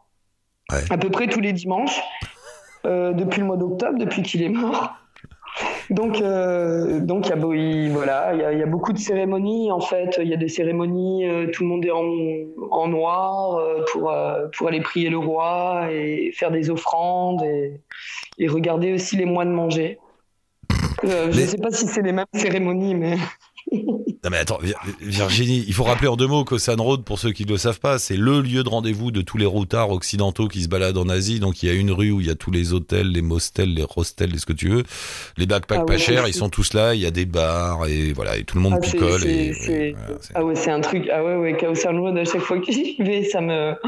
Ouais. 0.71 0.83
À 0.91 0.97
peu 0.99 1.11
près 1.11 1.27
tous 1.27 1.41
les 1.41 1.53
dimanches. 1.53 2.01
euh, 2.85 3.13
depuis 3.13 3.41
le 3.41 3.47
mois 3.47 3.57
d'octobre, 3.57 3.97
depuis 3.99 4.23
qu'il 4.23 4.43
est 4.43 4.49
mort. 4.49 4.91
Donc, 5.91 6.21
euh, 6.21 7.01
donc 7.01 7.27
il 7.27 7.31
y 7.31 7.33
a, 7.33 7.93
voilà, 7.93 8.35
il 8.35 8.41
y, 8.41 8.45
a, 8.45 8.53
y 8.53 8.63
a 8.63 8.67
beaucoup 8.67 8.93
de 8.93 8.99
cérémonies 8.99 9.71
en 9.71 9.81
fait. 9.81 10.19
Il 10.21 10.29
y 10.29 10.35
a 10.35 10.37
des 10.37 10.49
cérémonies, 10.49 11.29
euh, 11.29 11.47
tout 11.53 11.63
le 11.65 11.69
monde 11.69 11.85
est 11.85 11.91
en, 11.91 12.05
en 12.71 12.89
noir 12.89 13.57
euh, 13.57 13.85
pour 13.93 14.11
euh, 14.11 14.47
pour 14.57 14.69
aller 14.69 14.81
prier 14.81 15.11
le 15.11 15.19
roi 15.19 15.89
et 15.91 16.33
faire 16.33 16.51
des 16.51 16.71
offrandes 16.71 17.43
et, 17.43 17.81
et 18.39 18.49
regarder 18.49 18.93
aussi 18.93 19.17
les 19.17 19.27
moines 19.27 19.53
manger. 19.53 19.99
Euh, 21.05 21.33
je 21.33 21.41
ne 21.41 21.47
sais 21.47 21.59
pas 21.59 21.71
si 21.71 21.87
c'est 21.87 22.03
les 22.03 22.13
mêmes 22.13 22.27
cérémonies, 22.33 22.95
mais 22.95 23.17
Non 24.25 24.31
mais 24.31 24.37
attends, 24.39 24.59
Vir- 24.63 24.79
Virginie, 25.01 25.65
il 25.67 25.75
faut 25.75 25.83
rappeler 25.83 26.07
en 26.07 26.15
deux 26.17 26.29
mots 26.29 26.45
qu'Ocean 26.45 26.77
Road, 26.79 27.03
pour 27.03 27.19
ceux 27.19 27.33
qui 27.33 27.45
ne 27.45 27.51
le 27.51 27.57
savent 27.57 27.81
pas, 27.81 27.99
c'est 27.99 28.17
le 28.17 28.41
lieu 28.41 28.63
de 28.63 28.69
rendez-vous 28.69 29.11
de 29.11 29.21
tous 29.21 29.37
les 29.37 29.47
routards 29.47 29.91
occidentaux 29.91 30.47
qui 30.47 30.63
se 30.63 30.69
baladent 30.69 30.99
en 30.99 31.09
Asie. 31.09 31.41
Donc 31.41 31.61
il 31.63 31.69
y 31.69 31.73
a 31.73 31.75
une 31.75 31.91
rue 31.91 32.13
où 32.13 32.21
il 32.21 32.29
y 32.29 32.31
a 32.31 32.37
tous 32.37 32.53
les 32.53 32.73
hôtels, 32.73 33.11
les 33.11 33.21
mostels, 33.23 33.75
les 33.75 33.85
hostels, 33.97 34.39
ce 34.39 34.47
que 34.47 34.53
tu 34.53 34.69
veux. 34.69 34.85
Les 35.39 35.47
backpacks 35.47 35.81
Ah 35.83 35.85
pas 35.87 35.99
chers, 35.99 36.29
ils 36.29 36.35
sont 36.35 36.49
tous 36.51 36.73
là. 36.73 36.95
Il 36.95 37.01
y 37.01 37.07
a 37.07 37.11
des 37.11 37.25
bars 37.27 37.85
et 37.89 38.13
voilà, 38.13 38.37
et 38.37 38.45
tout 38.45 38.57
le 38.57 38.63
monde 38.63 38.75
Ah, 38.77 38.81
picole. 38.81 39.27
et, 39.27 39.47
et 39.69 39.93
voilà, 39.93 40.19
Ah 40.35 40.45
ouais, 40.45 40.55
c'est 40.55 40.71
un 40.71 40.81
truc. 40.81 41.09
Ah 41.13 41.25
ouais, 41.25 41.37
ouais, 41.37 41.57
Chaos 41.57 41.75
Road, 42.01 42.17
à 42.17 42.25
chaque 42.25 42.43
fois 42.43 42.61
que 42.61 42.71
j'y 42.71 42.97
vais, 43.01 43.25
ça 43.25 43.41
me. 43.41 43.73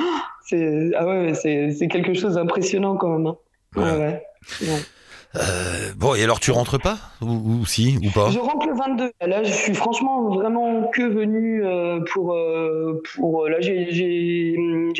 Ah 0.53 1.07
ouais, 1.07 1.33
c'est 1.35 1.71
c'est 1.73 1.89
quelque 1.89 2.13
chose 2.13 2.35
d'impressionnant 2.35 2.97
quand 2.97 3.09
même. 3.17 3.27
hein. 3.29 3.37
Ouais, 3.77 3.83
Ouais. 3.85 4.23
ouais. 4.63 4.83
Euh, 5.37 5.93
bon, 5.97 6.15
et 6.15 6.23
alors 6.23 6.39
tu 6.39 6.53
rentres 6.53 6.81
pas 6.81 6.97
ou, 7.21 7.67
si 7.67 7.99
ou 8.05 8.11
pas? 8.11 8.31
Je 8.31 8.39
rentre 8.39 8.67
le 8.67 8.75
22. 8.75 9.11
Là, 9.27 9.43
je 9.43 9.53
suis 9.53 9.75
franchement 9.75 10.29
vraiment 10.29 10.89
que 10.93 11.03
venu 11.03 11.65
euh, 11.65 12.01
pour 12.13 12.35
euh, 12.35 13.03
pour 13.15 13.49
là 13.49 13.57
j'ai 13.61 14.55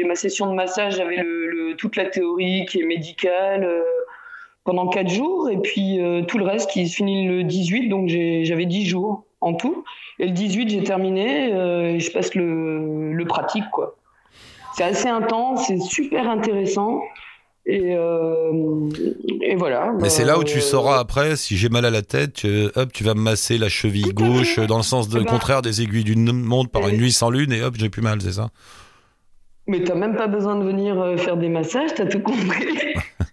ma 0.05 0.15
session 0.17 0.47
de 0.51 0.55
massage, 0.55 0.97
j'avais 0.97 1.17
le, 1.17 1.75
toute 1.77 1.97
la 1.97 2.07
théorie 2.07 2.67
qui 2.67 2.81
est 2.81 2.85
médicale 2.85 3.69
pendant 4.65 4.89
quatre 4.89 5.09
jours 5.09 5.51
et 5.51 5.57
puis 5.57 5.99
tout 6.29 6.39
le 6.39 6.45
reste 6.45 6.71
qui 6.71 6.89
se 6.89 6.97
finit 6.97 7.27
le 7.27 7.43
18 7.43 7.89
donc 7.89 8.09
j'avais 8.09 8.67
10 8.67 8.87
jours 8.87 9.25
en 9.41 9.55
tout 9.55 9.85
et 10.19 10.27
le 10.27 10.31
18 10.31 10.69
j'ai 10.69 10.83
terminé 10.85 11.49
et 11.49 11.99
je 11.99 12.13
passe 12.13 12.35
le 12.35 13.13
le 13.13 13.25
pratique 13.25 13.69
quoi. 13.73 13.97
C'est 14.77 14.85
assez 14.85 15.09
intense, 15.09 15.67
c'est 15.67 15.81
super 15.81 16.29
intéressant 16.29 17.01
et 17.67 17.95
euh, 17.97 18.89
et 19.43 19.57
voilà. 19.57 19.93
Mais 20.01 20.09
c'est 20.11 20.25
là 20.25 20.39
où 20.39 20.45
tu 20.45 20.59
Euh, 20.59 20.61
sauras 20.61 20.99
après, 20.99 21.37
si 21.37 21.57
j'ai 21.57 21.69
mal 21.69 21.85
à 21.85 21.91
la 21.91 22.03
tête, 22.03 22.35
tu- 22.35 22.69
hop, 22.75 22.93
tu 22.93 23.05
vas 23.05 23.15
me 23.15 23.21
masser 23.21 23.57
la 23.59 23.69
cheville 23.69 24.13
gauche 24.13 24.59
dans 24.61 24.77
le 24.77 24.83
sens 24.83 25.09
de 25.09 25.19
Eh 25.21 25.25
ben- 25.25 25.31
contraire 25.31 25.63
des 25.63 25.81
aiguilles 25.83 26.05
d'une 26.05 26.31
montre 26.33 26.71
par 26.71 26.89
une 26.89 26.97
Eh- 26.97 26.99
nuit 26.99 27.13
sans 27.13 27.31
lune 27.31 27.53
et 27.53 27.63
hop, 27.63 27.75
j'ai 27.79 27.89
plus 27.89 28.03
mal, 28.03 28.21
c'est 28.21 28.33
ça? 28.33 28.51
Mais 29.67 29.83
t'as 29.83 29.95
même 29.95 30.17
pas 30.17 30.27
besoin 30.27 30.57
de 30.57 30.65
venir 30.65 31.01
euh, 31.01 31.17
faire 31.17 31.37
des 31.37 31.49
massages, 31.49 31.95
t'as 31.95 32.07
tout 32.07 32.21
compris. 32.21 32.95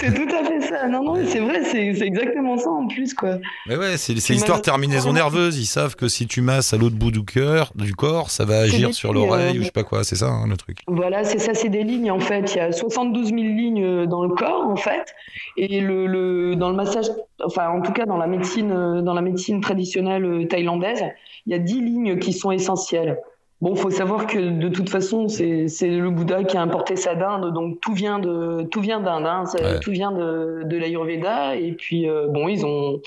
C'est 0.00 0.14
tout 0.14 0.34
à 0.34 0.44
fait 0.44 0.60
ça. 0.60 0.88
Non, 0.88 1.02
non, 1.02 1.16
c'est 1.26 1.40
vrai, 1.40 1.64
c'est 1.64 1.88
exactement 1.88 2.56
ça 2.58 2.70
en 2.70 2.86
plus, 2.86 3.14
quoi. 3.14 3.38
Mais 3.66 3.76
ouais, 3.76 3.96
c'est 3.96 4.12
l'histoire 4.12 4.62
terminaison 4.62 5.12
nerveuse. 5.12 5.58
Ils 5.58 5.66
savent 5.66 5.96
que 5.96 6.08
si 6.08 6.26
tu 6.26 6.40
masses 6.40 6.72
à 6.72 6.76
l'autre 6.76 6.96
bout 6.96 7.10
du 7.10 7.24
cœur, 7.24 7.72
du 7.74 7.94
corps, 7.94 8.30
ça 8.30 8.44
va 8.44 8.58
agir 8.60 8.94
sur 8.94 9.12
l'oreille 9.12 9.56
euh, 9.56 9.60
ou 9.60 9.62
je 9.62 9.66
sais 9.66 9.72
pas 9.72 9.84
quoi. 9.84 10.04
C'est 10.04 10.16
ça 10.16 10.28
hein, 10.28 10.46
le 10.48 10.56
truc. 10.56 10.78
Voilà, 10.86 11.24
c'est 11.24 11.38
ça, 11.38 11.54
c'est 11.54 11.68
des 11.68 11.82
lignes 11.82 12.10
en 12.10 12.20
fait. 12.20 12.54
Il 12.54 12.58
y 12.58 12.60
a 12.60 12.72
72 12.72 13.28
000 13.28 13.36
lignes 13.36 13.84
euh, 13.84 14.06
dans 14.06 14.22
le 14.22 14.30
corps 14.30 14.66
en 14.66 14.76
fait, 14.76 15.14
et 15.56 15.80
le, 15.80 16.06
le 16.06 16.54
dans 16.56 16.70
le 16.70 16.76
massage, 16.76 17.06
enfin 17.44 17.68
en 17.68 17.82
tout 17.82 17.92
cas 17.92 18.06
dans 18.06 18.16
la 18.16 18.26
médecine, 18.26 18.72
euh, 18.72 19.02
dans 19.02 19.14
la 19.14 19.22
médecine 19.22 19.60
traditionnelle 19.60 20.46
thaïlandaise, 20.48 21.02
il 21.46 21.52
y 21.52 21.54
a 21.54 21.58
10 21.58 21.80
lignes 21.80 22.18
qui 22.18 22.32
sont 22.32 22.50
essentielles. 22.50 23.18
Bon, 23.60 23.74
faut 23.74 23.90
savoir 23.90 24.26
que 24.28 24.38
de 24.38 24.68
toute 24.68 24.88
façon, 24.88 25.26
c'est 25.28 25.66
le 25.82 26.10
Bouddha 26.10 26.44
qui 26.44 26.56
a 26.56 26.62
importé 26.62 26.94
ça 26.94 27.16
d'Inde, 27.16 27.52
donc 27.52 27.80
tout 27.80 27.92
vient 27.92 28.20
de 28.20 28.62
tout 28.70 28.80
vient 28.80 29.00
d'Inde, 29.00 29.26
hein, 29.26 29.44
Ouais. 29.54 29.80
tout 29.80 29.90
vient 29.90 30.12
de, 30.12 30.62
de 30.64 30.76
l'Ayurveda. 30.76 31.56
Et 31.56 31.72
puis 31.72 32.08
euh, 32.08 32.28
bon, 32.28 32.46
ils 32.46 32.64
ont 32.64 33.00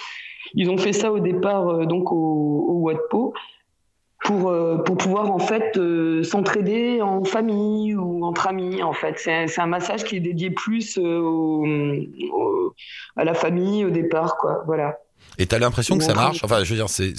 ils 0.54 0.70
ont 0.70 0.78
fait 0.78 0.92
ça 0.92 1.12
au 1.14 1.20
départ 1.20 1.70
euh, 1.70 1.86
donc 1.86 2.12
au, 2.12 2.16
au 2.18 2.92
pour 4.26 4.50
euh, 4.50 4.78
pour 4.80 4.98
pouvoir 4.98 5.32
en 5.32 5.40
fait 5.40 5.80
s'entraider 6.24 7.02
en 7.02 7.24
famille 7.24 7.96
ou 7.96 8.26
entre 8.26 8.48
amis. 8.48 8.84
En 8.84 8.94
fait, 8.94 9.18
c'est 9.20 9.48
c'est 9.48 9.62
un 9.62 9.68
massage 9.68 10.04
qui 10.04 10.18
est 10.18 10.20
dédié 10.20 10.50
plus 10.52 10.98
au, 10.98 11.66
au- 11.66 12.74
à 13.16 13.24
la 13.24 13.34
famille 13.34 13.86
au 13.86 13.90
départ, 13.90 14.36
quoi. 14.38 14.64
Voilà. 14.66 14.98
Et 15.38 15.46
t'as 15.48 15.60
l'impression 15.60 15.98
que 15.98 16.04
ça 16.04 16.14
marche. 16.14 16.44
Enfin, 16.44 16.64
je 16.64 16.70
veux 16.70 16.76
dire, 16.76 16.90
c'est 16.90 17.14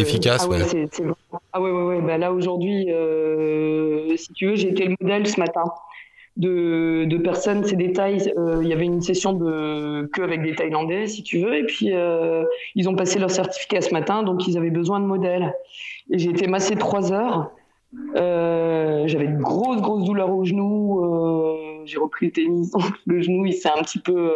efficace. 0.00 0.42
Ah 0.44 0.48
ouais, 0.48 0.62
ouais. 0.62 0.88
Ah 1.52 1.60
ouais, 1.60 1.70
ouais, 1.70 1.82
ouais. 1.82 2.00
Bah 2.02 2.18
là, 2.18 2.32
aujourd'hui, 2.32 2.90
euh, 2.90 4.16
si 4.16 4.32
tu 4.32 4.46
veux, 4.46 4.56
j'ai 4.56 4.68
été 4.68 4.84
le 4.86 4.94
modèle 5.00 5.26
ce 5.26 5.38
matin 5.40 5.64
de, 6.36 7.04
de 7.06 7.16
personnes, 7.18 7.64
ces 7.64 7.76
détails. 7.76 8.32
euh, 8.36 8.60
Il 8.62 8.68
y 8.68 8.72
avait 8.72 8.84
une 8.84 9.00
session 9.00 9.32
de 9.32 10.08
que 10.12 10.22
avec 10.22 10.42
des 10.42 10.54
Thaïlandais, 10.54 11.06
si 11.06 11.22
tu 11.22 11.38
veux, 11.40 11.56
et 11.56 11.64
puis 11.64 11.92
euh, 11.92 12.44
ils 12.74 12.88
ont 12.88 12.94
passé 12.94 13.18
leur 13.18 13.30
certificat 13.30 13.80
ce 13.80 13.92
matin, 13.92 14.22
donc 14.22 14.46
ils 14.46 14.56
avaient 14.58 14.70
besoin 14.70 15.00
de 15.00 15.06
modèles. 15.06 15.52
Et 16.12 16.18
j'ai 16.18 16.30
été 16.30 16.46
massée 16.46 16.76
trois 16.76 17.12
heures. 17.12 17.50
J'avais 18.14 19.28
de 19.28 19.38
grosses, 19.40 19.80
grosses 19.80 20.04
douleurs 20.04 20.30
au 20.30 20.44
genou. 20.44 21.00
j'ai 21.86 21.98
repris 21.98 22.26
le 22.26 22.32
tennis, 22.32 22.70
donc 22.70 22.82
le 23.06 23.20
genou, 23.20 23.46
il 23.46 23.54
s'est 23.54 23.70
un 23.70 23.82
petit 23.82 23.98
peu. 23.98 24.32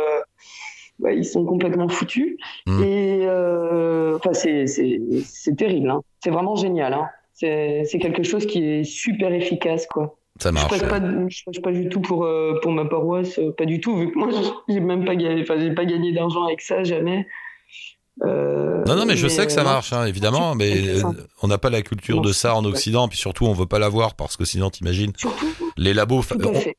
Ils 1.14 1.24
sont 1.24 1.44
complètement 1.44 1.88
foutus. 1.88 2.37
Mm. 2.66 2.83
Et 2.83 3.20
euh, 3.22 4.16
enfin, 4.16 4.33
c'est 4.33 4.66
c'est 4.66 5.00
c'est 5.24 5.57
terrible. 5.57 5.90
Hein. 5.90 6.00
C'est 6.22 6.31
vraiment 6.31 6.57
génial. 6.57 6.92
Hein. 6.94 7.09
C'est 7.35 7.85
c'est 7.85 7.98
quelque 7.98 8.22
chose 8.22 8.46
qui 8.46 8.62
est 8.64 8.85
super 8.85 9.33
efficace, 9.33 9.87
quoi. 9.87 10.16
Ça 10.40 10.48
Je 10.48 10.55
marche. 10.55 10.68
passe 10.70 10.83
ouais. 10.83 10.88
pas, 10.88 11.00
je 11.28 11.44
passe 11.44 11.59
pas 11.61 11.72
du 11.72 11.88
tout 11.88 12.00
pour 12.00 12.24
euh, 12.24 12.59
pour 12.62 12.72
ma 12.72 12.85
paroisse, 12.87 13.38
euh, 13.38 13.52
pas 13.52 13.66
du 13.66 13.81
tout. 13.81 13.96
Vu 13.96 14.12
que 14.12 14.18
moi, 14.18 14.28
j'ai 14.68 14.81
même 14.81 15.05
pas 15.05 15.14
gagné, 15.14 15.44
pas 15.44 15.85
gagné 15.85 16.12
d'argent 16.12 16.44
avec 16.44 16.61
ça 16.61 16.83
jamais. 16.85 17.26
Euh, 18.24 18.85
Non, 18.87 18.94
non, 18.94 19.07
mais 19.07 19.16
je 19.16 19.26
sais 19.26 19.46
que 19.46 19.52
ça 19.52 19.64
marche, 19.64 19.92
hein, 19.92 20.05
évidemment, 20.05 20.55
mais 20.55 20.96
on 21.42 21.48
n'a 21.48 21.57
pas 21.59 21.70
la 21.70 21.83
culture 21.83 22.20
de 22.20 22.33
ça 22.33 22.55
en. 22.55 22.62
Occident, 22.64 23.09
puis 23.09 23.18
surtout 23.18 23.46
on 23.46 23.52
veut 23.52 23.66
pas 23.66 23.78
l'avoir 23.78 24.14
parce 24.14 24.37
que 24.37 24.44
sinon 24.44 24.70
t'imagines 24.70 25.12
Surtout, 25.16 25.46
les 25.76 25.94
labos, 25.94 26.22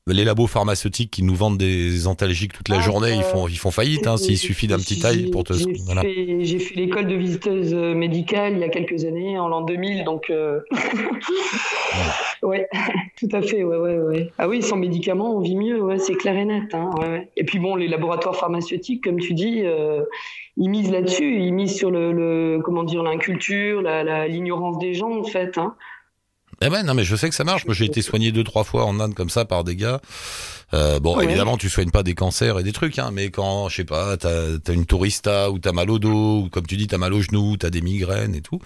les 0.07 0.23
labos 0.23 0.47
pharmaceutiques 0.47 1.11
qui 1.11 1.23
nous 1.23 1.35
vendent 1.35 1.57
des 1.57 2.07
antalgiques 2.07 2.53
toute 2.53 2.69
la 2.69 2.77
Ah, 2.77 2.81
journée, 2.81 3.13
ils 3.15 3.23
font 3.23 3.47
ils 3.47 3.57
font 3.57 3.71
faillite 3.71 4.07
hein, 4.07 4.17
s'il 4.17 4.37
suffit 4.37 4.67
d'un 4.67 4.77
petit 4.77 4.99
taille 4.99 5.29
pour 5.31 5.43
te 5.43 5.53
J'ai 5.53 5.65
voilà. 5.85 6.01
fait, 6.01 6.15
l'école 6.75 7.07
de 7.07 7.15
visiteuse 7.15 7.73
euh, 7.73 7.93
médicale 7.93 8.53
il 8.53 8.59
y 8.59 8.63
a 8.63 8.69
quelques 8.69 9.05
années, 9.05 9.37
en 9.39 9.47
l'an 9.47 9.61
2000, 9.61 10.03
donc. 10.03 10.29
euh, 10.29 10.59
ouais, 12.43 12.67
tout 13.19 13.29
à 13.31 13.41
fait, 13.41 13.63
ouais, 13.63 13.77
ouais, 13.77 13.97
ouais. 13.99 14.31
Ah 14.37 14.47
oui, 14.47 14.61
sans 14.61 14.77
médicaments, 14.77 15.35
on 15.35 15.39
vit 15.39 15.55
mieux, 15.55 15.81
ouais, 15.81 15.97
c'est 15.99 16.15
clair 16.15 16.35
et 16.37 16.45
net. 16.45 16.73
Hein, 16.73 16.89
ouais, 16.99 17.07
ouais. 17.07 17.29
Et 17.37 17.43
puis 17.43 17.59
bon, 17.59 17.75
les 17.75 17.87
laboratoires 17.87 18.35
pharmaceutiques, 18.35 19.03
comme 19.03 19.19
tu 19.19 19.33
dis, 19.33 19.61
euh, 19.63 20.03
ils 20.57 20.69
misent 20.69 20.91
là-dessus, 20.91 21.39
ils 21.39 21.53
misent 21.53 21.75
sur 21.75 21.91
le, 21.91 22.11
le 22.11 22.59
comment 22.63 22.83
dire, 22.83 23.03
l'inculture, 23.03 23.81
l'ignorance 24.27 24.77
des 24.79 24.93
gens, 24.93 25.11
en 25.17 25.23
fait. 25.23 25.57
Hein. 25.57 25.75
Eh 26.65 26.69
ben 26.69 26.83
non 26.83 26.93
mais 26.93 27.03
je 27.03 27.15
sais 27.15 27.29
que 27.29 27.35
ça 27.35 27.43
marche. 27.43 27.65
Moi 27.65 27.73
j'ai 27.75 27.85
été 27.85 28.01
soigné 28.01 28.31
deux 28.31 28.43
trois 28.43 28.63
fois 28.63 28.85
en 28.85 28.99
Inde 28.99 29.13
comme 29.13 29.29
ça 29.29 29.45
par 29.45 29.63
des 29.63 29.75
gars. 29.75 29.99
Euh, 30.73 30.99
bon 30.99 31.15
Ouais. 31.17 31.25
évidemment 31.25 31.57
tu 31.57 31.69
soignes 31.69 31.91
pas 31.91 32.01
des 32.01 32.15
cancers 32.15 32.57
et 32.57 32.63
des 32.63 32.71
trucs 32.71 32.97
hein, 32.97 33.11
mais 33.13 33.29
quand 33.29 33.69
je 33.69 33.75
sais 33.75 33.83
pas 33.83 34.17
t'as 34.17 34.55
as 34.67 34.71
une 34.71 34.85
tourista 34.87 35.51
ou 35.51 35.59
t'as 35.59 35.71
mal 35.71 35.91
au 35.91 35.99
dos 35.99 36.43
ou 36.45 36.49
comme 36.49 36.65
tu 36.65 36.77
dis 36.77 36.87
t'as 36.87 36.97
mal 36.97 37.13
au 37.13 37.21
genou, 37.21 37.57
t'as 37.57 37.69
des 37.69 37.81
migraines 37.81 38.33
et 38.33 38.41
tout. 38.41 38.59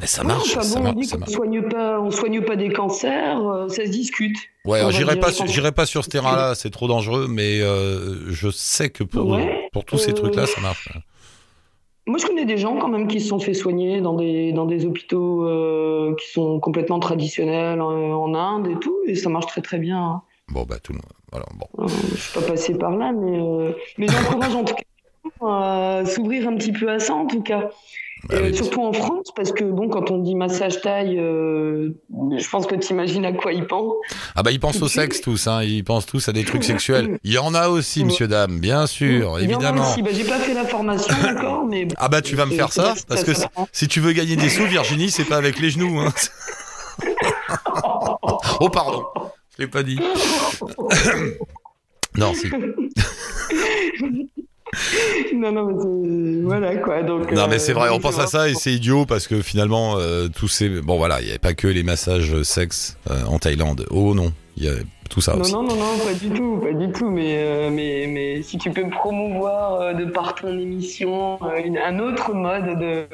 Mais 0.00 0.06
ça 0.08 0.22
Ouais, 0.22 0.28
marche, 0.28 0.48
ça 0.48 0.80
bon, 0.80 0.86
on 0.88 0.92
dit 0.94 1.06
ça 1.06 1.16
marche. 1.18 1.30
soigne 1.32 1.62
pas, 1.68 2.00
on 2.00 2.10
soigne 2.10 2.40
pas 2.42 2.56
des 2.56 2.70
cancers, 2.72 3.38
euh, 3.46 3.68
ça 3.68 3.84
se 3.84 3.90
discute. 3.90 4.36
Ouais, 4.64 4.82
on 4.82 4.90
j'irai 4.90 5.20
pas 5.20 5.30
j'irai 5.46 5.70
pas 5.72 5.86
sur 5.86 6.02
ce 6.02 6.08
terrain-là, 6.10 6.54
c'est 6.56 6.70
trop 6.70 6.88
dangereux, 6.88 7.26
mais 7.28 7.60
euh, 7.60 8.32
je 8.32 8.50
sais 8.50 8.90
que 8.90 9.04
pour 9.04 9.28
Ouais, 9.28 9.68
pour 9.72 9.84
tous 9.84 9.98
ces 9.98 10.12
trucs-là 10.14 10.46
ça 10.46 10.60
marche. 10.60 10.88
Moi, 12.06 12.18
je 12.18 12.26
connais 12.26 12.44
des 12.44 12.58
gens 12.58 12.76
quand 12.76 12.88
même 12.88 13.08
qui 13.08 13.18
se 13.20 13.28
sont 13.28 13.38
fait 13.38 13.54
soigner 13.54 14.00
dans 14.02 14.12
des, 14.14 14.52
dans 14.52 14.66
des 14.66 14.84
hôpitaux 14.84 15.46
euh, 15.46 16.14
qui 16.16 16.30
sont 16.30 16.60
complètement 16.60 16.98
traditionnels 16.98 17.80
en, 17.80 17.90
en 17.90 18.34
Inde 18.34 18.66
et 18.68 18.78
tout, 18.78 18.96
et 19.06 19.14
ça 19.14 19.30
marche 19.30 19.46
très 19.46 19.62
très 19.62 19.78
bien. 19.78 19.98
hein. 20.02 20.22
Bon 20.48 20.64
bah 20.64 20.76
tout 20.82 20.92
le 20.92 20.98
monde. 20.98 21.12
Voilà, 21.32 21.46
bon. 21.54 21.66
Euh, 21.82 21.88
je 21.88 22.20
suis 22.20 22.38
pas 22.40 22.46
passée 22.46 22.76
par 22.76 22.90
là, 22.96 23.12
mais, 23.12 23.40
euh, 23.40 23.72
mais 23.96 24.06
j'encourage 24.08 24.54
en 24.54 24.64
tout 24.64 24.74
cas 24.74 24.82
à 25.46 26.02
s'ouvrir 26.04 26.46
un 26.48 26.56
petit 26.56 26.72
peu 26.72 26.88
à 26.90 26.98
ça 26.98 27.14
en 27.14 27.26
tout 27.26 27.42
cas. 27.42 27.70
Bah 28.28 28.40
Et, 28.40 28.54
surtout 28.54 28.82
en 28.82 28.92
France, 28.92 29.28
parce 29.34 29.52
que 29.52 29.64
bon, 29.64 29.88
quand 29.88 30.10
on 30.10 30.18
dit 30.18 30.34
massage 30.34 30.80
taille, 30.80 31.18
euh, 31.18 31.90
je 32.36 32.48
pense 32.48 32.66
que 32.66 32.74
tu 32.74 32.92
imagines 32.92 33.24
à 33.24 33.32
quoi 33.32 33.52
ils 33.52 33.66
pensent. 33.66 33.94
Ah 34.34 34.42
bah 34.42 34.50
ils 34.50 34.60
pensent 34.60 34.80
au 34.80 34.88
sexe 34.88 35.20
tous, 35.20 35.46
hein, 35.46 35.62
ils 35.62 35.84
pensent 35.84 36.06
tous 36.06 36.28
à 36.28 36.32
des 36.32 36.44
trucs 36.44 36.64
sexuels. 36.64 37.18
Il 37.22 37.32
y 37.32 37.38
en 37.38 37.54
a 37.54 37.68
aussi, 37.68 38.04
monsieur 38.04 38.28
dame, 38.28 38.60
bien 38.60 38.86
sûr, 38.86 39.10
Il 39.10 39.20
y 39.20 39.24
en 39.24 39.34
a 39.34 39.42
évidemment. 39.42 39.90
aussi. 39.90 40.02
Bah, 40.02 40.10
j'ai 40.12 40.24
pas 40.24 40.38
fait 40.38 40.54
la 40.54 40.64
formation 40.64 41.14
encore, 41.28 41.66
mais 41.66 41.88
Ah 41.96 42.08
bah 42.08 42.22
tu 42.22 42.36
vas 42.36 42.46
me 42.46 42.52
faire 42.52 42.72
ça 42.72 42.94
parce 43.08 43.24
que 43.24 43.34
ça 43.34 43.50
si 43.72 43.88
tu 43.88 44.00
veux 44.00 44.12
gagner 44.12 44.36
des 44.36 44.48
sous, 44.48 44.64
Virginie, 44.64 45.10
c'est 45.10 45.24
pas 45.24 45.36
avec 45.36 45.58
les 45.58 45.70
genoux. 45.70 46.00
Hein. 46.00 46.12
oh 48.60 48.68
pardon, 48.68 49.04
je 49.56 49.62
l'ai 49.62 49.68
pas 49.68 49.82
dit. 49.82 49.98
non 52.16 52.32
si. 52.34 52.50
non, 55.34 55.52
non, 55.52 55.66
mais 55.66 55.74
c'est- 55.82 56.42
voilà 56.42 56.76
quoi. 56.76 57.02
Donc, 57.02 57.30
Non 57.32 57.46
mais 57.48 57.56
euh, 57.56 57.58
c'est 57.58 57.72
vrai, 57.72 57.88
on 57.90 58.00
pense 58.00 58.18
à 58.18 58.26
ça 58.26 58.48
et 58.48 58.54
c'est 58.54 58.72
idiot 58.72 59.06
parce 59.06 59.26
que 59.26 59.40
finalement 59.42 59.96
euh, 59.98 60.28
tous 60.28 60.48
ces 60.48 60.68
bon 60.68 60.96
voilà, 60.96 61.20
il 61.20 61.26
y 61.26 61.30
avait 61.30 61.38
pas 61.38 61.54
que 61.54 61.68
les 61.68 61.82
massages 61.82 62.42
sexe 62.42 62.96
euh, 63.10 63.24
en 63.26 63.38
Thaïlande. 63.38 63.86
Oh 63.90 64.14
non, 64.14 64.32
il 64.56 64.64
y 64.64 64.68
a 64.68 64.72
tout 65.10 65.20
ça 65.20 65.34
Non, 65.34 65.40
aussi. 65.40 65.52
non, 65.52 65.62
non, 65.62 65.76
non, 65.76 65.98
pas 66.04 66.14
du 66.14 66.30
tout, 66.30 66.56
pas 66.58 66.72
du 66.72 66.90
tout. 66.92 67.10
Mais, 67.10 67.36
euh, 67.38 67.70
mais, 67.70 68.06
mais 68.08 68.42
si 68.42 68.58
tu 68.58 68.70
peux 68.70 68.88
promouvoir 68.88 69.94
de 69.94 70.04
par 70.06 70.34
ton 70.34 70.58
émission 70.58 71.38
une- 71.64 71.78
un 71.78 71.98
autre 71.98 72.32
mode 72.34 72.78
de, 72.78 73.06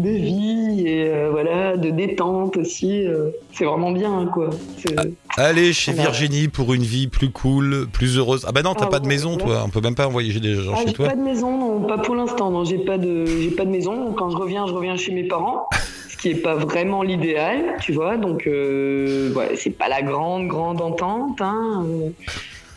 de 0.00 0.10
vie 0.10 0.82
et 0.86 1.08
euh, 1.08 1.28
voilà, 1.30 1.76
de 1.76 1.90
détente 1.90 2.56
aussi. 2.56 3.06
euh, 3.06 3.30
c'est 3.52 3.64
vraiment 3.64 3.92
bien, 3.92 4.28
quoi. 4.32 4.50
C'est- 4.78 4.96
Allez 5.36 5.72
chez 5.72 5.92
Voilà. 5.92 6.10
Virginie 6.10 6.48
pour 6.48 6.74
une 6.74 6.82
vie 6.82 7.06
plus 7.08 7.30
cool, 7.30 7.86
plus 7.92 8.18
heureuse. 8.18 8.44
Ah 8.48 8.52
bah 8.52 8.62
non, 8.62 8.74
t'as 8.74 8.86
Ah 8.86 8.88
pas 8.88 9.00
de 9.00 9.06
maison, 9.06 9.36
toi. 9.36 9.62
On 9.64 9.68
peut 9.68 9.80
même 9.80 9.94
pas 9.94 10.06
envoyer 10.08 10.38
des 10.40 10.54
gens 10.54 10.72
Ah, 10.74 10.80
chez 10.80 10.88
j'ai 10.88 10.92
toi. 10.94 11.08
pas 11.08 11.16
de 11.16 11.22
maison, 11.22 11.56
non, 11.56 11.86
pas 11.86 11.98
pour 11.98 12.14
l'instant. 12.14 12.50
Non, 12.50 12.64
j'ai 12.64 12.78
pas 12.78 12.98
de, 12.98 13.24
j'ai 13.26 13.50
pas 13.50 13.64
de 13.64 13.70
maison. 13.70 14.12
Quand 14.12 14.30
je 14.30 14.36
reviens, 14.36 14.66
je 14.66 14.72
reviens 14.72 14.96
chez 14.96 15.12
mes 15.12 15.24
parents, 15.24 15.68
ce 16.08 16.16
qui 16.16 16.30
est 16.30 16.34
pas 16.42 16.54
vraiment 16.56 17.02
l'idéal, 17.02 17.76
tu 17.80 17.92
vois. 17.92 18.16
Donc, 18.16 18.46
euh, 18.46 19.32
ouais, 19.34 19.52
c'est 19.56 19.70
pas 19.70 19.88
la 19.88 20.02
grande, 20.02 20.48
grande 20.48 20.80
entente, 20.80 21.40
hein. 21.40 21.84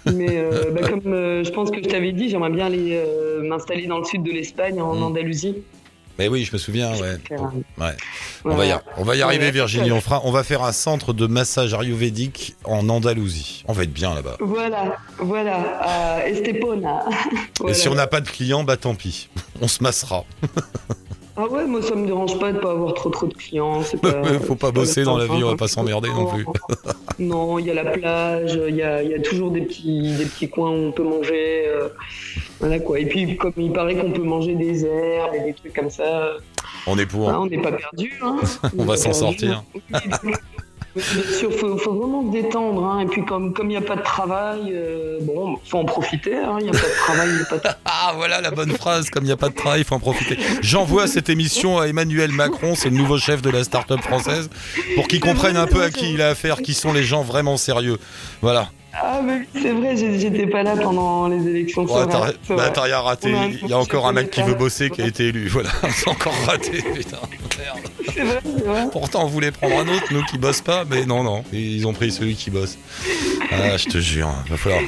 Mais 0.05 0.35
euh, 0.37 0.69
bah, 0.71 0.81
comme 0.89 1.13
euh, 1.13 1.43
je 1.45 1.51
pense 1.51 1.71
que 1.71 1.77
je 1.81 1.87
t'avais 1.87 2.11
dit, 2.11 2.27
j'aimerais 2.27 2.49
bien 2.49 2.65
aller 2.65 2.91
euh, 2.91 3.41
m'installer 3.47 3.87
dans 3.87 3.99
le 3.99 4.03
sud 4.03 4.21
de 4.23 4.31
l'Espagne, 4.31 4.81
en 4.81 4.93
Mm. 4.95 5.03
Andalousie. 5.03 5.55
Mais 6.19 6.27
oui, 6.27 6.43
je 6.45 6.53
me 6.53 6.57
souviens, 6.59 6.91
ouais. 6.97 7.17
On 7.31 7.75
va 7.75 7.91
y, 7.91 7.95
Voilà. 8.43 8.83
on 8.97 9.03
va 9.03 9.15
y 9.15 9.21
arriver. 9.21 9.49
Virginie. 9.51 9.91
On, 9.91 9.99
fera, 10.01 10.21
on 10.25 10.31
va 10.31 10.43
faire 10.43 10.63
un 10.63 10.71
centre 10.71 11.11
de 11.13 11.25
massage 11.27 11.73
ayurvédique 11.73 12.55
en 12.65 12.87
Andalousie. 12.89 13.63
On 13.67 13.73
va 13.73 13.83
être 13.83 13.93
bien 13.93 14.13
là-bas. 14.13 14.37
Voilà, 14.39 14.95
voilà, 15.19 15.55
à 15.81 16.27
Estepona. 16.27 17.05
Et 17.09 17.37
Voilà. 17.59 17.73
si 17.75 17.87
on 17.89 17.95
n'a 17.95 18.07
pas 18.07 18.21
de 18.21 18.29
clients, 18.29 18.63
bah 18.63 18.77
tant 18.77 18.93
pis. 18.95 19.29
On 19.61 19.67
se 19.67 19.81
massera. 19.81 20.23
Ah 21.35 21.47
ouais, 21.47 21.65
moi 21.65 21.81
ça 21.81 21.95
me 21.95 22.05
dérange 22.05 22.37
pas 22.39 22.51
de 22.51 22.59
pas 22.59 22.71
avoir 22.71 22.93
trop 22.93 23.09
trop 23.09 23.25
de 23.25 23.33
clients. 23.33 23.81
Pas, 24.01 24.23
Faut 24.39 24.55
pas 24.55 24.71
bosser 24.71 25.03
dans 25.03 25.17
la 25.17 25.25
vie, 25.25 25.43
on 25.43 25.47
va 25.47 25.53
hein. 25.53 25.55
pas 25.55 25.67
s'emmerder 25.67 26.09
non 26.09 26.25
plus. 26.27 26.45
Non, 27.19 27.59
il 27.59 27.67
y 27.67 27.71
a 27.71 27.75
la 27.75 27.85
plage, 27.91 28.59
il 28.67 28.75
y 28.75 28.81
a, 28.81 29.03
il 29.03 29.11
y 29.11 29.13
a 29.13 29.19
toujours 29.21 29.51
des 29.51 29.61
petits, 29.61 30.15
des 30.17 30.25
petits 30.25 30.49
coins 30.49 30.71
où 30.71 30.87
on 30.87 30.91
peut 30.91 31.03
manger. 31.03 31.65
euh, 31.67 31.89
voilà 32.59 32.79
quoi. 32.79 32.99
Et 32.99 33.05
puis, 33.05 33.37
comme 33.37 33.53
il 33.57 33.71
paraît 33.71 33.95
qu'on 33.95 34.11
peut 34.11 34.23
manger 34.23 34.55
des 34.55 34.83
herbes 34.83 35.35
et 35.35 35.41
des 35.41 35.53
trucs 35.53 35.73
comme 35.73 35.91
ça, 35.91 36.31
On 36.87 36.97
est 36.97 37.05
pour. 37.05 37.29
hein, 37.29 37.37
on 37.41 37.45
n'est 37.45 37.61
pas 37.61 37.71
perdu. 37.71 38.13
Hein. 38.23 38.37
On 38.77 38.83
va 38.83 38.97
s'en 38.97 39.13
sortir. 39.13 39.63
Sûr, 41.39 41.51
faut, 41.53 41.75
faut 41.77 41.93
vraiment 41.93 42.27
se 42.27 42.31
détendre. 42.31 42.85
Hein. 42.85 42.99
Et 43.01 43.05
puis, 43.07 43.25
comme 43.25 43.53
comme 43.53 43.67
il 43.67 43.71
n'y 43.71 43.77
a 43.77 43.81
pas 43.81 43.95
de 43.95 44.03
travail, 44.03 44.71
euh, 44.71 45.17
bon, 45.21 45.57
faut 45.65 45.79
en 45.79 45.85
profiter. 45.85 46.35
hein. 46.35 46.57
Il 46.59 46.65
n'y 46.65 46.69
a 46.69 46.73
pas 46.73 46.87
de 46.87 46.97
travail, 47.05 47.29
il 47.29 47.35
n'y 47.35 47.41
a 47.41 47.45
pas 47.45 47.57
de 47.57 47.75
Ah, 47.85 48.13
voilà 48.15 48.41
la 48.41 48.51
bonne 48.51 48.71
phrase. 48.71 49.09
Comme 49.09 49.23
il 49.23 49.27
n'y 49.27 49.33
a 49.33 49.37
pas 49.37 49.49
de 49.49 49.55
travail, 49.55 49.81
il 49.81 49.85
faut 49.85 49.95
en 49.95 49.99
profiter. 49.99 50.37
J'envoie 50.61 51.07
cette 51.07 51.29
émission 51.29 51.79
à 51.79 51.87
Emmanuel 51.87 52.31
Macron, 52.31 52.75
c'est 52.75 52.89
le 52.89 52.95
nouveau 52.97 53.17
chef 53.17 53.41
de 53.41 53.49
la 53.49 53.63
start-up 53.63 54.01
française, 54.01 54.49
pour 54.95 55.07
qu'il 55.07 55.19
comprenne 55.19 55.57
un 55.57 55.67
peu 55.67 55.81
à 55.81 55.89
qui 55.89 56.13
il 56.13 56.21
a 56.21 56.29
affaire, 56.29 56.57
qui 56.57 56.73
sont 56.75 56.93
les 56.93 57.03
gens 57.03 57.23
vraiment 57.23 57.57
sérieux. 57.57 57.97
Voilà. 58.41 58.69
Ah, 58.95 59.21
mais 59.25 59.47
c'est 59.59 59.71
vrai, 59.71 59.97
j'étais 59.97 60.45
pas 60.45 60.61
là 60.61 60.75
pendant 60.75 61.27
les 61.27 61.47
élections. 61.47 61.83
Ouais, 61.85 62.05
t'as 62.07 62.55
bah, 62.55 62.71
rien 62.83 62.99
raté. 62.99 63.33
Il 63.63 63.67
y 63.67 63.73
a 63.73 63.79
encore 63.79 64.05
un 64.07 64.11
mec 64.13 64.29
qui 64.29 64.43
veut 64.43 64.53
bosser 64.53 64.91
qui 64.91 65.01
a 65.01 65.07
été 65.07 65.29
élu. 65.29 65.47
Voilà, 65.47 65.69
c'est 65.89 66.07
encore 66.07 66.35
raté. 66.45 66.83
Putain, 66.93 67.17
merde. 67.57 67.79
C'est 68.13 68.21
vrai, 68.23 68.39
c'est 68.43 68.63
vrai. 68.65 68.85
Pourtant, 68.91 69.23
on 69.23 69.27
voulait 69.27 69.51
prendre 69.51 69.75
un 69.77 69.87
autre, 69.87 70.05
nous 70.11 70.23
qui 70.25 70.37
bossent 70.37 70.61
pas, 70.61 70.83
mais 70.89 71.05
non, 71.05 71.23
non. 71.23 71.43
Ils 71.51 71.85
ont 71.87 71.93
pris 71.93 72.11
celui 72.11 72.35
qui 72.35 72.49
bosse. 72.51 72.77
Ah, 73.51 73.77
je 73.77 73.85
te 73.85 73.97
jure, 73.99 74.29
va 74.49 74.57
falloir. 74.57 74.81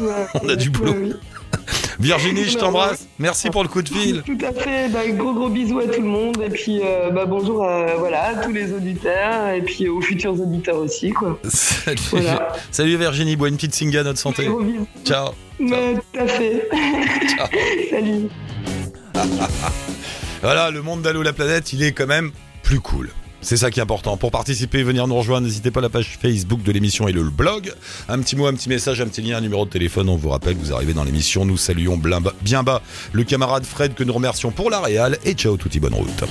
Ouais, 0.00 0.08
On 0.42 0.48
a 0.48 0.56
du 0.56 0.70
boulot. 0.70 0.94
oui. 0.98 1.12
Virginie, 1.98 2.44
je 2.44 2.54
Bah, 2.54 2.60
t'embrasse. 2.60 3.06
Merci 3.18 3.50
pour 3.50 3.62
le 3.62 3.68
coup 3.68 3.82
de 3.82 3.88
fil. 3.88 4.22
Tout 4.24 4.38
à 4.46 4.52
fait. 4.52 4.88
Bah, 4.88 5.00
gros 5.08 5.34
gros 5.34 5.48
bisous 5.48 5.80
à 5.80 5.86
tout 5.86 6.00
le 6.00 6.06
monde 6.08 6.40
et 6.44 6.48
puis 6.48 6.80
euh, 6.82 7.10
bah, 7.10 7.26
bonjour 7.26 7.64
à, 7.64 7.96
voilà, 7.96 8.28
à 8.28 8.34
tous 8.36 8.52
les 8.52 8.72
auditeurs 8.72 9.48
et 9.50 9.60
puis 9.60 9.88
aux 9.88 10.00
futurs 10.00 10.40
auditeurs 10.40 10.76
aussi 10.78 11.10
quoi. 11.10 11.38
Salut, 11.44 11.98
Voilà. 12.12 12.52
Salut 12.70 12.96
Virginie, 12.96 13.36
bois 13.36 13.48
une 13.48 13.56
petite 13.56 13.74
singa 13.74 14.00
à 14.00 14.04
notre 14.04 14.18
santé. 14.18 14.46
Gros 14.46 14.60
bisous. 14.62 14.86
Ciao. 15.04 15.30
Ouais, 15.58 15.94
tout 16.12 16.20
à 16.20 16.26
fait. 16.26 16.68
Salut. 17.90 18.28
Voilà, 20.42 20.70
le 20.70 20.80
monde 20.80 21.02
d'Allo 21.02 21.22
la 21.22 21.34
planète, 21.34 21.74
il 21.74 21.82
est 21.82 21.92
quand 21.92 22.06
même 22.06 22.30
cool. 22.78 23.10
C'est 23.42 23.56
ça 23.56 23.70
qui 23.70 23.80
est 23.80 23.82
important. 23.82 24.16
Pour 24.16 24.30
participer, 24.30 24.82
venir 24.82 25.06
nous 25.06 25.16
rejoindre, 25.16 25.46
n'hésitez 25.46 25.70
pas 25.70 25.80
à 25.80 25.82
la 25.82 25.88
page 25.88 26.18
Facebook 26.20 26.62
de 26.62 26.72
l'émission 26.72 27.08
et 27.08 27.12
le 27.12 27.24
blog. 27.24 27.72
Un 28.08 28.20
petit 28.20 28.36
mot, 28.36 28.46
un 28.46 28.52
petit 28.52 28.68
message, 28.68 29.00
un 29.00 29.06
petit 29.06 29.22
lien, 29.22 29.38
un 29.38 29.40
numéro 29.40 29.64
de 29.64 29.70
téléphone. 29.70 30.08
On 30.08 30.16
vous 30.16 30.28
rappelle, 30.28 30.56
vous 30.56 30.72
arrivez 30.72 30.92
dans 30.92 31.04
l'émission. 31.04 31.44
Nous 31.44 31.56
saluons 31.56 31.98
bien 32.42 32.62
bas 32.62 32.82
le 33.12 33.24
camarade 33.24 33.64
Fred 33.64 33.94
que 33.94 34.04
nous 34.04 34.12
remercions 34.12 34.50
pour 34.50 34.68
la 34.70 34.80
réal. 34.80 35.18
Et 35.24 35.32
ciao, 35.32 35.56
touti 35.56 35.80
bonne 35.80 35.94
route. 35.94 36.24